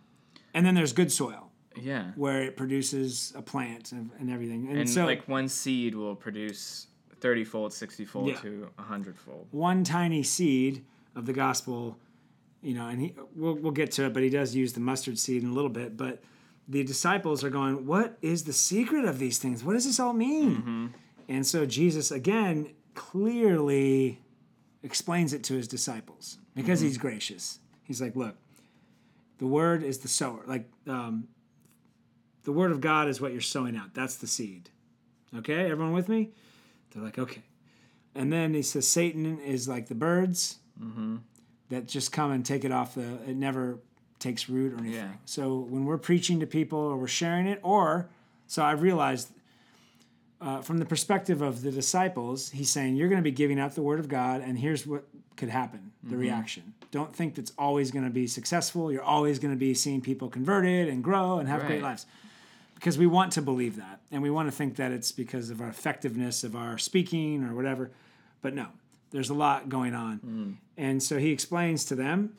and 0.54 0.64
then 0.64 0.76
there's 0.76 0.92
good 0.92 1.10
soil 1.10 1.45
Yeah. 1.82 2.12
where 2.16 2.42
it 2.42 2.56
produces 2.56 3.32
a 3.36 3.42
plant 3.42 3.92
and, 3.92 4.10
and 4.18 4.30
everything, 4.30 4.68
and, 4.68 4.78
And 4.78 4.88
so 4.90 5.04
like 5.06 5.26
one 5.28 5.48
seed 5.48 5.94
will 5.94 6.14
produce 6.14 6.86
30 7.20 7.44
fold, 7.44 7.72
60 7.72 8.04
fold 8.04 8.28
Yeah. 8.28 8.36
to 8.40 8.68
100 8.76 9.18
fold. 9.18 9.46
one 9.50 9.84
tiny 9.84 10.22
seed 10.22 10.84
of 11.14 11.26
the 11.26 11.32
gospel, 11.32 11.98
you 12.62 12.74
know, 12.74 12.88
and 12.88 13.00
he 13.00 13.14
we'll, 13.34 13.54
we'll 13.54 13.72
get 13.72 13.90
to 13.92 14.04
it, 14.06 14.12
but 14.14 14.22
he 14.22 14.28
does 14.30 14.54
use 14.54 14.72
the 14.74 14.80
mustard 14.80 15.18
seed 15.18 15.42
in 15.42 15.48
a 15.50 15.52
little 15.52 15.70
bit. 15.70 15.96
But 15.96 16.22
the 16.68 16.82
disciples 16.84 17.42
are 17.44 17.50
going, 17.50 17.86
What 17.86 18.18
is 18.22 18.44
the 18.44 18.52
secret 18.52 19.04
of 19.04 19.18
these 19.18 19.38
things? 19.38 19.62
What 19.64 19.72
does 19.74 19.84
this 19.86 19.98
all 20.00 20.12
mean? 20.12 20.92
And 21.28 21.46
so 21.46 21.64
Jesus 21.66 22.10
again 22.10 22.70
clearly 22.94 24.20
explains 24.82 25.32
it 25.32 25.42
to 25.44 25.54
his 25.54 25.66
disciples 25.68 26.38
because 26.54 26.80
he's 26.80 26.98
gracious. 26.98 27.58
He's 27.82 28.00
like, 28.00 28.14
Look, 28.16 28.36
the 29.38 29.46
word 29.46 29.82
is 29.82 29.98
the 29.98 30.08
sower. 30.08 30.40
Like, 30.46 30.68
um, 30.86 31.28
the 32.46 32.52
word 32.52 32.70
of 32.70 32.80
God 32.80 33.08
is 33.08 33.20
what 33.20 33.32
you're 33.32 33.40
sowing 33.40 33.76
out. 33.76 33.92
That's 33.92 34.14
the 34.14 34.28
seed. 34.28 34.70
Okay, 35.36 35.68
everyone 35.68 35.92
with 35.92 36.08
me? 36.08 36.30
They're 36.94 37.02
like, 37.02 37.18
okay. 37.18 37.42
And 38.14 38.32
then 38.32 38.54
he 38.54 38.62
says 38.62 38.86
Satan 38.88 39.40
is 39.40 39.68
like 39.68 39.88
the 39.88 39.96
birds 39.96 40.58
that 41.70 41.88
just 41.88 42.12
come 42.12 42.30
and 42.30 42.46
take 42.46 42.64
it 42.64 42.70
off 42.70 42.94
the. 42.94 43.18
It 43.28 43.34
never 43.34 43.80
takes 44.20 44.48
root 44.48 44.72
or 44.72 44.78
anything. 44.78 44.94
Yeah. 44.94 45.08
So 45.24 45.58
when 45.58 45.86
we're 45.86 45.98
preaching 45.98 46.38
to 46.38 46.46
people 46.46 46.78
or 46.78 46.96
we're 46.96 47.08
sharing 47.08 47.48
it, 47.48 47.58
or 47.64 48.08
so 48.46 48.62
I've 48.62 48.80
realized 48.80 49.28
uh, 50.40 50.60
from 50.60 50.78
the 50.78 50.86
perspective 50.86 51.42
of 51.42 51.62
the 51.62 51.72
disciples, 51.72 52.50
he's 52.50 52.70
saying 52.70 52.94
you're 52.94 53.08
going 53.08 53.20
to 53.20 53.24
be 53.24 53.32
giving 53.32 53.58
out 53.58 53.74
the 53.74 53.82
word 53.82 53.98
of 53.98 54.06
God, 54.06 54.40
and 54.40 54.56
here's 54.56 54.86
what 54.86 55.02
could 55.36 55.48
happen: 55.48 55.90
the 56.04 56.16
reaction. 56.16 56.74
Don't 56.92 57.12
think 57.14 57.34
that's 57.34 57.52
always 57.58 57.90
going 57.90 58.04
to 58.04 58.10
be 58.10 58.28
successful. 58.28 58.92
You're 58.92 59.02
always 59.02 59.40
going 59.40 59.52
to 59.52 59.58
be 59.58 59.74
seeing 59.74 60.00
people 60.00 60.30
converted 60.30 60.88
and 60.88 61.02
grow 61.02 61.40
and 61.40 61.48
have 61.48 61.66
great 61.66 61.82
lives 61.82 62.06
because 62.76 62.96
we 62.98 63.06
want 63.06 63.32
to 63.32 63.42
believe 63.42 63.76
that 63.76 64.00
and 64.12 64.22
we 64.22 64.30
want 64.30 64.46
to 64.48 64.52
think 64.52 64.76
that 64.76 64.92
it's 64.92 65.10
because 65.12 65.50
of 65.50 65.60
our 65.60 65.68
effectiveness 65.68 66.44
of 66.44 66.54
our 66.54 66.78
speaking 66.78 67.42
or 67.42 67.54
whatever 67.54 67.90
but 68.42 68.54
no 68.54 68.68
there's 69.10 69.30
a 69.30 69.34
lot 69.34 69.68
going 69.68 69.94
on. 69.94 70.58
And 70.76 71.00
so 71.02 71.16
he 71.18 71.30
explains 71.30 71.84
to 71.86 71.94
them 71.94 72.34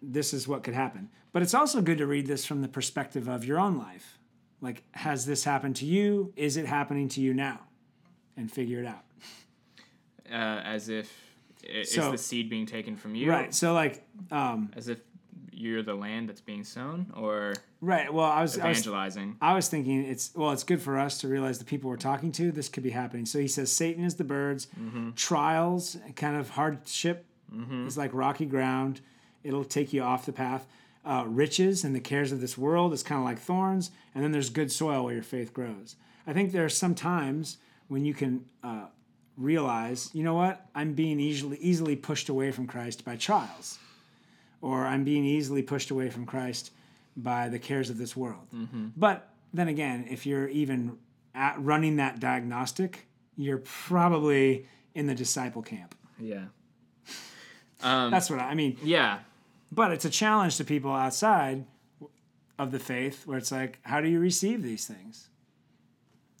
this 0.00 0.32
is 0.32 0.46
what 0.46 0.62
could 0.62 0.72
happen. 0.72 1.10
But 1.32 1.42
it's 1.42 1.52
also 1.52 1.82
good 1.82 1.98
to 1.98 2.06
read 2.06 2.26
this 2.28 2.46
from 2.46 2.62
the 2.62 2.68
perspective 2.68 3.28
of 3.28 3.44
your 3.44 3.58
own 3.58 3.76
life. 3.76 4.18
Like 4.60 4.84
has 4.92 5.26
this 5.26 5.42
happened 5.44 5.76
to 5.76 5.84
you? 5.84 6.32
Is 6.36 6.56
it 6.56 6.64
happening 6.66 7.08
to 7.10 7.20
you 7.20 7.34
now? 7.34 7.58
And 8.36 8.50
figure 8.50 8.80
it 8.80 8.86
out. 8.86 9.04
Uh, 10.30 10.60
as 10.64 10.88
if 10.88 11.12
i- 11.64 11.66
is 11.80 11.92
So- 11.92 12.12
the 12.12 12.18
seed 12.18 12.48
being 12.48 12.66
taken 12.66 12.96
from 12.96 13.14
you? 13.16 13.28
right 13.30 13.52
so 13.52 13.74
like 13.74 14.06
um, 14.30 14.70
As 14.76 14.88
if 14.88 14.98
you're 15.52 15.82
the 15.82 15.94
land 15.94 16.28
that's 16.28 16.40
being 16.40 16.64
sown 16.64 17.12
or 17.16 17.54
right 17.80 18.12
well 18.12 18.24
i 18.26 18.40
was, 18.42 18.58
I 18.58 18.68
was 18.68 18.78
evangelizing. 18.78 19.36
I 19.40 19.54
was 19.54 19.68
thinking 19.68 20.04
it's 20.04 20.30
well, 20.34 20.50
it's 20.52 20.64
good 20.64 20.80
for 20.80 20.98
us 20.98 21.18
to 21.20 21.28
realize 21.28 21.58
the 21.58 21.64
people 21.64 21.90
we're 21.90 21.96
talking 21.96 22.32
to. 22.32 22.50
This 22.50 22.68
could 22.68 22.82
be 22.82 22.90
happening. 22.90 23.26
So 23.26 23.38
he 23.38 23.48
says 23.48 23.70
Satan 23.70 24.04
is 24.04 24.14
the 24.16 24.24
birds, 24.24 24.66
trials, 25.14 25.96
kind 26.16 26.36
of 26.36 26.50
hardship 26.50 27.24
is 27.86 27.96
like 27.96 28.10
rocky 28.12 28.46
ground. 28.46 29.00
It'll 29.44 29.64
take 29.64 29.92
you 29.92 30.02
off 30.02 30.26
the 30.26 30.32
path. 30.32 30.66
Uh, 31.04 31.24
riches 31.28 31.84
and 31.84 31.94
the 31.94 32.00
cares 32.00 32.32
of 32.32 32.40
this 32.40 32.58
world 32.58 32.92
is 32.92 33.04
kind 33.04 33.20
of 33.20 33.24
like 33.24 33.38
thorns, 33.38 33.92
and 34.14 34.24
then 34.24 34.32
there's 34.32 34.50
good 34.50 34.72
soil 34.72 35.04
where 35.04 35.14
your 35.14 35.22
faith 35.22 35.52
grows. 35.54 35.94
I 36.26 36.32
think 36.32 36.50
there 36.50 36.64
are 36.64 36.68
some 36.68 36.96
times 36.96 37.58
when 37.86 38.04
you 38.04 38.12
can 38.12 38.44
uh, 38.64 38.86
realize, 39.36 40.10
you 40.12 40.24
know 40.24 40.34
what, 40.34 40.66
I'm 40.74 40.94
being 40.94 41.20
easily 41.20 41.58
easily 41.58 41.94
pushed 41.94 42.28
away 42.28 42.50
from 42.50 42.66
Christ 42.66 43.04
by 43.04 43.14
trials, 43.16 43.78
or 44.60 44.84
I'm 44.86 45.04
being 45.04 45.24
easily 45.24 45.62
pushed 45.62 45.90
away 45.92 46.10
from 46.10 46.26
Christ 46.26 46.72
by 47.16 47.48
the 47.48 47.58
cares 47.58 47.90
of 47.90 47.98
this 47.98 48.16
world. 48.16 48.46
But 48.96 49.30
then 49.52 49.68
again, 49.68 50.06
if 50.10 50.26
you're 50.26 50.48
even 50.48 50.98
at 51.34 51.56
running 51.62 51.96
that 51.96 52.20
diagnostic, 52.20 53.06
you're 53.36 53.58
probably 53.58 54.66
in 54.94 55.06
the 55.06 55.14
disciple 55.14 55.62
camp. 55.62 55.94
Yeah. 56.18 56.44
Um, 57.82 58.10
That's 58.10 58.30
what 58.30 58.38
I, 58.40 58.44
I 58.50 58.54
mean. 58.54 58.78
yeah. 58.82 59.18
But 59.70 59.92
it's 59.92 60.06
a 60.06 60.10
challenge 60.10 60.56
to 60.56 60.64
people 60.64 60.92
outside 60.94 61.66
of 62.58 62.72
the 62.72 62.78
faith 62.78 63.26
where 63.26 63.36
it's 63.36 63.52
like, 63.52 63.78
how 63.82 64.00
do 64.00 64.08
you 64.08 64.18
receive 64.18 64.62
these 64.62 64.86
things? 64.86 65.28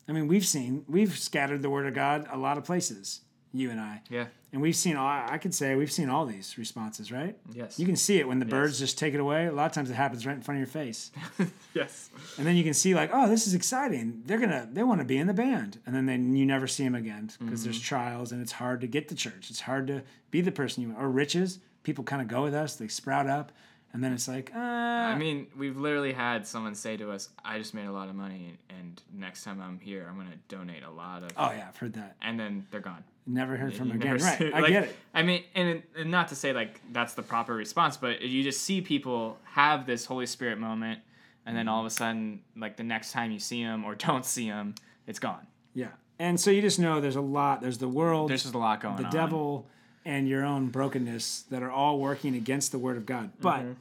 I 0.08 0.12
mean, 0.12 0.28
we've 0.28 0.46
seen, 0.46 0.86
we've 0.88 1.16
scattered 1.18 1.60
the 1.60 1.68
word 1.68 1.86
of 1.86 1.92
God 1.92 2.26
a 2.32 2.38
lot 2.38 2.56
of 2.56 2.64
places, 2.64 3.20
you 3.52 3.70
and 3.70 3.80
I. 3.80 4.02
Yeah. 4.10 4.26
And 4.52 4.62
we've 4.62 4.76
seen, 4.76 4.96
all, 4.96 5.06
I 5.06 5.38
could 5.38 5.54
say, 5.54 5.74
we've 5.74 5.92
seen 5.92 6.08
all 6.08 6.24
these 6.24 6.56
responses, 6.56 7.12
right? 7.12 7.36
Yes. 7.52 7.78
You 7.78 7.84
can 7.84 7.96
see 7.96 8.18
it 8.18 8.26
when 8.26 8.38
the 8.38 8.46
birds 8.46 8.78
just 8.78 8.98
take 8.98 9.12
it 9.12 9.20
away. 9.20 9.46
A 9.46 9.52
lot 9.52 9.66
of 9.66 9.72
times 9.72 9.90
it 9.90 9.94
happens 9.94 10.24
right 10.24 10.36
in 10.36 10.40
front 10.40 10.56
of 10.56 10.60
your 10.60 10.72
face. 10.72 11.10
yes. 11.74 12.10
And 12.38 12.46
then 12.46 12.56
you 12.56 12.64
can 12.64 12.72
see 12.72 12.94
like, 12.94 13.10
oh, 13.12 13.28
this 13.28 13.46
is 13.46 13.54
exciting. 13.54 14.22
They're 14.24 14.38
gonna 14.38 14.68
they 14.72 14.82
want 14.82 15.00
to 15.00 15.04
be 15.04 15.18
in 15.18 15.26
the 15.26 15.34
band, 15.34 15.78
and 15.84 15.94
then 15.94 16.06
they, 16.06 16.14
you 16.14 16.46
never 16.46 16.66
see 16.66 16.84
them 16.84 16.94
again 16.94 17.30
because 17.38 17.60
mm-hmm. 17.60 17.64
there's 17.64 17.80
trials 17.80 18.32
and 18.32 18.40
it's 18.40 18.52
hard 18.52 18.80
to 18.80 18.86
get 18.86 19.08
to 19.08 19.14
church. 19.14 19.50
It's 19.50 19.60
hard 19.60 19.86
to 19.88 20.02
be 20.30 20.40
the 20.40 20.52
person 20.52 20.82
you 20.82 20.94
or 20.98 21.10
riches. 21.10 21.58
People 21.82 22.04
kind 22.04 22.22
of 22.22 22.28
go 22.28 22.42
with 22.42 22.54
us. 22.54 22.76
They 22.76 22.88
sprout 22.88 23.26
up, 23.26 23.52
and 23.96 24.04
then 24.04 24.12
it's 24.12 24.28
like, 24.28 24.52
uh, 24.54 24.58
I 24.58 25.16
mean, 25.16 25.46
we've 25.56 25.78
literally 25.78 26.12
had 26.12 26.46
someone 26.46 26.74
say 26.74 26.98
to 26.98 27.10
us, 27.12 27.30
"I 27.42 27.56
just 27.56 27.72
made 27.72 27.86
a 27.86 27.92
lot 27.92 28.10
of 28.10 28.14
money, 28.14 28.58
and 28.68 29.00
next 29.10 29.42
time 29.42 29.58
I'm 29.62 29.78
here, 29.80 30.06
I'm 30.06 30.18
gonna 30.18 30.36
donate 30.48 30.82
a 30.82 30.90
lot 30.90 31.22
of." 31.22 31.30
oh 31.34 31.50
yeah, 31.50 31.64
I've 31.66 31.78
heard 31.78 31.94
that. 31.94 32.14
And 32.20 32.38
then 32.38 32.66
they're 32.70 32.82
gone. 32.82 33.04
Never 33.26 33.56
heard 33.56 33.72
from 33.72 33.88
You 33.88 33.94
again. 33.94 34.18
Right, 34.20 34.38
see- 34.38 34.52
I 34.52 34.60
like, 34.60 34.70
get 34.70 34.82
it. 34.84 34.96
I 35.14 35.22
mean, 35.22 35.44
and, 35.54 35.82
and 35.96 36.10
not 36.10 36.28
to 36.28 36.34
say 36.36 36.52
like 36.52 36.78
that's 36.92 37.14
the 37.14 37.22
proper 37.22 37.54
response, 37.54 37.96
but 37.96 38.20
you 38.20 38.42
just 38.42 38.60
see 38.60 38.82
people 38.82 39.38
have 39.44 39.86
this 39.86 40.04
Holy 40.04 40.26
Spirit 40.26 40.58
moment, 40.58 41.00
and 41.46 41.56
then 41.56 41.66
all 41.66 41.80
of 41.80 41.86
a 41.86 41.90
sudden, 41.90 42.42
like 42.54 42.76
the 42.76 42.84
next 42.84 43.12
time 43.12 43.30
you 43.30 43.38
see 43.38 43.64
them 43.64 43.82
or 43.86 43.94
don't 43.94 44.26
see 44.26 44.50
them, 44.50 44.74
it's 45.06 45.18
gone. 45.18 45.46
Yeah, 45.72 45.88
and 46.18 46.38
so 46.38 46.50
you 46.50 46.60
just 46.60 46.78
know 46.78 47.00
there's 47.00 47.16
a 47.16 47.22
lot. 47.22 47.62
There's 47.62 47.78
the 47.78 47.88
world, 47.88 48.28
There's 48.28 48.42
just 48.42 48.54
a 48.54 48.58
lot 48.58 48.82
going 48.82 48.96
the 48.96 49.04
on. 49.04 49.10
The 49.10 49.16
devil, 49.16 49.66
and 50.04 50.28
your 50.28 50.44
own 50.44 50.68
brokenness 50.68 51.46
that 51.50 51.62
are 51.62 51.70
all 51.70 51.98
working 51.98 52.34
against 52.36 52.72
the 52.72 52.78
word 52.78 52.98
of 52.98 53.06
God. 53.06 53.30
But 53.40 53.60
Mm-hmm. 53.60 53.72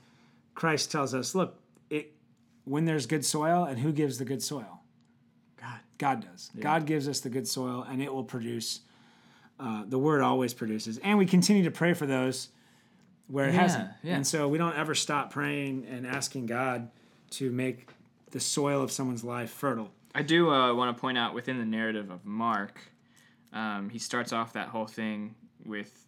Christ 0.56 0.92
tells 0.92 1.14
us, 1.14 1.36
look, 1.36 1.60
it 1.90 2.14
when 2.64 2.86
there's 2.86 3.06
good 3.06 3.24
soil, 3.24 3.66
and 3.66 3.78
who 3.80 3.92
gives 3.92 4.18
the 4.18 4.26
good 4.26 4.42
soil? 4.42 4.82
God. 5.62 5.80
God 5.98 6.26
does. 6.30 6.50
God 6.60 6.86
gives 6.86 7.08
us 7.08 7.20
the 7.20 7.30
good 7.30 7.48
soil, 7.48 7.86
and 7.88 8.02
it 8.02 8.12
will 8.14 8.24
produce. 8.24 8.82
Uh, 9.60 9.84
the 9.88 10.00
word 10.00 10.22
always 10.22 10.54
produces, 10.54 10.98
and 10.98 11.18
we 11.18 11.26
continue 11.26 11.64
to 11.64 11.72
pray 11.72 11.94
for 11.94 12.06
those 12.06 12.50
where 13.28 13.48
it 13.48 13.54
Yeah, 13.54 13.62
hasn't. 13.62 13.90
yeah. 14.04 14.16
And 14.16 14.28
so 14.28 14.48
we 14.50 14.58
don't 14.58 14.76
ever 14.76 14.94
stop 14.94 15.32
praying 15.32 15.86
and 15.90 16.06
asking 16.06 16.48
God 16.48 16.90
to 17.32 17.52
make 17.52 17.88
the 18.32 18.40
soil 18.42 18.82
of 18.84 18.92
someone's 18.92 19.24
life 19.24 19.50
fertile. 19.50 19.92
I 20.14 20.24
do 20.24 20.50
uh, 20.50 20.74
want 20.74 20.96
to 20.96 21.00
point 21.00 21.18
out 21.18 21.34
within 21.34 21.58
the 21.58 21.66
narrative 21.66 22.10
of 22.12 22.26
Mark, 22.26 22.80
um, 23.54 23.90
he 23.90 23.98
starts 24.00 24.34
off 24.34 24.54
that 24.54 24.68
whole 24.68 24.88
thing 24.88 25.36
with 25.66 26.06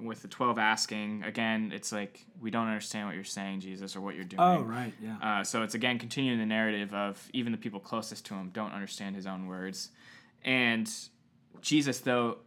with 0.00 0.22
the 0.22 0.28
12 0.28 0.58
asking 0.58 1.22
again 1.24 1.72
it's 1.74 1.90
like 1.92 2.24
we 2.40 2.50
don't 2.50 2.66
understand 2.68 3.06
what 3.06 3.14
you're 3.14 3.24
saying 3.24 3.60
jesus 3.60 3.96
or 3.96 4.00
what 4.00 4.14
you're 4.14 4.24
doing 4.24 4.40
Oh, 4.40 4.60
right. 4.62 4.92
Yeah. 5.02 5.16
uh, 5.40 5.44
so 5.44 5.62
it's 5.62 5.74
again 5.74 5.98
continuing 5.98 6.38
the 6.38 6.46
narrative 6.46 6.94
of 6.94 7.28
even 7.32 7.52
the 7.52 7.58
people 7.58 7.80
closest 7.80 8.24
to 8.26 8.34
him 8.34 8.50
don't 8.52 8.72
understand 8.72 9.16
his 9.16 9.26
own 9.26 9.46
words 9.46 9.90
and 10.44 10.88
jesus 11.60 11.98
though 12.00 12.38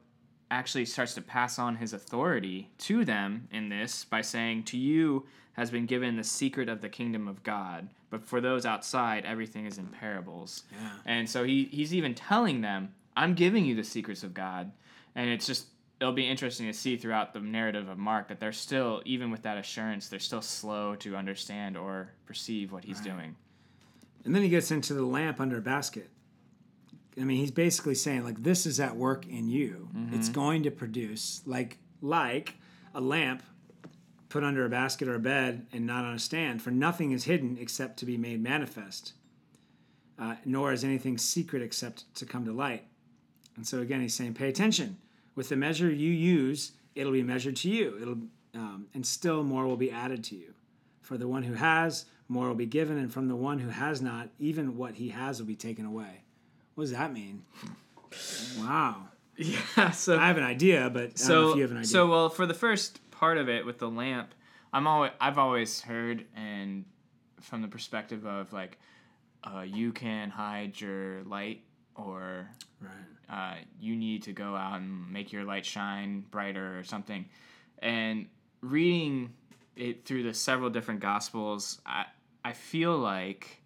actually 0.49 0.85
starts 0.85 1.13
to 1.13 1.21
pass 1.21 1.57
on 1.59 1.75
his 1.77 1.93
authority 1.93 2.69
to 2.77 3.05
them 3.05 3.47
in 3.51 3.69
this 3.69 4.03
by 4.05 4.21
saying 4.21 4.63
to 4.63 4.77
you 4.77 5.25
has 5.53 5.69
been 5.71 5.85
given 5.85 6.15
the 6.15 6.23
secret 6.23 6.69
of 6.69 6.81
the 6.81 6.89
kingdom 6.89 7.27
of 7.27 7.43
god 7.43 7.89
but 8.09 8.23
for 8.25 8.41
those 8.41 8.65
outside 8.65 9.25
everything 9.25 9.65
is 9.65 9.77
in 9.77 9.87
parables 9.87 10.63
Yeah. 10.71 10.89
and 11.05 11.29
so 11.29 11.43
he, 11.43 11.65
he's 11.71 11.93
even 11.93 12.13
telling 12.13 12.61
them, 12.61 12.93
I'm 13.15 13.33
giving 13.35 13.65
you 13.65 13.75
the 13.75 13.83
secrets 13.83 14.23
of 14.23 14.33
God. 14.33 14.71
And 15.15 15.29
it's 15.29 15.45
just, 15.45 15.67
it'll 16.01 16.11
be 16.11 16.27
interesting 16.27 16.65
to 16.65 16.73
see 16.73 16.97
throughout 16.97 17.31
the 17.31 17.39
narrative 17.39 17.87
of 17.87 17.97
Mark 17.99 18.27
that 18.29 18.39
they're 18.39 18.51
still, 18.51 19.03
even 19.05 19.29
with 19.29 19.43
that 19.43 19.59
assurance, 19.59 20.09
they're 20.09 20.19
still 20.19 20.41
slow 20.41 20.95
to 20.95 21.15
understand 21.15 21.77
or 21.77 22.09
perceive 22.25 22.71
what 22.71 22.83
he's 22.83 22.99
doing. 22.99 23.35
And 24.25 24.33
then 24.33 24.41
he 24.41 24.49
gets 24.49 24.71
into 24.71 24.95
the 24.95 25.05
lamp 25.05 25.39
under 25.39 25.59
a 25.59 25.61
basket. 25.61 26.09
I 27.19 27.23
mean, 27.23 27.37
he's 27.37 27.51
basically 27.51 27.93
saying 27.93 28.23
like 28.23 28.41
this 28.41 28.65
is 28.65 28.79
at 28.79 28.95
work 28.95 29.27
in 29.27 29.47
you. 29.47 29.89
It's 30.11 30.29
going 30.29 30.63
to 30.63 30.71
produce 30.71 31.41
like 31.45 31.77
like 32.01 32.55
a 32.95 33.01
lamp 33.01 33.43
put 34.29 34.43
under 34.43 34.65
a 34.65 34.69
basket 34.69 35.07
or 35.07 35.15
a 35.15 35.19
bed 35.19 35.67
and 35.71 35.85
not 35.85 36.03
on 36.03 36.15
a 36.15 36.19
stand. 36.19 36.63
For 36.63 36.71
nothing 36.71 37.11
is 37.11 37.25
hidden 37.25 37.57
except 37.59 37.97
to 37.97 38.05
be 38.05 38.17
made 38.17 38.41
manifest, 38.41 39.13
uh, 40.17 40.35
nor 40.45 40.71
is 40.71 40.83
anything 40.83 41.17
secret 41.17 41.61
except 41.61 42.13
to 42.15 42.25
come 42.25 42.45
to 42.45 42.53
light. 42.53 42.85
And 43.55 43.67
so 43.67 43.79
again, 43.81 44.01
he's 44.01 44.15
saying, 44.15 44.33
pay 44.33 44.47
attention. 44.47 44.97
With 45.35 45.49
the 45.49 45.55
measure 45.55 45.89
you 45.89 46.11
use, 46.11 46.73
it'll 46.95 47.13
be 47.13 47.23
measured 47.23 47.55
to 47.57 47.69
you. 47.69 47.97
It'll 48.01 48.17
um, 48.53 48.87
and 48.93 49.05
still 49.05 49.43
more 49.43 49.65
will 49.65 49.77
be 49.77 49.91
added 49.91 50.23
to 50.25 50.35
you. 50.35 50.53
For 51.01 51.17
the 51.17 51.27
one 51.27 51.43
who 51.43 51.53
has, 51.53 52.05
more 52.27 52.47
will 52.47 52.55
be 52.55 52.65
given, 52.65 52.97
and 52.97 53.11
from 53.11 53.27
the 53.27 53.35
one 53.35 53.59
who 53.59 53.69
has 53.69 54.01
not, 54.01 54.29
even 54.39 54.77
what 54.77 54.95
he 54.95 55.09
has 55.09 55.39
will 55.39 55.47
be 55.47 55.55
taken 55.55 55.85
away. 55.85 56.23
What 56.75 56.85
does 56.85 56.91
that 56.91 57.13
mean? 57.13 57.43
Wow. 58.59 58.95
Yeah. 59.37 59.89
So, 59.91 60.19
I 60.19 60.27
have 60.27 60.37
an 60.37 60.43
idea, 60.43 60.89
but 60.91 61.01
I 61.01 61.05
don't 61.05 61.19
know 61.19 61.25
so, 61.25 61.49
if 61.51 61.55
you 61.55 61.61
have 61.63 61.71
an 61.71 61.77
idea. 61.77 61.87
so 61.89 62.07
well, 62.07 62.29
for 62.29 62.45
the 62.45 62.53
first 62.53 62.99
part 63.09 63.37
of 63.37 63.49
it 63.49 63.65
with 63.65 63.79
the 63.79 63.89
lamp, 63.89 64.35
I'm 64.71 64.85
always, 64.85 65.11
I've 65.19 65.39
always 65.39 65.81
heard 65.81 66.25
and 66.35 66.85
from 67.39 67.63
the 67.63 67.67
perspective 67.67 68.27
of 68.27 68.53
like, 68.53 68.77
uh, 69.43 69.61
you 69.61 69.93
can 69.93 70.29
hide 70.29 70.79
your 70.79 71.23
light 71.23 71.63
or 71.95 72.49
right. 72.81 72.91
Uh, 73.31 73.55
you 73.79 73.95
need 73.95 74.23
to 74.23 74.33
go 74.33 74.55
out 74.55 74.81
and 74.81 75.11
make 75.11 75.31
your 75.31 75.43
light 75.43 75.65
shine 75.65 76.25
brighter 76.31 76.77
or 76.77 76.83
something. 76.83 77.25
And 77.79 78.27
reading 78.61 79.33
it 79.75 80.05
through 80.05 80.23
the 80.23 80.33
several 80.33 80.69
different 80.69 80.99
gospels, 80.99 81.79
I, 81.85 82.05
I 82.43 82.53
feel 82.53 82.97
like 82.97 83.61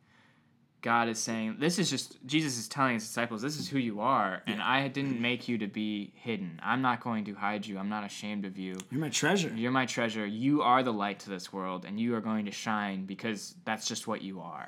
God 0.82 1.10
is 1.10 1.18
saying, 1.18 1.56
This 1.58 1.80
is 1.80 1.90
just, 1.90 2.24
Jesus 2.28 2.60
is 2.60 2.68
telling 2.68 2.94
his 2.94 3.08
disciples, 3.08 3.42
This 3.42 3.58
is 3.58 3.68
who 3.68 3.80
you 3.80 4.02
are. 4.02 4.44
And 4.46 4.62
I 4.62 4.88
didn't 4.88 5.20
make 5.20 5.48
you 5.48 5.58
to 5.58 5.68
be 5.68 6.14
hidden. 6.16 6.60
I'm 6.64 6.84
not 6.84 7.02
going 7.02 7.26
to 7.26 7.34
hide 7.34 7.66
you. 7.66 7.80
I'm 7.80 7.90
not 7.90 8.04
ashamed 8.06 8.46
of 8.46 8.60
you. 8.60 8.78
You're 8.92 9.02
my 9.02 9.10
treasure. 9.10 9.52
You're 9.56 9.72
my 9.72 9.88
treasure. 9.88 10.28
You 10.28 10.62
are 10.62 10.84
the 10.84 10.94
light 10.94 11.20
to 11.22 11.32
this 11.32 11.52
world, 11.52 11.86
and 11.86 12.00
you 12.00 12.14
are 12.14 12.22
going 12.22 12.46
to 12.46 12.52
shine 12.52 13.08
because 13.08 13.56
that's 13.66 13.88
just 13.88 14.06
what 14.08 14.22
you 14.22 14.42
are. 14.42 14.68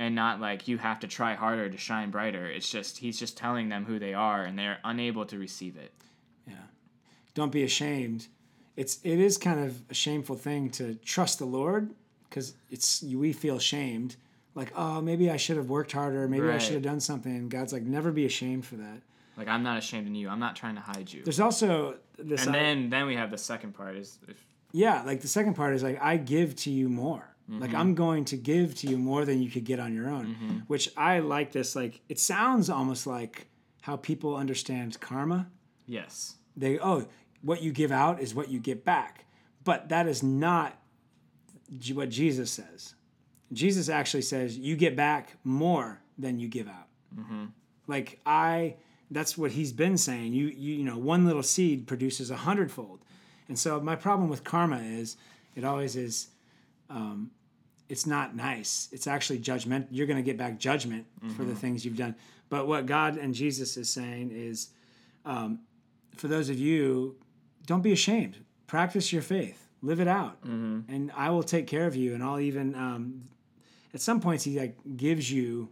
And 0.00 0.14
not 0.14 0.40
like 0.40 0.66
you 0.66 0.78
have 0.78 1.00
to 1.00 1.06
try 1.06 1.34
harder 1.34 1.68
to 1.68 1.76
shine 1.76 2.10
brighter. 2.10 2.46
It's 2.46 2.70
just, 2.70 2.96
he's 2.96 3.18
just 3.18 3.36
telling 3.36 3.68
them 3.68 3.84
who 3.84 3.98
they 3.98 4.14
are, 4.14 4.42
and 4.46 4.58
they're 4.58 4.78
unable 4.82 5.26
to 5.26 5.38
receive 5.38 5.76
it. 5.76 5.92
Yeah. 6.48 6.54
Don't 7.34 7.52
be 7.52 7.64
ashamed. 7.64 8.28
It's 8.76 8.98
it 9.04 9.20
is 9.20 9.36
kind 9.36 9.60
of 9.60 9.82
a 9.90 9.94
shameful 9.94 10.36
thing 10.36 10.70
to 10.70 10.94
trust 11.04 11.38
the 11.38 11.44
Lord 11.44 11.90
because 12.24 12.54
it's 12.70 13.02
we 13.02 13.34
feel 13.34 13.58
shamed. 13.58 14.16
Like, 14.54 14.72
oh, 14.74 15.02
maybe 15.02 15.30
I 15.30 15.36
should 15.36 15.58
have 15.58 15.68
worked 15.68 15.92
harder. 15.92 16.26
Maybe 16.26 16.48
I 16.48 16.56
should 16.56 16.74
have 16.74 16.82
done 16.82 17.00
something. 17.00 17.50
God's 17.50 17.74
like, 17.74 17.82
never 17.82 18.10
be 18.10 18.24
ashamed 18.24 18.64
for 18.64 18.76
that. 18.76 19.02
Like, 19.36 19.48
I'm 19.48 19.62
not 19.62 19.76
ashamed 19.76 20.06
in 20.06 20.14
you. 20.14 20.30
I'm 20.30 20.40
not 20.40 20.56
trying 20.56 20.76
to 20.76 20.80
hide 20.80 21.12
you. 21.12 21.22
There's 21.24 21.40
also 21.40 21.96
this. 22.18 22.46
And 22.46 22.56
uh, 22.56 22.58
then, 22.58 22.88
then 22.88 23.06
we 23.06 23.16
have 23.16 23.30
the 23.30 23.38
second 23.38 23.74
part 23.74 23.96
is 23.96 24.18
if, 24.26 24.42
yeah, 24.72 25.02
like 25.02 25.20
the 25.20 25.28
second 25.28 25.54
part 25.54 25.74
is 25.74 25.82
like, 25.82 26.00
I 26.00 26.16
give 26.16 26.56
to 26.56 26.70
you 26.70 26.88
more. 26.88 27.24
Like, 27.58 27.70
mm-hmm. 27.70 27.80
I'm 27.80 27.94
going 27.94 28.24
to 28.26 28.36
give 28.36 28.76
to 28.76 28.86
you 28.86 28.96
more 28.96 29.24
than 29.24 29.42
you 29.42 29.50
could 29.50 29.64
get 29.64 29.80
on 29.80 29.92
your 29.92 30.08
own, 30.08 30.26
mm-hmm. 30.26 30.58
which 30.68 30.88
I 30.96 31.18
like 31.18 31.50
this. 31.50 31.74
Like, 31.74 32.00
it 32.08 32.20
sounds 32.20 32.70
almost 32.70 33.06
like 33.06 33.48
how 33.82 33.96
people 33.96 34.36
understand 34.36 35.00
karma. 35.00 35.48
yes. 35.86 36.36
they 36.56 36.78
oh 36.78 37.06
what 37.42 37.62
you 37.62 37.72
give 37.72 37.90
out 37.90 38.20
is 38.20 38.34
what 38.34 38.50
you 38.50 38.60
get 38.60 38.84
back. 38.84 39.24
But 39.64 39.88
that 39.88 40.06
is 40.06 40.22
not 40.22 40.78
what 41.92 42.10
jesus 42.10 42.50
says. 42.50 42.94
Jesus 43.52 43.88
actually 43.88 44.22
says 44.22 44.58
you 44.58 44.76
get 44.76 44.96
back 44.96 45.36
more 45.44 46.00
than 46.18 46.38
you 46.38 46.48
give 46.48 46.68
out. 46.68 46.88
Mm-hmm. 47.16 47.46
Like 47.86 48.20
i 48.26 48.76
that's 49.10 49.36
what 49.36 49.50
he's 49.50 49.72
been 49.72 49.96
saying. 49.96 50.32
You, 50.34 50.46
you 50.46 50.74
you 50.76 50.84
know 50.84 50.98
one 50.98 51.24
little 51.26 51.42
seed 51.42 51.86
produces 51.86 52.30
a 52.30 52.36
hundredfold. 52.36 53.00
And 53.48 53.58
so 53.58 53.80
my 53.80 53.96
problem 53.96 54.28
with 54.28 54.44
karma 54.44 54.78
is 54.78 55.16
it 55.56 55.64
always 55.64 55.96
is 55.96 56.28
um, 56.88 57.30
it's 57.90 58.06
not 58.06 58.34
nice 58.34 58.88
it's 58.92 59.06
actually 59.06 59.38
judgment 59.38 59.86
you're 59.90 60.06
going 60.06 60.16
to 60.16 60.22
get 60.22 60.38
back 60.38 60.58
judgment 60.58 61.04
for 61.36 61.44
the 61.44 61.50
mm-hmm. 61.50 61.60
things 61.60 61.84
you've 61.84 61.96
done 61.96 62.14
but 62.48 62.66
what 62.66 62.86
god 62.86 63.16
and 63.16 63.34
jesus 63.34 63.76
is 63.76 63.90
saying 63.90 64.30
is 64.32 64.70
um, 65.24 65.60
for 66.16 66.28
those 66.28 66.48
of 66.48 66.58
you, 66.58 67.16
don't 67.66 67.82
be 67.82 67.92
ashamed. 67.92 68.36
Practice 68.66 69.12
your 69.12 69.22
faith. 69.22 69.68
Live 69.82 70.00
it 70.00 70.08
out, 70.08 70.42
mm-hmm. 70.42 70.92
and 70.92 71.10
I 71.16 71.30
will 71.30 71.42
take 71.42 71.66
care 71.66 71.86
of 71.86 71.96
you. 71.96 72.12
And 72.12 72.22
I'll 72.22 72.38
even, 72.38 72.74
um, 72.74 73.28
at 73.94 74.02
some 74.02 74.20
points, 74.20 74.44
he 74.44 74.60
like 74.60 74.76
gives 74.96 75.32
you 75.32 75.70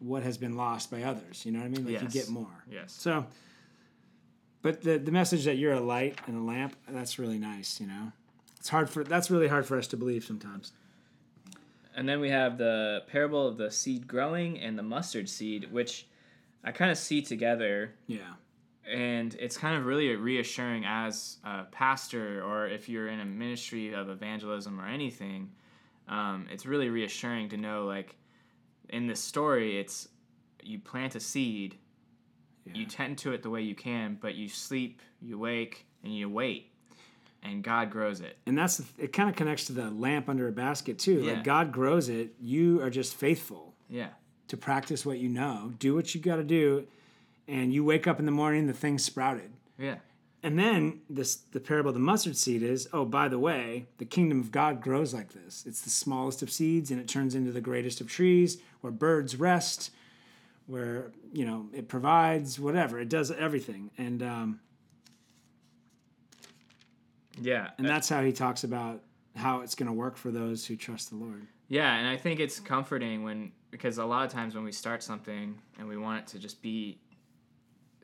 what 0.00 0.24
has 0.24 0.36
been 0.36 0.56
lost 0.56 0.90
by 0.90 1.04
others. 1.04 1.46
You 1.46 1.52
know 1.52 1.60
what 1.60 1.66
I 1.66 1.68
mean? 1.68 1.84
Like 1.84 2.02
you 2.02 2.08
get 2.08 2.28
more. 2.28 2.64
Yes. 2.68 2.92
So, 2.92 3.26
but 4.60 4.82
the 4.82 4.98
the 4.98 5.12
message 5.12 5.44
that 5.44 5.56
you're 5.56 5.74
a 5.74 5.80
light 5.80 6.18
and 6.26 6.36
a 6.36 6.42
lamp, 6.42 6.74
that's 6.88 7.16
really 7.16 7.38
nice. 7.38 7.80
You 7.80 7.86
know, 7.86 8.10
it's 8.58 8.68
hard 8.68 8.90
for 8.90 9.04
that's 9.04 9.30
really 9.30 9.46
hard 9.46 9.66
for 9.66 9.78
us 9.78 9.86
to 9.88 9.96
believe 9.96 10.24
sometimes. 10.24 10.72
And 11.96 12.08
then 12.08 12.20
we 12.20 12.30
have 12.30 12.56
the 12.58 13.02
parable 13.08 13.46
of 13.46 13.56
the 13.56 13.70
seed 13.70 14.06
growing 14.06 14.58
and 14.60 14.78
the 14.78 14.82
mustard 14.82 15.28
seed, 15.28 15.70
which 15.72 16.06
I 16.64 16.72
kind 16.72 16.90
of 16.90 16.98
see 16.98 17.20
together. 17.22 17.94
Yeah. 18.06 18.34
and 18.90 19.34
it's 19.38 19.56
kind 19.56 19.76
of 19.76 19.86
really 19.86 20.14
reassuring 20.16 20.84
as 20.84 21.36
a 21.44 21.64
pastor 21.70 22.42
or 22.42 22.66
if 22.66 22.88
you're 22.88 23.08
in 23.08 23.20
a 23.20 23.24
ministry 23.24 23.92
of 23.92 24.08
evangelism 24.08 24.80
or 24.80 24.86
anything 24.86 25.50
um, 26.08 26.46
it's 26.50 26.66
really 26.66 26.88
reassuring 26.88 27.48
to 27.50 27.56
know 27.56 27.84
like 27.84 28.16
in 28.88 29.06
this 29.06 29.20
story 29.22 29.78
it's 29.78 30.08
you 30.62 30.78
plant 30.78 31.14
a 31.14 31.20
seed 31.20 31.76
you 32.74 32.86
tend 32.86 33.18
to 33.18 33.32
it 33.32 33.42
the 33.42 33.50
way 33.50 33.60
you 33.62 33.74
can 33.74 34.16
but 34.20 34.34
you 34.34 34.48
sleep 34.48 35.02
you 35.20 35.38
wake 35.38 35.86
and 36.02 36.14
you 36.16 36.28
wait 36.28 36.69
and 37.42 37.62
god 37.64 37.90
grows 37.90 38.20
it 38.20 38.36
And 38.46 38.56
that's 38.58 38.82
it. 38.98 39.12
Kind 39.12 39.28
of 39.30 39.36
connects 39.36 39.64
to 39.66 39.72
the 39.72 39.90
lamp 39.90 40.28
under 40.28 40.46
a 40.48 40.52
basket 40.52 40.98
too. 40.98 41.20
Yeah. 41.22 41.32
Like 41.34 41.44
God 41.44 41.72
grows 41.72 42.08
it. 42.08 42.34
You 42.40 42.82
are 42.82 42.90
just 42.90 43.14
faithful. 43.14 43.74
yeah 43.88 44.08
to 44.48 44.56
practice 44.56 45.06
what 45.06 45.18
you 45.18 45.28
know, 45.28 45.72
do 45.78 45.94
what 45.94 46.12
you 46.12 46.20
got 46.20 46.34
to 46.36 46.42
do, 46.42 46.84
and 47.46 47.72
you 47.72 47.84
wake 47.84 48.08
up 48.08 48.18
in 48.18 48.26
the 48.26 48.32
morning, 48.32 48.66
the 48.66 48.72
thing 48.72 48.98
sprouted. 48.98 49.52
yeah 49.78 49.96
And 50.42 50.58
then 50.58 51.02
this 51.08 51.36
the 51.52 51.60
parable 51.60 51.90
of 51.90 51.94
the 51.94 52.00
mustard 52.00 52.36
seed 52.36 52.62
is, 52.62 52.88
oh, 52.92 53.04
by 53.04 53.28
the 53.28 53.38
way, 53.38 53.86
the 53.98 54.04
kingdom 54.04 54.40
of 54.40 54.50
God 54.50 54.80
grows 54.82 55.14
like 55.14 55.32
this. 55.32 55.64
It's 55.68 55.82
the 55.82 55.90
smallest 55.90 56.42
of 56.42 56.50
seeds, 56.50 56.90
and 56.90 56.98
it 57.00 57.06
turns 57.06 57.34
into 57.36 57.52
the 57.52 57.60
greatest 57.60 58.00
of 58.00 58.08
trees, 58.08 58.58
where 58.80 58.92
birds 58.92 59.36
rest, 59.36 59.92
where 60.66 61.12
you 61.32 61.44
know 61.46 61.68
it 61.72 61.86
provides 61.88 62.58
whatever 62.58 62.98
it 62.98 63.08
does 63.08 63.30
everything, 63.30 63.90
and 63.98 64.20
um, 64.22 64.60
yeah 67.40 67.70
and 67.78 67.86
uh, 67.86 67.90
that's 67.90 68.08
how 68.08 68.22
he 68.22 68.32
talks 68.32 68.64
about 68.64 69.02
how 69.36 69.60
it's 69.60 69.74
going 69.74 69.86
to 69.86 69.92
work 69.92 70.16
for 70.16 70.30
those 70.30 70.66
who 70.66 70.74
trust 70.76 71.10
the 71.10 71.16
Lord. 71.16 71.46
Yeah, 71.68 71.94
and 71.96 72.08
I 72.08 72.16
think 72.16 72.40
it's 72.40 72.58
comforting 72.58 73.22
when 73.22 73.52
because 73.70 73.98
a 73.98 74.04
lot 74.04 74.24
of 74.26 74.32
times 74.32 74.56
when 74.56 74.64
we 74.64 74.72
start 74.72 75.02
something 75.04 75.56
and 75.78 75.86
we 75.88 75.96
want 75.96 76.18
it 76.22 76.26
to 76.32 76.38
just 76.40 76.60
be 76.60 76.98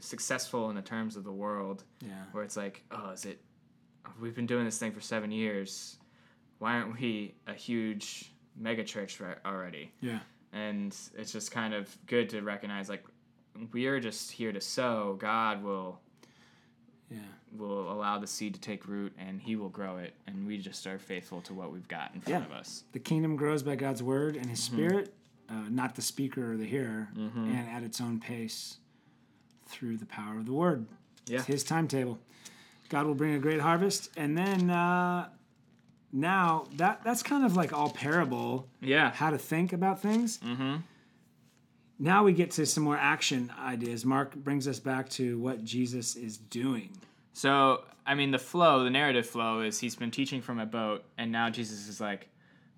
successful 0.01 0.70
in 0.70 0.76
the 0.76 0.82
terms 0.82 1.16
of 1.16 1.24
the 1.24 1.32
world, 1.32 1.84
Yeah. 2.01 2.24
where 2.32 2.45
it's 2.45 2.57
like, 2.57 2.84
oh, 2.91 3.11
is 3.11 3.24
it? 3.24 3.41
We've 4.20 4.34
been 4.34 4.47
doing 4.47 4.64
this 4.64 4.78
thing 4.78 4.93
for 4.93 5.01
seven 5.01 5.30
years. 5.32 5.97
Why 6.59 6.74
aren't 6.74 6.99
we 7.01 7.34
a 7.47 7.55
huge 7.55 8.32
mega 8.57 8.84
church 8.84 9.20
already? 9.45 9.93
Yeah. 10.01 10.20
And 10.53 10.97
it's 11.18 11.32
just 11.32 11.51
kind 11.51 11.74
of 11.74 11.95
good 12.07 12.28
to 12.30 12.41
recognize 12.43 12.89
like 12.89 13.05
we 13.72 13.87
are 13.87 13.99
just 14.01 14.30
here 14.30 14.53
to 14.53 14.61
sow. 14.61 15.16
God 15.18 15.62
will 15.62 16.01
Yeah. 17.11 17.18
will 17.57 17.90
allow 17.92 18.18
the 18.18 18.26
seed 18.26 18.54
to 18.54 18.61
take 18.61 18.86
root 18.88 19.12
and 19.18 19.40
He 19.40 19.54
will 19.57 19.68
grow 19.68 19.98
it, 19.98 20.14
and 20.26 20.46
we 20.46 20.59
just 20.59 20.86
are 20.86 20.98
faithful 20.98 21.40
to 21.42 21.54
what 21.54 21.72
we've 21.72 21.86
got 21.88 22.14
in 22.14 22.20
front 22.20 22.44
Yeah. 22.44 22.46
of 22.46 22.52
us. 22.61 22.84
The 22.92 22.98
kingdom 22.98 23.36
grows 23.36 23.62
by 23.62 23.76
God's 23.76 24.02
word 24.02 24.36
and 24.36 24.46
His 24.46 24.61
Mm-hmm. 24.68 24.76
Spirit, 24.76 25.14
uh, 25.48 25.54
not 25.70 25.94
the 25.94 26.02
speaker 26.02 26.52
or 26.52 26.57
the 26.57 26.64
hearer, 26.66 27.09
and 27.16 27.68
at 27.70 27.82
its 27.84 28.00
own 28.00 28.18
pace 28.20 28.78
through 29.66 29.96
the 29.98 30.07
power 30.07 30.38
of 30.38 30.46
the 30.46 30.52
word. 30.52 30.86
Yeah. 31.26 31.38
It's 31.38 31.46
His 31.46 31.64
timetable. 31.64 32.18
God 32.88 33.07
will 33.07 33.14
bring 33.14 33.34
a 33.34 33.38
great 33.38 33.61
harvest, 33.61 34.11
and 34.16 34.36
then 34.36 34.70
uh, 34.70 35.28
now 36.12 36.66
that 36.76 37.02
that's 37.04 37.22
kind 37.22 37.44
of 37.44 37.57
like 37.57 37.72
all 37.72 37.90
parable 37.90 38.68
Yeah. 38.80 39.12
how 39.12 39.30
to 39.30 39.38
think 39.38 39.72
about 39.72 40.00
things. 40.00 40.38
Mm-hmm. 40.38 40.76
Now 41.99 42.24
we 42.24 42.32
get 42.32 42.51
to 42.53 42.66
some 42.66 42.84
more 42.84 42.97
action 42.97 43.53
ideas. 43.59 44.05
Mark 44.05 44.34
brings 44.34 44.68
us 44.68 44.78
back 44.78 45.09
to 45.11 45.38
what 45.38 45.64
Jesus 45.64 46.14
is 46.14 46.36
doing. 46.36 46.90
So, 47.32 47.84
I 48.07 48.14
mean, 48.14 48.30
the 48.30 48.38
flow, 48.38 48.84
the 48.84 48.90
narrative 48.90 49.26
flow 49.26 49.61
is 49.61 49.78
he's 49.78 49.97
been 49.97 50.11
teaching 50.11 50.40
from 50.40 50.59
a 50.59 50.66
boat, 50.66 51.05
and 51.18 51.32
now 51.32 51.51
Jesus 51.51 51.88
is 51.88 52.01
like, 52.01 52.28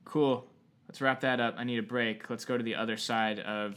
cool, 0.04 0.46
let's 0.88 1.00
wrap 1.00 1.20
that 1.20 1.40
up. 1.40 1.54
I 1.58 1.64
need 1.64 1.78
a 1.78 1.82
break. 1.82 2.30
Let's 2.30 2.44
go 2.44 2.56
to 2.56 2.64
the 2.64 2.74
other 2.74 2.96
side 2.96 3.40
of 3.40 3.76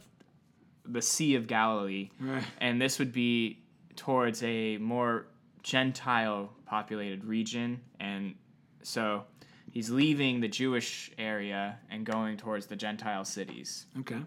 the 0.85 1.01
Sea 1.01 1.35
of 1.35 1.47
Galilee. 1.47 2.09
Right. 2.19 2.43
And 2.59 2.81
this 2.81 2.99
would 2.99 3.11
be 3.11 3.59
towards 3.95 4.41
a 4.43 4.77
more 4.77 5.27
Gentile 5.63 6.51
populated 6.65 7.23
region. 7.25 7.81
And 7.99 8.35
so 8.81 9.25
he's 9.69 9.89
leaving 9.89 10.39
the 10.39 10.47
Jewish 10.47 11.11
area 11.17 11.77
and 11.89 12.05
going 12.05 12.37
towards 12.37 12.65
the 12.65 12.75
Gentile 12.75 13.25
cities. 13.25 13.85
Okay. 13.99 14.21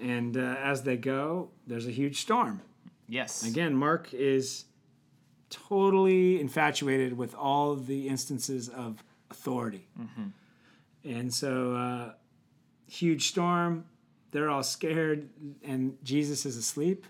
And 0.00 0.36
uh, 0.36 0.56
as 0.62 0.82
they 0.82 0.96
go, 0.96 1.50
there's 1.66 1.86
a 1.86 1.90
huge 1.90 2.20
storm. 2.20 2.62
Yes. 3.08 3.44
Again, 3.44 3.74
Mark 3.74 4.14
is 4.14 4.64
totally 5.50 6.40
infatuated 6.40 7.16
with 7.16 7.34
all 7.34 7.74
the 7.74 8.08
instances 8.08 8.68
of 8.68 9.02
authority. 9.30 9.86
Mm-hmm. 10.00 10.28
And 11.04 11.34
so, 11.34 11.74
uh, 11.74 12.12
huge 12.86 13.28
storm, 13.28 13.84
they're 14.30 14.48
all 14.48 14.62
scared, 14.62 15.28
and 15.64 15.96
Jesus 16.04 16.46
is 16.46 16.56
asleep. 16.56 17.06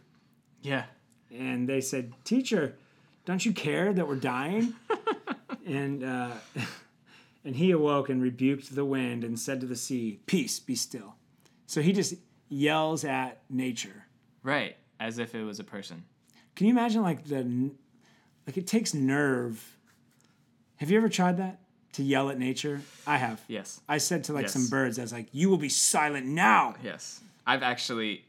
Yeah. 0.62 0.84
And 1.30 1.68
they 1.68 1.80
said, 1.80 2.12
Teacher, 2.24 2.76
don't 3.24 3.45
you 3.45 3.53
care 3.53 3.93
that 3.93 4.07
we're 4.09 4.16
dying? 4.16 4.74
and, 5.66 6.03
uh, 6.03 6.32
and 7.45 7.57
he 7.57 7.70
awoke 7.70 8.09
and 8.09 8.22
rebuked 8.22 8.74
the 8.74 8.84
wind 8.84 9.22
and 9.22 9.38
said 9.38 9.61
to 9.61 9.66
the 9.66 9.76
sea, 9.76 10.20
Peace, 10.26 10.59
be 10.59 10.74
still. 10.74 11.14
So 11.66 11.82
he 11.82 11.93
just 11.93 12.14
yells 12.51 13.05
at 13.05 13.40
nature. 13.48 14.05
Right. 14.42 14.76
As 14.98 15.18
if 15.18 15.34
it 15.34 15.42
was 15.42 15.59
a 15.61 15.64
person. 15.64 16.05
Can 16.57 16.66
you 16.66 16.72
imagine 16.74 17.01
like 17.03 17.24
the 17.24 17.70
like 18.46 18.59
it 18.59 18.66
takes 18.66 18.92
nerve? 18.92 19.76
Have 20.76 20.90
you 20.90 20.98
ever 20.98 21.09
tried 21.09 21.38
that 21.38 21.61
to 21.94 22.03
yell 22.03 22.28
at 22.28 22.38
nature? 22.38 22.82
I 23.07 23.16
have. 23.16 23.40
Yes. 23.48 23.80
I 23.88 23.96
said 23.98 24.24
to 24.24 24.34
like 24.34 24.42
Yes. 24.42 24.53
some 24.53 24.66
birds, 24.68 24.98
I 24.98 25.03
was 25.03 25.12
like, 25.12 25.28
"You 25.32 25.48
will 25.48 25.57
be 25.59 25.68
silent 25.70 26.26
now." 26.26 26.74
Yes. 26.84 27.20
I've 27.46 27.62
actually. 27.62 28.24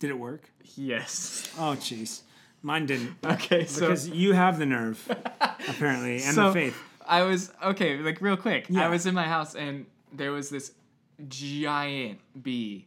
Did 0.00 0.10
it 0.10 0.18
work? 0.18 0.50
Yes. 0.76 1.48
Oh, 1.56 1.76
jeez, 1.78 2.22
mine 2.62 2.84
didn't. 2.86 3.14
Okay, 3.24 3.64
so. 3.64 3.82
Because 3.86 4.08
you 4.08 4.32
have 4.32 4.58
the 4.58 4.66
nerve, 4.66 5.00
apparently, 5.40 6.14
and 6.22 6.34
So- 6.34 6.48
the 6.48 6.52
faith. 6.52 6.78
I 7.06 7.22
was 7.22 7.52
okay, 7.62 7.98
like 7.98 8.20
real 8.20 8.36
quick. 8.36 8.66
Yeah. 8.68 8.84
I 8.86 8.88
was 8.88 9.04
in 9.06 9.14
my 9.14 9.24
house 9.26 9.54
and 9.54 9.84
there 10.12 10.32
was 10.32 10.48
this 10.50 10.72
giant 11.28 12.18
bee 12.42 12.86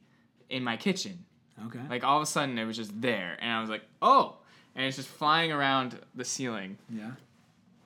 in 0.49 0.63
my 0.63 0.77
kitchen. 0.77 1.25
Okay. 1.67 1.79
Like 1.89 2.03
all 2.03 2.17
of 2.17 2.23
a 2.23 2.25
sudden 2.27 2.57
it 2.57 2.65
was 2.65 2.77
just 2.77 2.99
there 3.01 3.37
and 3.41 3.51
I 3.51 3.59
was 3.61 3.69
like, 3.69 3.83
"Oh." 4.01 4.37
And 4.75 4.85
it's 4.85 4.95
just 4.97 5.09
flying 5.09 5.51
around 5.51 5.97
the 6.13 6.23
ceiling. 6.23 6.77
yeah. 6.89 7.11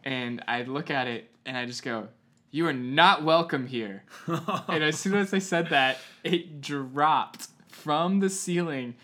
And 0.03 0.43
I 0.47 0.64
look 0.64 0.89
at 0.91 1.07
it 1.07 1.30
and 1.45 1.55
I 1.55 1.66
just 1.66 1.84
go, 1.84 2.07
"You 2.51 2.68
are 2.68 2.74
not 2.74 3.24
welcome 3.24 3.66
here." 3.68 4.03
and 4.68 4.84
as 4.84 4.99
soon 4.99 5.16
as 5.16 5.34
I 5.34 5.39
said 5.39 5.70
that, 5.70 5.99
it 6.24 6.59
dropped 6.62 7.47
from 7.70 8.20
the 8.20 8.30
ceiling 8.30 8.95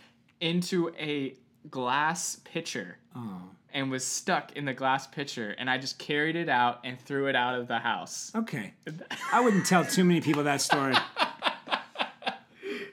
into 0.42 0.92
a 1.00 1.36
glass 1.72 2.38
pitcher 2.44 2.98
Oh. 3.16 3.42
and 3.74 3.90
was 3.90 4.06
stuck 4.06 4.56
in 4.56 4.66
the 4.66 4.74
glass 4.74 5.08
pitcher 5.08 5.56
and 5.58 5.70
I 5.70 5.78
just 5.80 5.98
carried 5.98 6.36
it 6.36 6.48
out 6.50 6.82
and 6.84 7.00
threw 7.00 7.28
it 7.28 7.36
out 7.36 7.56
of 7.60 7.68
the 7.68 7.80
house. 7.80 8.32
Okay. 8.36 8.74
I 9.34 9.40
wouldn't 9.42 9.66
tell 9.66 9.84
too 9.86 10.04
many 10.04 10.22
people 10.22 10.44
that 10.44 10.62
story. 10.62 10.94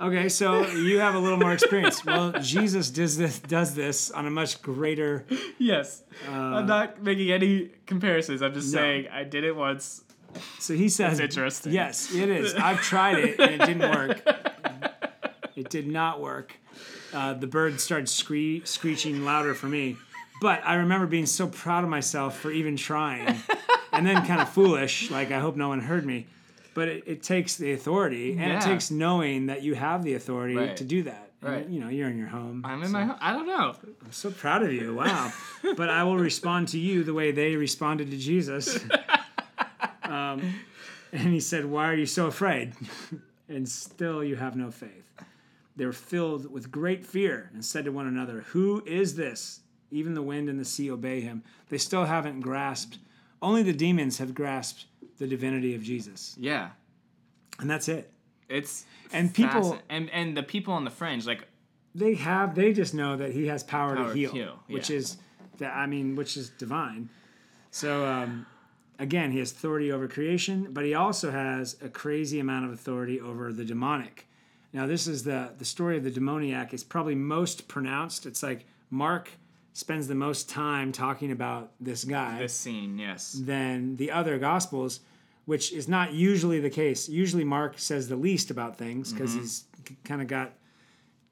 Okay, 0.05 0.29
so 0.29 0.67
you 0.69 0.99
have 0.99 1.15
a 1.15 1.19
little 1.19 1.39
more 1.39 1.55
experience. 1.55 2.05
Well, 2.05 2.33
Jesus 2.43 2.91
does 2.91 3.17
this 3.17 3.39
does 3.39 3.75
this 3.75 4.11
on 4.11 4.27
a 4.27 4.31
much 4.31 4.61
greater 4.61 5.25
Yes. 5.59 6.03
I'm 6.29 6.67
not 6.67 7.03
making 7.03 7.31
any 7.33 7.71
comparisons. 7.87 8.43
I'm 8.43 8.53
just 8.53 8.73
no. 8.75 8.81
saying 8.81 9.09
I 9.09 9.25
did 9.25 9.45
it 9.45 9.57
once. 9.57 10.05
So 10.59 10.75
he 10.75 10.91
says, 10.91 11.21
It's 11.21 11.35
interesting. 11.37 11.73
Yes, 11.73 12.15
it 12.15 12.29
is. 12.29 12.55
I've 12.69 12.83
tried 12.83 13.19
it 13.19 13.41
and 13.41 13.63
it 13.63 13.67
didn't 13.67 13.91
work. 13.91 14.21
It 15.57 15.71
did 15.71 15.87
not 15.87 16.21
work. 16.21 16.57
Uh, 17.13 17.35
the 17.35 17.47
bird 17.47 17.81
started 17.81 18.09
scree- 18.09 18.63
screeching 18.65 19.25
louder 19.25 19.55
for 19.55 19.67
me. 19.69 19.97
But 20.41 20.63
I 20.67 20.75
remember 20.75 21.07
being 21.07 21.27
so 21.27 21.47
proud 21.47 21.85
of 21.85 21.91
myself 21.91 22.37
for 22.37 22.51
even 22.51 22.77
trying, 22.77 23.37
and 23.93 24.05
then 24.05 24.27
kind 24.27 24.41
of 24.41 24.49
foolish, 24.49 25.13
like 25.13 25.31
I 25.31 25.39
hope 25.39 25.55
no 25.55 25.69
one 25.69 25.79
heard 25.79 26.05
me. 26.05 26.27
But 26.75 26.89
it, 26.89 27.05
it 27.07 27.23
takes 27.23 27.57
the 27.57 27.73
authority, 27.73 28.33
and 28.33 28.41
Yeah. 28.41 28.59
it 28.59 28.63
takes 28.63 28.91
knowing 28.91 29.47
that 29.47 29.63
you 29.63 29.75
have 29.75 30.03
the 30.03 30.15
authority 30.15 30.57
Right. 30.57 30.77
to 30.77 30.85
do 30.85 31.05
that. 31.05 31.31
And, 31.41 31.53
Right. 31.53 31.69
you 31.69 31.79
know, 31.81 31.89
you're 31.89 32.09
in 32.09 32.19
your 32.19 32.29
home. 32.29 32.63
I'm 32.65 32.83
in 32.83 32.91
my 32.91 33.05
home. 33.05 33.17
I 33.21 33.33
don't 33.33 33.47
know. 33.47 33.75
I'm 34.05 34.13
so 34.13 34.31
proud 34.31 34.63
of 34.63 34.73
you. 34.73 34.95
Wow. 34.95 35.33
but 35.77 35.89
I 35.91 36.03
will 36.05 36.19
respond 36.19 36.69
to 36.69 36.79
you 36.79 37.05
the 37.05 37.15
way 37.15 37.31
they 37.33 37.55
responded 37.57 38.11
to 38.11 38.17
Jesus. 38.17 38.79
um, 40.03 40.55
and 41.13 41.29
he 41.33 41.41
said, 41.41 41.65
Why 41.65 41.89
are 41.89 41.95
you 41.95 42.07
so 42.07 42.27
afraid? 42.27 42.73
and 43.49 43.69
still 43.69 44.25
you 44.25 44.37
have 44.37 44.57
no 44.57 44.71
faith. 44.71 45.05
They 45.77 45.87
were 45.87 45.93
filled 45.93 46.51
with 46.51 46.71
great 46.71 47.05
fear 47.05 47.51
and 47.53 47.65
said 47.65 47.85
to 47.85 47.91
one 47.93 48.07
another, 48.07 48.41
Who 48.49 48.83
is 48.87 49.17
this? 49.17 49.61
Even 49.91 50.15
the 50.15 50.23
wind 50.23 50.49
and 50.49 50.59
the 50.59 50.65
sea 50.65 50.91
obey 50.91 51.21
him. 51.21 51.43
They 51.69 51.79
still 51.79 52.05
haven't 52.07 52.41
grasped. 52.41 52.99
Only 53.43 53.63
the 53.63 53.73
demons 53.73 54.19
have 54.19 54.35
grasped 54.35 54.87
the 55.19 55.27
divinity 55.27 55.75
of 55.75 55.83
Jesus. 55.83 56.37
Yeah. 56.39 56.71
And 57.59 57.69
that's 57.71 57.89
it. 57.89 58.13
It's 58.49 58.85
And 59.13 59.33
people- 59.33 59.79
and 59.89 60.11
and 60.11 60.37
the 60.37 60.43
people 60.43 60.75
on 60.75 60.85
the 60.85 60.91
fringe 60.91 61.27
like 61.27 61.47
they 61.95 62.15
have 62.15 62.55
they 62.55 62.73
just 62.73 62.93
know 62.95 63.17
that 63.17 63.33
he 63.33 63.47
has 63.47 63.63
power, 63.63 63.97
Power 63.97 64.09
to 64.09 64.15
heal, 64.15 64.33
heal, 64.33 64.59
which 64.69 64.91
is 64.91 65.17
that 65.59 65.73
i 65.75 65.87
mean 65.87 66.17
which 66.17 66.37
is 66.37 66.51
divine 66.51 67.09
so 67.71 68.05
um, 68.05 68.45
again 68.99 69.31
he 69.31 69.39
has 69.39 69.53
authority 69.53 69.91
over 69.93 70.09
creation 70.09 70.69
but 70.73 70.85
he 70.85 70.93
also 70.95 71.31
has 71.31 71.77
a 71.81 71.89
crazy 71.89 72.41
amount 72.41 72.65
of 72.67 72.73
authority 72.73 73.21
over 73.21 73.53
the 73.53 73.65
demonic 73.65 74.27
now 74.73 74.87
this 74.87 75.07
is 75.07 75.23
the 75.23 75.53
the 75.57 75.65
story 75.65 75.97
of 75.97 76.03
the 76.05 76.11
demoniac 76.11 76.75
is 76.75 76.83
probably 76.85 77.15
most 77.15 77.69
pronounced 77.69 78.27
it's 78.27 78.43
like 78.43 78.67
mark 78.91 79.31
spends 79.75 80.09
the 80.09 80.15
most 80.15 80.49
time 80.49 80.93
talking 80.93 81.31
about 81.33 81.73
this 81.81 82.05
guy 82.05 82.39
this 82.39 82.55
scene, 82.55 82.99
yes. 82.99 83.33
than 83.33 83.97
the 83.97 84.11
other 84.11 84.39
gospels 84.39 85.01
which 85.47 85.73
is 85.75 85.87
not 85.89 86.13
usually 86.15 86.59
the 86.61 86.71
case 86.71 87.09
usually 87.09 87.45
mark 87.45 87.79
says 87.79 88.09
the 88.09 88.17
least 88.17 88.51
about 88.51 88.79
things 88.79 89.13
because 89.13 89.33
Mm-hmm. 89.33 89.41
he's 89.41 89.65
kind 90.05 90.23
of 90.23 90.29
got 90.29 90.53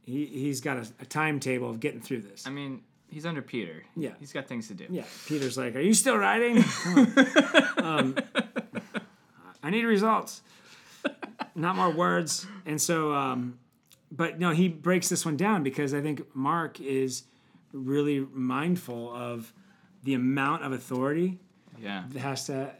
he, 0.04 0.26
he's 0.26 0.60
got 0.60 0.76
a, 0.76 0.86
a 1.00 1.06
timetable 1.06 1.70
of 1.70 1.80
getting 1.80 2.00
through 2.00 2.20
this 2.22 2.46
I 2.46 2.50
mean, 2.50 2.82
he's 3.08 3.24
under 3.24 3.40
Peter. 3.40 3.84
Yeah. 3.96 4.10
He's 4.18 4.32
got 4.32 4.46
things 4.48 4.68
to 4.68 4.74
do. 4.74 4.86
yeah 4.90 5.04
peter's 5.26 5.56
like 5.56 5.74
are 5.76 5.80
you 5.80 5.94
still 5.94 6.16
writing 6.16 6.58
um, 7.78 8.16
i 9.62 9.70
need 9.70 9.84
results 9.84 10.42
not 11.54 11.76
more 11.76 11.90
words 11.90 12.46
and 12.66 12.80
so 12.80 13.12
um, 13.14 13.58
but 14.10 14.38
no 14.38 14.50
he 14.50 14.68
breaks 14.68 15.08
this 15.08 15.24
one 15.24 15.36
down 15.36 15.62
because 15.62 15.94
i 15.94 16.00
think 16.00 16.22
mark 16.34 16.80
is 16.80 17.22
really 17.72 18.20
mindful 18.32 19.12
of 19.14 19.52
the 20.02 20.14
amount 20.14 20.64
of 20.64 20.72
authority 20.72 21.38
Yeah. 21.80 22.04
that 22.10 22.18
has 22.20 22.46
to 22.46 22.72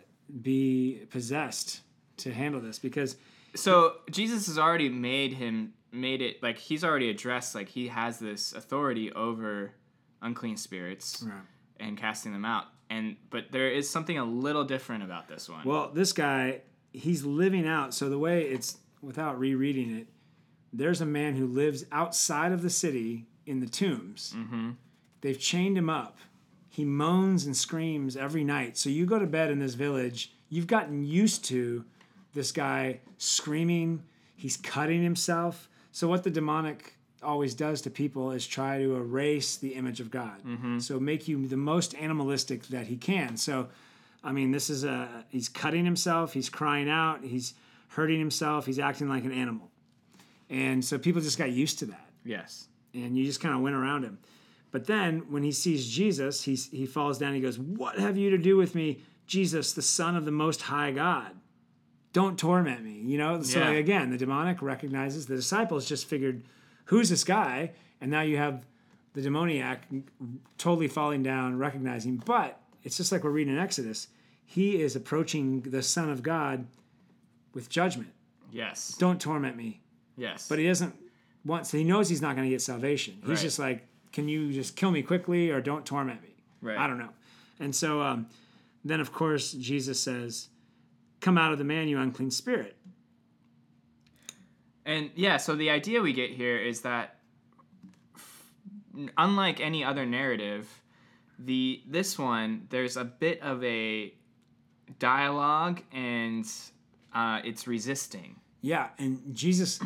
be 0.43 1.03
possessed 1.11 1.81
to 2.19 2.33
handle 2.33 2.61
this 2.61 2.79
because 2.79 3.17
So 3.55 3.97
Jesus 4.11 4.47
has 4.47 4.59
already 4.59 4.89
made 4.89 5.35
him 5.35 5.75
made 5.93 6.23
it 6.23 6.43
like 6.43 6.57
he's 6.57 6.83
already 6.85 7.11
addressed 7.11 7.55
like 7.55 7.69
he 7.69 7.89
has 7.89 8.19
this 8.19 8.55
authority 8.55 9.13
over 9.13 9.73
unclean 10.23 10.57
spirits 10.57 11.23
and 11.79 11.99
casting 11.99 12.33
them 12.33 12.45
out. 12.47 12.65
And 12.89 13.17
but 13.31 13.53
there 13.53 13.69
is 13.71 13.89
something 13.91 14.17
a 14.19 14.25
little 14.25 14.65
different 14.65 15.03
about 15.05 15.29
this 15.29 15.49
one. 15.51 15.65
well 15.67 15.91
this 15.93 16.13
guy 16.13 16.63
he's 16.95 17.25
living 17.25 17.67
out 17.67 17.93
so 17.95 18.09
the 18.09 18.19
way 18.19 18.43
it's 18.43 18.79
without 19.03 19.39
rereading 19.39 19.97
it 19.97 20.07
there's 20.73 21.01
a 21.03 21.07
man 21.07 21.35
who 21.37 21.47
lives 21.47 21.85
outside 21.93 22.53
of 22.53 22.63
the 22.63 22.71
city 22.71 23.27
in 23.47 23.61
the 23.61 23.69
tombs. 23.69 24.35
Mm-hmm. 24.37 24.71
they've 25.21 25.39
chained 25.39 25.77
him 25.77 25.91
up. 25.91 26.19
He 26.69 26.85
moans 26.85 27.45
and 27.45 27.57
screams 27.57 28.17
every 28.17 28.45
night. 28.45 28.79
So 28.79 28.89
you 28.89 29.05
go 29.05 29.19
to 29.19 29.27
bed 29.27 29.51
in 29.51 29.59
this 29.59 29.75
village 29.75 30.33
you've 30.53 30.67
gotten 30.67 31.03
used 31.03 31.47
to 31.47 31.83
this 32.35 32.53
guy 32.53 33.01
screaming. 33.17 34.03
He's 34.37 34.59
cutting 34.59 35.03
himself. 35.03 35.67
So 35.93 36.07
what 36.07 36.25
the 36.25 36.31
demonic 36.31 36.99
always 37.23 37.55
does 37.55 37.81
to 37.83 37.91
people 37.91 38.33
is 38.33 38.47
try 38.47 38.79
to 38.79 38.97
erase 38.97 39.57
the 39.57 39.75
image 39.75 40.01
of 40.01 40.11
god. 40.11 40.43
So 40.83 41.01
make 41.01 41.27
you 41.27 41.47
the 41.47 41.57
most 41.57 41.95
animalistic 41.95 42.65
that 42.65 42.87
he 42.87 42.97
can. 42.97 43.37
So 43.37 43.69
i 44.25 44.31
mean 44.31 44.51
this 44.53 44.71
is 44.71 44.85
a 44.85 45.25
he's 45.31 45.49
cutting 45.49 45.85
himself 45.85 46.33
he's 46.33 46.49
crying 46.49 46.89
out 46.89 47.25
he's 47.25 47.55
hurting 47.89 48.21
himself 48.21 48.67
he's 48.67 48.79
acting 48.79 49.09
like 49.09 49.25
an 49.25 49.33
animal. 49.33 49.71
And 50.51 50.85
so 50.85 50.99
people 50.99 51.23
just 51.23 51.39
got 51.39 51.51
used 51.51 51.79
to 51.79 51.87
that. 51.87 52.11
Yes. 52.25 52.69
And 52.95 53.17
you 53.17 53.25
just 53.25 53.41
kind 53.41 53.55
of 53.55 53.61
went 53.61 53.75
around 53.77 54.05
him. 54.05 54.19
But 54.71 54.87
then 54.87 55.31
when 55.31 55.43
he 55.43 55.53
sees 55.53 55.89
Jesus, 55.89 56.43
he, 56.45 56.55
he 56.55 56.87
falls 56.87 57.19
down. 57.19 57.29
and 57.29 57.37
He 57.37 57.43
goes, 57.43 57.59
What 57.59 57.99
have 57.99 58.17
you 58.17 58.31
to 58.31 58.39
do 58.39 58.57
with 58.57 58.75
me, 58.75 59.03
Jesus, 59.27 59.73
the 59.73 59.83
Son 59.83 60.17
of 60.17 60.25
the 60.25 60.31
Most 60.33 60.63
High 60.63 60.93
God? 60.93 61.33
Don't 62.13 62.39
torment 62.39 62.83
me. 62.83 63.01
You 63.05 63.19
know? 63.19 63.43
So 63.43 63.59
Yeah. 63.59 63.71
again, 63.71 64.11
the 64.11 64.19
demonic 64.19 64.63
recognizes 64.63 65.27
the 65.27 65.37
disciples 65.37 65.87
just 65.89 66.07
figured, 66.07 66.43
Who's 66.87 67.09
this 67.11 67.25
guy? 67.25 67.73
And 68.01 68.11
now 68.11 68.23
you 68.23 68.37
have 68.39 68.65
the 69.15 69.21
demoniac 69.23 69.87
totally 70.59 70.89
falling 70.89 71.23
down, 71.23 71.59
recognizing. 71.59 72.17
But 72.17 72.59
it's 72.83 72.97
just 72.97 73.13
like 73.13 73.25
we're 73.25 73.31
reading 73.31 73.55
in 73.55 73.61
Exodus. 73.61 74.09
He 74.45 74.81
is 74.83 74.97
approaching 74.97 75.61
the 75.63 75.83
Son 75.83 76.11
of 76.11 76.23
God 76.23 76.67
with 77.55 77.69
judgment. 77.69 78.11
Yes. 78.51 78.97
Don't 78.99 79.21
torment 79.21 79.57
me. 79.57 79.81
Yes. 80.17 80.49
But 80.49 80.59
he 80.59 80.67
doesn't 80.67 80.95
want, 81.45 81.67
so 81.67 81.77
he 81.79 81.85
knows 81.85 82.09
he's 82.09 82.23
not 82.23 82.37
going 82.37 82.47
to 82.49 82.51
get 82.51 82.63
salvation. 82.63 83.15
He's 83.21 83.29
Right. 83.31 83.39
just 83.39 83.59
like, 83.59 83.87
can 84.13 84.29
you 84.29 84.53
just 84.53 84.77
kill 84.77 84.91
me 84.91 85.03
quickly 85.03 85.51
or 85.51 85.61
don't 85.61 85.85
torment 85.87 86.23
me? 86.23 86.29
Right. 86.61 86.77
I 86.79 86.87
don't 86.87 86.99
know. 86.99 87.11
And 87.61 87.75
so 87.75 88.01
um, 88.03 88.27
then, 88.85 89.01
of 89.01 89.13
course, 89.13 89.53
Jesus 89.53 90.01
says, 90.01 90.49
Come 91.21 91.39
out 91.39 91.53
of 91.53 91.59
the 91.59 91.65
man, 91.65 91.89
you 91.89 91.99
unclean 91.99 92.31
spirit. 92.33 92.77
And 94.85 95.11
yeah, 95.15 95.37
so 95.37 95.55
the 95.55 95.71
idea 95.71 96.01
we 96.01 96.13
get 96.13 96.31
here 96.31 96.57
is 96.59 96.81
that 96.81 97.19
f- 98.17 98.51
unlike 99.17 99.61
any 99.61 99.85
other 99.85 100.05
narrative, 100.05 100.69
the 101.39 101.83
this 101.87 102.19
one 102.19 102.67
there's 102.71 102.97
a 102.97 103.05
bit 103.05 103.41
of 103.43 103.63
a 103.65 104.13
dialogue 104.99 105.81
and 105.93 106.45
uh, 107.15 107.41
it's 107.45 107.67
resisting. 107.69 108.37
Yeah. 108.61 108.89
And 108.99 109.21
Jesus, 109.35 109.81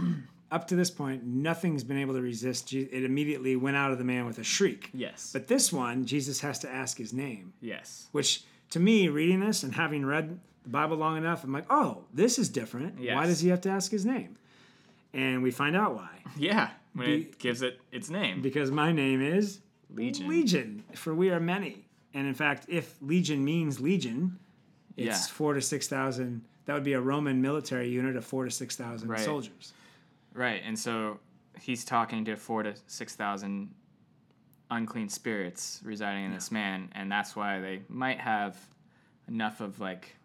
up 0.51 0.69
to 0.69 0.77
this 0.77 0.91
point, 0.91 1.25
nothing's 1.25 1.83
been 1.85 1.99
able 1.99 2.15
to 2.15 2.21
resist. 2.23 2.73
It 2.73 3.05
immediately 3.05 3.57
went 3.57 3.77
out 3.77 3.91
of 3.93 3.99
the 3.99 4.05
man 4.05 4.27
with 4.27 4.39
a 4.39 4.45
shriek. 4.45 4.91
Yes. 4.95 5.31
But 5.33 5.49
this 5.49 5.73
one, 5.73 6.05
Jesus 6.07 6.41
has 6.41 6.59
to 6.61 6.71
ask 6.71 6.97
his 6.99 7.13
name, 7.13 7.53
yes. 7.61 8.07
which 8.13 8.45
to 8.71 8.81
me, 8.81 9.09
reading 9.09 9.41
this 9.41 9.63
and 9.63 9.75
having 9.75 10.05
read 10.05 10.39
the 10.63 10.69
Bible 10.71 10.97
long 10.97 11.17
enough, 11.17 11.45
I'm 11.45 11.53
like, 11.53 11.67
oh, 11.71 12.05
this 12.13 12.39
is 12.39 12.49
different. 12.49 12.99
Why 13.01 13.27
does 13.27 13.41
he 13.41 13.49
have 13.49 13.61
to 13.63 13.71
ask 13.71 13.91
his 13.91 14.05
name? 14.05 14.37
And 15.15 15.43
we 15.43 15.51
find 15.51 15.77
out 15.77 15.95
why. 15.95 16.09
Yeah. 16.37 16.71
When 16.93 17.07
Be- 17.07 17.15
it 17.23 17.39
gives 17.39 17.63
it 17.63 17.81
its 17.93 18.11
name. 18.11 18.43
Because 18.43 18.71
my 18.71 18.91
name 18.93 19.23
is 19.23 19.61
Legion. 19.95 20.29
Legion, 20.29 20.85
for 20.95 21.15
we 21.15 21.31
are 21.31 21.41
many. 21.41 21.87
And 22.15 22.27
in 22.27 22.35
fact, 22.35 22.67
if 22.69 22.97
legion 23.01 23.45
means 23.45 23.79
legion, 23.81 24.39
it's 24.97 25.07
Yeah. 25.07 25.35
four 25.35 25.55
to 25.55 25.61
six 25.61 25.87
thousand. 25.89 26.43
That 26.65 26.75
would 26.75 26.83
be 26.85 26.95
a 26.95 27.01
Roman 27.01 27.41
military 27.43 27.89
unit 27.91 28.17
of 28.17 28.25
four 28.25 28.45
to 28.45 28.51
six 28.51 28.75
thousand 28.77 29.09
Right. 29.11 29.21
soldiers. 29.21 29.73
Right, 30.37 30.63
and 30.65 30.79
so 30.79 31.19
he's 31.61 31.85
talking 31.85 32.25
to 32.27 32.37
four 32.37 32.63
to 32.63 32.75
six 32.87 33.17
thousand 33.17 33.75
unclean 34.71 35.09
spirits 35.09 35.81
residing 35.85 36.25
in 36.27 36.35
this 36.35 36.51
man, 36.51 36.91
and 36.95 37.11
that's 37.11 37.35
why 37.35 37.61
they 37.61 37.83
might 37.89 38.21
have 38.21 38.57
enough 39.29 39.61
of 39.61 39.81
like 39.81 40.17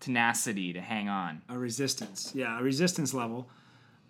tenacity 0.00 0.72
to 0.72 0.80
hang 0.80 1.08
on. 1.08 1.42
A 1.48 1.56
resistance, 1.56 2.32
yeah, 2.34 2.58
a 2.58 2.62
resistance 2.62 3.14
level. 3.14 3.48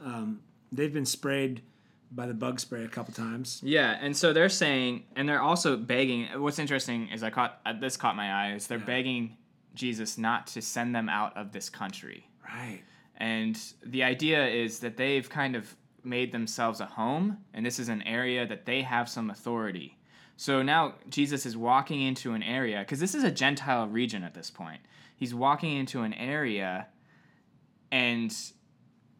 Um, 0.01 0.41
they've 0.72 0.93
been 0.93 1.07
sprayed 1.07 1.62
by 2.11 2.26
the 2.26 2.35
bug 2.35 2.61
spray 2.61 2.85
a 2.85 2.89
couple 2.89 3.12
times. 3.12 3.61
Yeah, 3.62 3.99
and 4.01 4.16
so 4.16 4.33
they're 4.33 4.49
saying, 4.49 5.05
and 5.16 5.29
they're 5.29 5.43
also 5.43 5.76
begging. 5.76 6.26
What's 6.37 6.59
interesting 6.59 7.09
is 7.09 7.22
I 7.22 7.31
caught 7.31 7.61
uh, 7.66 7.74
this 7.74 7.97
caught 7.97 8.16
my 8.16 8.31
eye 8.31 8.55
is 8.55 8.66
they're 8.66 8.79
begging 8.79 9.37
Jesus 9.74 10.18
not 10.18 10.47
to 10.49 10.62
send 10.62 10.95
them 10.95 11.09
out 11.09 11.37
of 11.37 11.53
this 11.53 11.68
country. 11.68 12.29
Right. 12.45 12.81
And 13.19 13.61
the 13.85 14.05
idea 14.05 14.47
is 14.47 14.79
that 14.81 14.97
they've 14.97 15.29
kind 15.29 15.57
of 15.57 15.77
made 16.05 16.33
themselves 16.33 16.81
a 16.81 16.87
home, 16.87 17.39
and 17.53 17.66
this 17.66 17.79
is 17.79 17.89
an 17.89 18.03
area 18.03 18.47
that 18.47 18.64
they 18.64 18.83
have 18.83 19.09
some 19.09 19.29
authority. 19.29 19.99
So 20.37 20.62
now 20.62 20.95
Jesus 21.09 21.45
is 21.45 21.57
walking 21.57 22.01
into 22.01 22.33
an 22.33 22.45
area, 22.45 22.79
because 22.81 23.01
this 23.01 23.14
is 23.14 23.25
a 23.25 23.31
Gentile 23.31 23.89
region 23.89 24.23
at 24.23 24.35
this 24.35 24.51
point. 24.51 24.81
He's 25.16 25.35
walking 25.35 25.77
into 25.77 26.03
an 26.03 26.14
area 26.14 26.87
and 27.91 28.33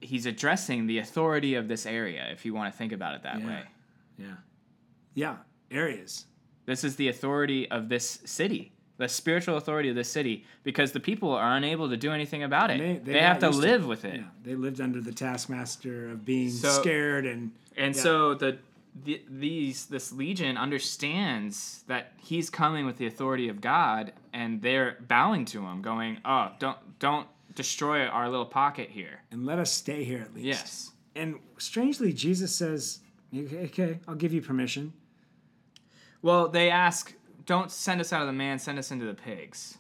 he's 0.01 0.27
addressing 0.27 0.87
the 0.87 0.99
authority 0.99 1.55
of 1.57 1.67
this 1.67 1.85
area, 1.85 2.29
if 2.31 2.45
you 2.47 2.55
want 2.55 2.73
to 2.73 2.79
think 2.79 2.93
about 2.93 3.17
it 3.17 3.23
that 3.25 3.41
Yeah. 3.41 3.47
way. 3.47 3.63
Yeah. 4.17 4.37
Yeah. 5.15 5.37
Areas. 5.73 6.27
This 6.67 6.85
is 6.85 6.95
the 6.95 7.09
authority 7.09 7.69
of 7.69 7.89
this 7.89 8.21
city, 8.25 8.73
the 8.99 9.09
spiritual 9.09 9.57
authority 9.57 9.89
of 9.89 9.95
this 9.95 10.11
city, 10.11 10.45
because 10.65 10.93
the 10.93 11.01
people 11.01 11.33
are 11.33 11.57
unable 11.57 11.89
to 11.89 11.97
do 11.97 12.13
anything 12.13 12.43
about 12.43 12.71
it. 12.71 12.79
They- 12.79 12.95
They, 12.99 13.13
they 13.15 13.21
have 13.21 13.39
to 13.41 13.47
used 13.47 13.61
to 13.61 13.67
live 13.67 13.87
with 13.87 14.05
it. 14.05 14.17
Yeah. 14.17 14.25
They 14.45 14.55
lived 14.55 14.81
under 14.81 15.01
the 15.01 15.13
taskmaster 15.13 16.11
of 16.11 16.25
being 16.25 16.51
So- 16.51 16.69
scared 16.81 17.25
and 17.27 17.53
And 17.77 17.95
Yeah. 17.95 18.03
so 18.03 18.35
the, 18.35 18.59
the 19.05 19.23
these 19.31 19.87
this 19.87 20.13
legion 20.13 20.57
understands 20.57 21.85
that 21.87 22.13
he's 22.17 22.51
coming 22.51 22.87
with 22.87 22.97
the 22.99 23.07
authority 23.07 23.49
of 23.49 23.61
God, 23.61 24.13
and 24.33 24.61
they're 24.63 24.97
bowing 25.07 25.45
to 25.47 25.65
him, 25.65 25.81
going, 25.81 26.19
"Oh, 26.25 26.51
don't 26.59 26.79
don't 26.99 27.29
destroy 27.55 28.07
our 28.07 28.29
little 28.29 28.47
pocket 28.47 28.91
here." 28.91 29.21
and 29.31 29.47
let 29.47 29.59
us 29.61 29.73
stay 29.73 30.03
here 30.03 30.21
at 30.23 30.35
least. 30.35 30.47
Yes. 30.47 30.91
And 31.15 31.37
strangely, 31.59 32.13
Jesus 32.13 32.53
says, 32.55 32.99
"Okay, 33.33 33.65
okay, 33.67 34.01
I'll 34.09 34.17
give 34.17 34.33
you 34.33 34.43
permission." 34.43 34.93
Well, 36.21 36.49
they 36.49 36.69
ask, 36.71 37.15
"Don't 37.49 37.71
send 37.73 38.01
us 38.01 38.13
out 38.13 38.21
of 38.21 38.29
the 38.29 38.33
man; 38.33 38.59
send 38.61 38.79
us 38.79 38.93
into 38.93 39.05
the 39.07 39.15
pigs." 39.15 39.79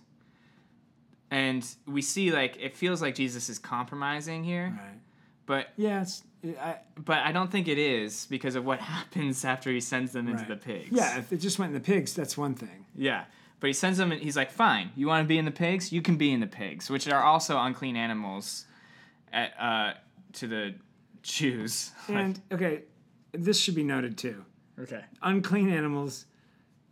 And 1.30 1.64
we 1.86 2.00
see 2.02 2.30
like 2.32 2.56
it 2.58 2.74
feels 2.74 3.02
like 3.02 3.14
Jesus 3.14 3.48
is 3.48 3.58
compromising 3.58 4.42
here, 4.44 4.74
Right. 4.78 4.98
but 5.46 5.68
Yeah, 5.76 6.02
it's 6.02 6.22
I, 6.60 6.76
but 6.96 7.18
I 7.18 7.32
don't 7.32 7.50
think 7.50 7.68
it 7.68 7.78
is 7.78 8.26
because 8.30 8.54
of 8.54 8.64
what 8.64 8.80
happens 8.96 9.44
after 9.44 9.70
he 9.70 9.80
sends 9.80 10.12
them 10.12 10.26
into 10.28 10.40
Right. 10.40 10.48
the 10.48 10.56
pigs. 10.56 10.88
Yeah, 10.90 11.18
if 11.18 11.32
it 11.32 11.38
just 11.38 11.58
went 11.58 11.74
in 11.74 11.82
the 11.82 11.84
pigs, 11.84 12.14
that's 12.14 12.36
one 12.38 12.54
thing. 12.54 12.86
Yeah. 12.94 13.24
But 13.60 13.66
he 13.66 13.72
sends 13.74 13.98
them, 13.98 14.12
and 14.12 14.22
he's 14.22 14.36
like, 14.36 14.52
fine, 14.52 14.92
you 14.94 15.08
want 15.08 15.24
to 15.24 15.28
be 15.28 15.36
in 15.36 15.44
the 15.44 15.50
pigs? 15.50 15.90
You 15.92 16.00
can 16.00 16.16
be 16.16 16.30
in 16.32 16.38
the 16.38 16.46
pigs, 16.46 16.88
which 16.88 17.08
are 17.08 17.22
also 17.24 17.58
unclean 17.58 17.96
animals 17.96 18.66
at, 19.32 19.52
uh, 19.58 19.94
to 20.34 20.46
the 20.46 20.74
Jews. 21.24 21.90
And 22.08 22.40
okay, 22.52 22.82
this 23.32 23.58
should 23.60 23.74
be 23.74 23.82
noted 23.82 24.16
too. 24.16 24.44
okay. 24.80 25.02
Unclean 25.22 25.68
animals. 25.70 26.24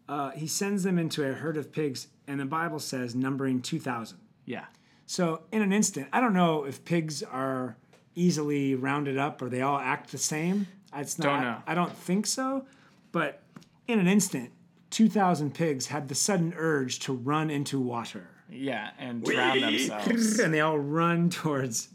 Uh, 0.09 0.30
he 0.30 0.46
sends 0.46 0.82
them 0.82 0.98
into 0.98 1.28
a 1.28 1.32
herd 1.32 1.57
of 1.57 1.72
pigs, 1.72 2.09
and 2.26 2.38
the 2.38 2.44
Bible 2.44 2.78
says 2.78 3.14
numbering 3.14 3.61
two 3.61 3.80
thousand. 3.80 4.18
Yeah. 4.44 4.66
So 5.07 5.42
in 5.52 5.62
an 5.62 5.72
instant, 5.72 6.09
I 6.12 6.20
don't 6.20 6.34
know 6.34 6.64
if 6.64 6.84
pigs 6.84 7.22
are 7.22 7.76
easily 8.14 8.74
rounded 8.74 9.18
up 9.18 9.40
or 9.42 9.48
they 9.48 9.62
all 9.62 9.78
act 9.78 10.11
the 10.11 10.18
same. 10.18 10.66
It's 10.94 11.18
not. 11.18 11.24
Don't 11.26 11.42
know. 11.42 11.62
I 11.66 11.74
don't 11.74 11.96
think 11.96 12.26
so, 12.26 12.66
but 13.12 13.42
in 13.88 13.98
an 13.98 14.07
instant, 14.07 14.50
two 14.90 15.09
thousand 15.09 15.54
pigs 15.54 15.86
had 15.86 16.09
the 16.09 16.14
sudden 16.14 16.54
urge 16.57 17.00
to 17.00 17.12
run 17.12 17.50
into 17.50 17.80
water. 17.80 18.30
Yeah, 18.48 18.90
and 18.98 19.24
drown 19.24 19.61
themselves. 19.61 20.38
and 20.38 20.54
they 20.54 20.61
all 20.61 20.78
run 20.78 21.30
towards 21.30 21.88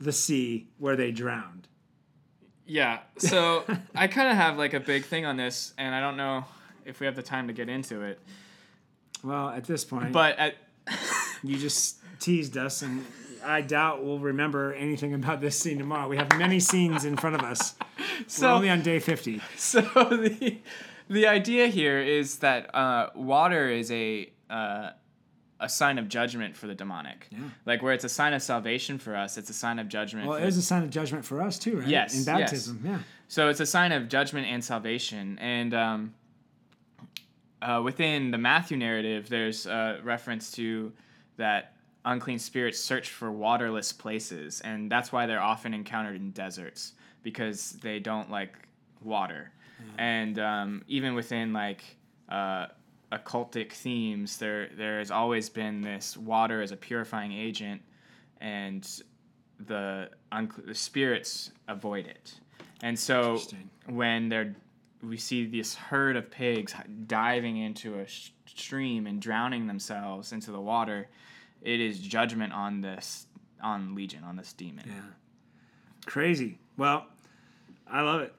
the 0.00 0.12
sea 0.12 0.66
where 0.78 0.96
they 0.96 1.12
drowned. 1.12 1.68
Yeah. 2.66 2.98
So 3.18 3.64
I 3.94 4.08
kind 4.08 4.28
of 4.28 4.36
have 4.36 4.58
like 4.58 4.74
a 4.74 4.80
big 4.80 5.04
thing 5.04 5.24
on 5.24 5.36
this, 5.36 5.72
and 5.78 5.94
I 5.94 6.00
don't 6.00 6.16
know 6.16 6.44
if 6.86 7.00
we 7.00 7.06
have 7.06 7.16
the 7.16 7.22
time 7.22 7.46
to 7.48 7.52
get 7.52 7.68
into 7.68 8.02
it. 8.02 8.20
Well, 9.22 9.48
at 9.50 9.64
this 9.64 9.84
point, 9.84 10.12
But 10.12 10.38
at, 10.38 10.54
you 11.42 11.56
just 11.56 11.98
teased 12.20 12.56
us, 12.56 12.82
and 12.82 13.04
I 13.44 13.60
doubt 13.60 14.04
we'll 14.04 14.18
remember 14.18 14.72
anything 14.74 15.14
about 15.14 15.40
this 15.40 15.58
scene 15.58 15.78
tomorrow. 15.78 16.08
We 16.08 16.16
have 16.16 16.36
many 16.38 16.60
scenes 16.60 17.04
in 17.04 17.16
front 17.16 17.36
of 17.36 17.42
us. 17.42 17.74
We're 18.40 18.48
only 18.48 18.70
on 18.70 18.82
day 18.82 18.98
50. 18.98 19.40
so 19.56 19.80
the 19.94 20.58
the 21.08 21.26
idea 21.26 21.68
here 21.68 22.00
is 22.00 22.38
that 22.38 22.74
uh, 22.74 23.10
water 23.14 23.68
is 23.70 23.90
a 23.90 24.30
uh, 24.50 24.90
a 25.60 25.68
sign 25.68 25.98
of 25.98 26.08
judgment 26.08 26.56
for 26.56 26.66
the 26.66 26.74
demonic. 26.74 27.28
Yeah. 27.30 27.38
Like 27.64 27.82
where 27.82 27.92
it's 27.92 28.04
a 28.04 28.08
sign 28.08 28.34
of 28.34 28.42
salvation 28.42 28.98
for 28.98 29.16
us, 29.16 29.38
it's 29.38 29.50
a 29.50 29.54
sign 29.54 29.78
of 29.78 29.88
judgment. 29.88 30.28
Well, 30.28 30.38
it 30.38 30.46
is 30.46 30.56
a 30.56 30.62
sign 30.62 30.82
of 30.82 30.90
judgment 30.90 31.24
for 31.24 31.40
us, 31.40 31.58
too, 31.58 31.78
right? 31.78 31.88
Yes, 31.88 32.12
In 32.12 32.18
yes. 32.20 32.26
baptism, 32.26 32.82
yeah. 32.84 32.98
So 33.28 33.48
it's 33.48 33.60
a 33.60 33.66
sign 33.66 33.92
of 33.92 34.08
judgment 34.08 34.46
and 34.46 34.62
salvation. 34.62 35.38
And 35.40 35.72
um, 35.74 36.14
uh, 37.62 37.80
within 37.82 38.30
the 38.30 38.38
Matthew 38.38 38.76
narrative, 38.76 39.28
there's 39.28 39.66
a 39.66 40.00
reference 40.02 40.50
to 40.52 40.92
that 41.36 41.74
unclean 42.04 42.38
spirits 42.38 42.78
search 42.78 43.10
for 43.10 43.32
waterless 43.32 43.92
places, 43.92 44.60
and 44.60 44.90
that's 44.90 45.12
why 45.12 45.26
they're 45.26 45.42
often 45.42 45.74
encountered 45.74 46.16
in 46.16 46.30
deserts 46.30 46.92
because 47.22 47.72
they 47.82 47.98
don't 47.98 48.30
like 48.30 48.54
water. 49.02 49.50
And 49.98 50.38
um, 50.38 50.84
even 50.86 51.14
within 51.14 51.52
like 51.52 51.82
uh, 52.28 52.66
occultic 53.12 53.72
themes, 53.72 54.38
there 54.38 54.68
there 54.76 54.98
has 54.98 55.10
always 55.10 55.48
been 55.48 55.80
this 55.82 56.16
water 56.16 56.62
as 56.62 56.72
a 56.72 56.76
purifying 56.76 57.32
agent, 57.32 57.82
and 58.40 58.88
the, 59.58 60.10
unc- 60.32 60.66
the 60.66 60.74
spirits 60.74 61.50
avoid 61.68 62.06
it. 62.06 62.34
And 62.82 62.98
so 62.98 63.40
when 63.86 64.28
they're 64.28 64.54
we 65.02 65.16
see 65.16 65.46
this 65.46 65.74
herd 65.74 66.16
of 66.16 66.30
pigs 66.30 66.74
diving 67.06 67.56
into 67.58 67.98
a 67.98 68.06
sh- 68.06 68.30
stream 68.46 69.06
and 69.06 69.20
drowning 69.20 69.66
themselves 69.66 70.32
into 70.32 70.50
the 70.52 70.60
water, 70.60 71.08
it 71.62 71.80
is 71.80 71.98
judgment 71.98 72.52
on 72.52 72.80
this 72.80 73.26
on 73.62 73.94
Legion 73.94 74.22
on 74.24 74.36
this 74.36 74.52
demon. 74.52 74.84
Yeah. 74.86 75.00
Crazy. 76.06 76.58
Well, 76.76 77.06
I 77.86 78.02
love 78.02 78.20
it. 78.22 78.34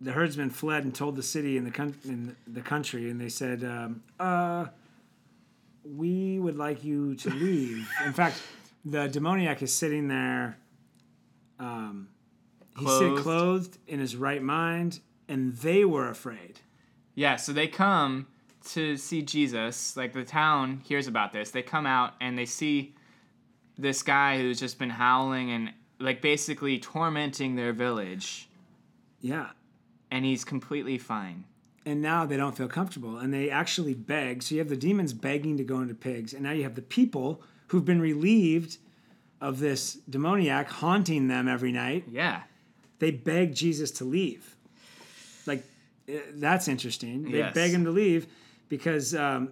the 0.00 0.12
herdsmen 0.12 0.50
fled 0.50 0.84
and 0.84 0.94
told 0.94 1.16
the 1.16 1.22
city 1.22 1.56
and 1.58 1.66
the 1.66 1.70
coun- 1.70 1.94
in 2.04 2.36
the 2.46 2.60
country, 2.60 3.10
and 3.10 3.20
they 3.20 3.28
said, 3.28 3.64
um, 3.64 4.02
"Uh, 4.18 4.66
we 5.84 6.38
would 6.38 6.56
like 6.56 6.84
you 6.84 7.14
to 7.16 7.30
leave." 7.30 7.88
in 8.06 8.12
fact, 8.12 8.40
the 8.84 9.08
demoniac 9.08 9.62
is 9.62 9.72
sitting 9.74 10.08
there. 10.08 10.56
Um, 11.58 12.08
he's 12.76 12.84
Clothed. 12.86 13.22
clothed 13.22 13.78
in 13.88 13.98
his 14.00 14.14
right 14.16 14.42
mind, 14.42 15.00
and 15.28 15.54
they 15.56 15.84
were 15.84 16.08
afraid. 16.08 16.60
Yeah, 17.14 17.36
so 17.36 17.52
they 17.52 17.66
come 17.68 18.26
to 18.70 18.96
see 18.96 19.22
Jesus. 19.22 19.96
Like 19.96 20.12
the 20.12 20.24
town 20.24 20.80
hears 20.84 21.06
about 21.06 21.32
this. 21.32 21.50
They 21.50 21.62
come 21.62 21.86
out 21.86 22.14
and 22.20 22.38
they 22.38 22.46
see 22.46 22.94
this 23.76 24.02
guy 24.02 24.38
who's 24.38 24.60
just 24.60 24.78
been 24.78 24.90
howling 24.90 25.50
and 25.50 25.72
like 26.00 26.20
basically 26.22 26.78
tormenting 26.78 27.56
their 27.56 27.72
village, 27.72 28.48
Yeah, 29.20 29.48
and 30.10 30.24
he's 30.24 30.44
completely 30.44 30.96
fine. 30.98 31.44
and 31.86 32.00
now 32.02 32.24
they 32.26 32.36
don't 32.36 32.56
feel 32.56 32.68
comfortable 32.68 33.18
and 33.18 33.32
they 33.32 33.48
actually 33.50 33.94
beg 33.94 34.42
so 34.42 34.54
you 34.54 34.58
have 34.60 34.68
the 34.68 34.76
demons 34.76 35.12
begging 35.12 35.56
to 35.56 35.64
go 35.64 35.80
into 35.80 35.94
pigs 35.94 36.34
and 36.34 36.42
now 36.42 36.50
you 36.52 36.62
have 36.62 36.74
the 36.74 36.82
people 36.82 37.40
who've 37.68 37.84
been 37.84 38.00
relieved 38.00 38.76
of 39.40 39.58
this 39.58 39.94
demoniac 40.10 40.68
haunting 40.68 41.28
them 41.28 41.48
every 41.48 41.72
night 41.72 42.04
Yeah. 42.10 42.42
they 42.98 43.10
beg 43.10 43.54
jesus 43.54 43.90
to 43.92 44.04
leave 44.04 44.54
like 45.48 45.64
eh, 46.08 46.20
that's 46.34 46.68
interesting 46.68 47.30
they 47.32 47.38
Yes. 47.38 47.54
beg 47.54 47.72
him 47.72 47.84
to 47.84 47.90
leave 47.90 48.26
because 48.68 49.14
um, 49.14 49.50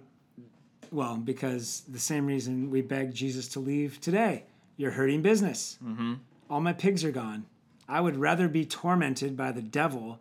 well 0.91 1.17
because 1.17 1.81
the 1.89 1.99
same 1.99 2.25
reason 2.25 2.69
we 2.71 2.81
beg 2.81 3.13
jesus 3.13 3.47
to 3.49 3.59
leave 3.59 3.99
today 3.99 4.43
you're 4.77 4.91
hurting 4.91 5.21
business 5.21 5.77
mm-hmm. 5.83 6.13
all 6.49 6.61
my 6.61 6.73
pigs 6.73 7.03
are 7.03 7.11
gone 7.11 7.45
i 7.89 7.99
would 7.99 8.15
rather 8.15 8.47
be 8.47 8.65
tormented 8.65 9.35
by 9.35 9.51
the 9.51 9.61
devil 9.61 10.19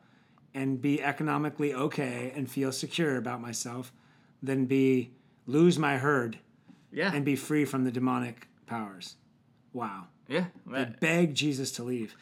and 0.55 0.81
be 0.81 1.03
economically 1.03 1.73
okay 1.75 2.33
and 2.35 2.51
feel 2.51 2.73
secure 2.73 3.17
about 3.17 3.41
myself 3.41 3.93
than 4.43 4.65
be 4.67 5.11
lose 5.47 5.79
my 5.79 5.99
herd 5.99 6.39
Yeah. 6.91 7.13
and 7.15 7.25
be 7.25 7.37
free 7.37 7.65
from 7.65 7.85
the 7.85 7.93
demonic 7.93 8.49
powers 8.67 9.17
wow 9.73 10.05
yeah. 10.29 10.47
they 10.67 10.87
begged 11.01 11.37
jesus 11.37 11.71
to 11.73 11.83
leave 11.85 12.17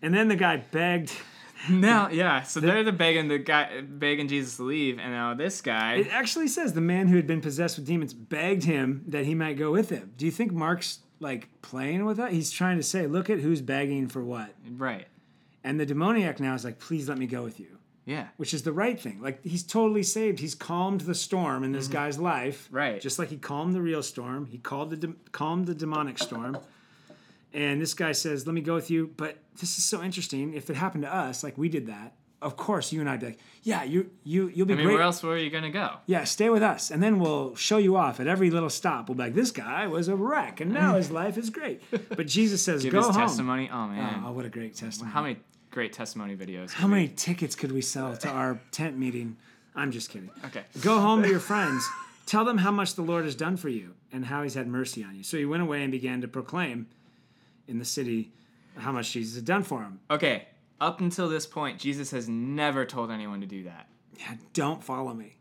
and 0.00 0.14
then 0.14 0.28
the 0.28 0.36
guy 0.36 0.56
begged 0.56 1.12
Now, 1.70 2.08
yeah. 2.08 2.42
So 2.42 2.60
they're 2.60 2.82
the 2.84 2.92
begging 2.92 3.28
the 3.28 3.38
guy 3.38 3.80
begging 3.82 4.28
Jesus 4.28 4.56
to 4.56 4.62
leave, 4.64 4.98
and 4.98 5.12
now 5.12 5.34
this 5.34 5.60
guy. 5.60 5.96
It 5.96 6.08
actually 6.12 6.48
says 6.48 6.72
the 6.72 6.80
man 6.80 7.08
who 7.08 7.16
had 7.16 7.26
been 7.26 7.40
possessed 7.40 7.76
with 7.76 7.86
demons 7.86 8.14
begged 8.14 8.64
him 8.64 9.04
that 9.08 9.24
he 9.26 9.34
might 9.34 9.58
go 9.58 9.70
with 9.70 9.90
him. 9.90 10.12
Do 10.16 10.24
you 10.24 10.32
think 10.32 10.52
Mark's 10.52 11.00
like 11.18 11.48
playing 11.62 12.04
with 12.06 12.16
that? 12.16 12.32
He's 12.32 12.50
trying 12.50 12.76
to 12.78 12.82
say, 12.82 13.06
look 13.06 13.28
at 13.28 13.40
who's 13.40 13.60
begging 13.60 14.08
for 14.08 14.22
what. 14.24 14.54
right. 14.76 15.06
And 15.62 15.78
the 15.78 15.84
demoniac 15.84 16.40
now 16.40 16.54
is 16.54 16.64
like, 16.64 16.78
please 16.78 17.06
let 17.06 17.18
me 17.18 17.26
go 17.26 17.42
with 17.42 17.60
you, 17.60 17.76
Yeah. 18.06 18.28
which 18.38 18.54
is 18.54 18.62
the 18.62 18.72
right 18.72 18.98
thing. 18.98 19.20
Like 19.20 19.44
he's 19.44 19.62
totally 19.62 20.02
saved. 20.02 20.38
He's 20.40 20.54
calmed 20.54 21.02
the 21.02 21.14
storm 21.14 21.62
in 21.64 21.72
this 21.72 21.86
guy's 21.86 22.18
life. 22.18 22.64
Mm-hmm. 22.68 22.76
Right. 22.76 23.00
Just 23.02 23.18
like 23.18 23.28
he 23.28 23.36
calmed 23.36 23.74
the 23.74 23.82
real 23.82 24.02
storm. 24.02 24.46
He 24.46 24.56
called 24.56 24.88
the 24.88 24.96
de- 24.96 25.14
calmed 25.32 25.66
the 25.66 25.74
demonic 25.74 26.16
storm. 26.16 26.56
And 27.52 27.80
this 27.80 27.94
guy 27.94 28.12
says, 28.12 28.46
let 28.46 28.54
me 28.54 28.60
go 28.60 28.74
with 28.74 28.90
you. 28.90 29.10
But 29.16 29.38
this 29.60 29.76
is 29.78 29.84
so 29.84 30.02
interesting. 30.02 30.54
If 30.54 30.70
it 30.70 30.76
happened 30.76 31.02
to 31.04 31.14
us, 31.14 31.42
like 31.42 31.58
we 31.58 31.68
did 31.68 31.86
that, 31.86 32.14
of 32.42 32.56
course 32.56 32.90
you 32.92 33.00
and 33.00 33.10
I'd 33.10 33.20
be 33.20 33.26
like, 33.26 33.38
yeah, 33.62 33.82
you 33.82 34.10
you 34.24 34.48
you'll 34.54 34.66
be 34.66 34.72
I 34.72 34.76
mean, 34.76 34.86
great. 34.86 34.94
where 34.94 35.02
else 35.02 35.22
were 35.22 35.36
you 35.36 35.50
gonna 35.50 35.70
go? 35.70 35.96
Yeah, 36.06 36.24
stay 36.24 36.48
with 36.48 36.62
us, 36.62 36.90
and 36.90 37.02
then 37.02 37.18
we'll 37.18 37.54
show 37.56 37.76
you 37.76 37.96
off 37.96 38.18
at 38.18 38.26
every 38.26 38.50
little 38.50 38.70
stop. 38.70 39.08
We'll 39.08 39.16
be 39.16 39.24
like, 39.24 39.34
"This 39.34 39.50
guy 39.50 39.86
was 39.88 40.08
a 40.08 40.16
wreck, 40.16 40.60
and 40.62 40.72
now 40.72 40.94
his 40.94 41.10
life 41.10 41.36
is 41.36 41.50
great." 41.50 41.82
But 42.16 42.26
Jesus 42.26 42.62
says, 42.64 42.82
Give 42.84 42.92
"Go 42.92 42.98
his 42.98 43.08
home." 43.08 43.16
testimony. 43.16 43.68
Oh 43.70 43.88
man. 43.88 44.22
Oh, 44.24 44.32
what 44.32 44.46
a 44.46 44.48
great 44.48 44.74
testimony! 44.74 45.12
How 45.12 45.20
many 45.22 45.36
great 45.70 45.92
testimony 45.92 46.34
videos? 46.34 46.70
How 46.72 46.86
many 46.86 47.08
tickets 47.08 47.54
could 47.54 47.72
we 47.72 47.82
sell 47.82 48.16
to 48.16 48.28
our 48.30 48.58
tent 48.70 48.96
meeting? 48.96 49.36
I'm 49.74 49.90
just 49.90 50.08
kidding. 50.08 50.30
Okay. 50.46 50.62
Go 50.80 50.98
home 50.98 51.22
to 51.22 51.28
your 51.28 51.40
friends. 51.50 51.86
Tell 52.24 52.46
them 52.46 52.56
how 52.58 52.70
much 52.70 52.94
the 52.94 53.02
Lord 53.02 53.24
has 53.26 53.34
done 53.34 53.56
for 53.58 53.68
you 53.68 53.94
and 54.12 54.24
how 54.24 54.42
He's 54.44 54.54
had 54.54 54.66
mercy 54.66 55.04
on 55.04 55.14
you. 55.16 55.22
So 55.24 55.36
he 55.36 55.44
went 55.44 55.62
away 55.62 55.82
and 55.82 55.92
began 55.92 56.20
to 56.22 56.28
proclaim 56.28 56.86
in 57.70 57.78
the 57.78 57.84
city 57.84 58.32
how 58.76 58.92
much 58.92 59.12
Jesus 59.12 59.36
had 59.36 59.44
done 59.44 59.62
for 59.62 59.82
him. 59.82 60.00
Okay. 60.10 60.46
Up 60.80 61.00
until 61.00 61.28
this 61.28 61.46
point, 61.46 61.78
Jesus 61.78 62.10
has 62.12 62.28
never 62.28 62.84
told 62.86 63.10
anyone 63.10 63.40
to 63.40 63.46
do 63.46 63.64
that. 63.64 63.88
Yeah, 64.18 64.34
don't 64.54 64.82
follow 64.82 65.12
me. 65.14 65.36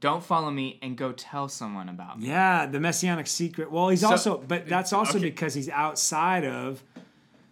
Don't 0.00 0.22
follow 0.22 0.50
me 0.50 0.78
and 0.82 0.96
go 0.96 1.12
tell 1.12 1.48
someone 1.48 1.88
about 1.88 2.20
me. 2.20 2.28
Yeah, 2.28 2.66
the 2.66 2.80
messianic 2.80 3.26
secret. 3.26 3.70
Well, 3.70 3.88
he's 3.88 4.00
So- 4.00 4.10
also, 4.10 4.38
but 4.46 4.66
that's 4.68 4.92
also 4.92 5.18
okay. 5.18 5.28
because 5.30 5.54
he's 5.54 5.68
outside 5.68 6.44
of 6.44 6.82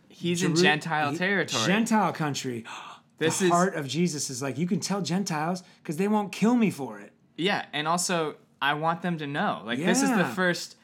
He's 0.08 0.42
in 0.42 0.54
Gentile 0.54 1.16
territory. 1.16 1.64
Gentile 1.66 2.12
country. 2.12 2.64
This 3.18 3.38
the 3.38 3.44
is- 3.46 3.50
heart 3.52 3.74
of 3.76 3.86
Jesus 3.86 4.30
is 4.30 4.42
like 4.42 4.58
you 4.58 4.66
can 4.66 4.80
tell 4.80 5.00
Gentiles 5.00 5.62
because 5.82 5.96
they 5.96 6.08
won't 6.08 6.32
kill 6.32 6.56
me 6.56 6.70
for 6.70 6.98
it. 6.98 7.12
Yeah, 7.36 7.64
and 7.72 7.86
also 7.86 8.34
I 8.60 8.74
want 8.74 9.02
them 9.02 9.16
to 9.18 9.26
know. 9.28 9.62
Like 9.64 9.78
this 9.78 10.02
is 10.02 10.10
the 10.10 10.24
first 10.24 10.76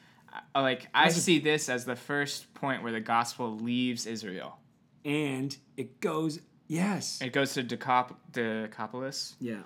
like 0.55 0.87
I 0.93 1.09
see 1.09 1.39
this 1.39 1.69
as 1.69 1.85
the 1.85 1.95
first 1.95 2.53
point 2.53 2.83
where 2.83 2.91
the 2.91 2.99
gospel 2.99 3.55
leaves 3.57 4.05
Israel. 4.05 4.57
And 5.05 5.55
it 5.77 5.99
goes, 6.01 6.39
yes, 6.67 7.21
It 7.21 7.31
goes 7.33 7.53
to 7.53 7.63
Decop- 7.63 8.15
Decapolis. 8.31 9.35
yeah. 9.39 9.61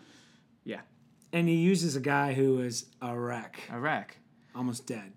Yeah, 0.66 0.80
And 1.34 1.50
he 1.50 1.56
uses 1.56 1.96
a 1.98 2.00
guy 2.00 2.34
who 2.34 2.62
is 2.62 2.86
a 3.02 3.14
wreck, 3.18 3.60
a 3.72 3.78
wreck, 3.80 4.18
almost 4.56 4.86
dead. 4.88 5.12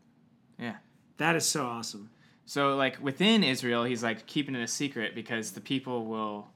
Yeah. 0.59 0.77
That 1.19 1.37
is 1.37 1.47
so 1.47 1.67
awesome. 1.67 2.11
So 2.47 2.75
like 2.77 3.01
within 3.03 3.45
Israel, 3.45 3.85
he's 3.85 4.03
like 4.03 4.27
keeping 4.27 4.55
it 4.57 4.63
a 4.63 4.67
secret 4.67 5.15
because 5.15 5.53
the 5.53 5.61
people 5.61 6.07
will 6.07 6.49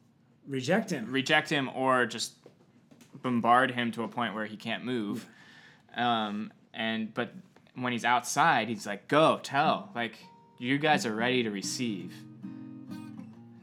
Reject 0.49 0.91
him. 0.91 1.13
reject 1.13 1.49
him 1.51 1.69
or 1.75 2.07
just 2.07 2.33
bombard 3.23 3.71
him 3.73 3.93
to 3.93 4.03
a 4.03 4.09
point 4.09 4.35
where 4.35 4.47
he 4.47 4.57
can't 4.57 4.85
move. 4.85 5.27
Um, 5.97 6.53
and 6.75 7.13
but 7.15 7.33
when 7.83 7.93
he's 7.93 8.05
outside, 8.05 8.69
he's 8.69 8.87
like, 8.87 9.09
"Go 9.09 9.39
tell, 9.43 9.91
like 9.95 10.15
you 10.59 10.79
guys 10.79 11.07
are 11.07 11.15
ready 11.15 11.43
to 11.43 11.51
receive." 11.51 12.13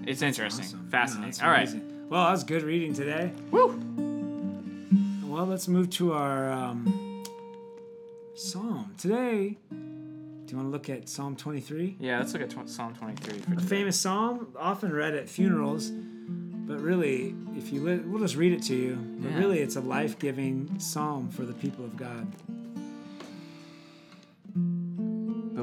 It's 0.06 0.22
interesting, 0.22 0.66
Awesome. 0.66 0.90
Fascinating. 0.90 1.32
that's 1.32 1.42
All 1.42 1.50
right. 1.50 1.68
Well, 2.10 2.24
that 2.26 2.32
was 2.32 2.44
good 2.46 2.64
reading 2.64 2.94
today. 2.94 3.32
woo. 3.52 3.80
Well, 5.26 5.46
let's 5.46 5.68
move 5.68 5.90
to 5.92 6.14
our 6.14 6.50
um, 6.52 7.24
psalm 8.36 8.94
today. 8.98 9.58
Do 9.70 10.52
you 10.52 10.58
want 10.58 10.68
to 10.68 10.72
look 10.72 10.90
at 10.90 11.10
Psalm 11.10 11.36
23? 11.36 11.98
Yeah, 12.00 12.20
let's 12.20 12.32
look 12.32 12.42
at 12.42 12.50
tw- 12.50 12.70
Psalm 12.70 12.96
twenty-three. 12.96 13.40
For 13.40 13.52
A 13.52 13.56
today. 13.58 13.68
famous 13.68 14.00
psalm, 14.00 14.48
often 14.58 14.94
read 14.94 15.14
at 15.14 15.28
funerals, 15.28 15.90
but 15.92 16.80
really, 16.80 17.36
if 17.58 17.74
you 17.74 17.82
li- 17.84 17.98
we'll 18.06 18.22
just 18.22 18.38
read 18.38 18.54
it 18.54 18.64
to 18.64 18.76
you. 18.76 18.96
But 19.20 19.32
Yeah. 19.32 19.38
really, 19.40 19.60
it's 19.60 19.76
a 19.76 19.82
life-giving 19.82 20.80
psalm 20.80 21.28
for 21.30 21.44
the 21.44 21.52
people 21.54 21.84
of 21.84 21.98
God. 21.98 22.28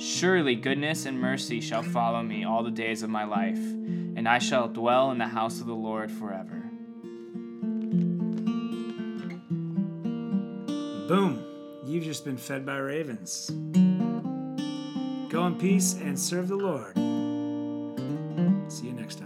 Surely 0.00 0.54
goodness 0.54 1.04
and 1.04 1.20
mercy 1.20 1.60
shall 1.60 1.82
follow 1.82 2.22
me 2.22 2.42
all 2.42 2.62
the 2.62 2.70
days 2.70 3.02
of 3.02 3.10
my 3.10 3.24
life, 3.24 3.58
and 3.58 4.26
I 4.26 4.38
shall 4.38 4.66
dwell 4.66 5.10
in 5.10 5.18
the 5.18 5.28
house 5.28 5.60
of 5.60 5.66
the 5.66 5.74
Lord 5.74 6.10
forever. 6.10 6.70
Boom! 11.06 11.44
You've 11.84 12.04
just 12.04 12.24
been 12.24 12.38
fed 12.38 12.64
by 12.64 12.78
ravens. 12.78 13.50
Go 15.28 15.46
in 15.46 15.56
peace 15.58 15.94
and 16.00 16.18
serve 16.18 16.48
the 16.48 16.56
Lord. 16.56 16.96
See 18.72 18.86
you 18.86 18.92
next. 18.92 19.20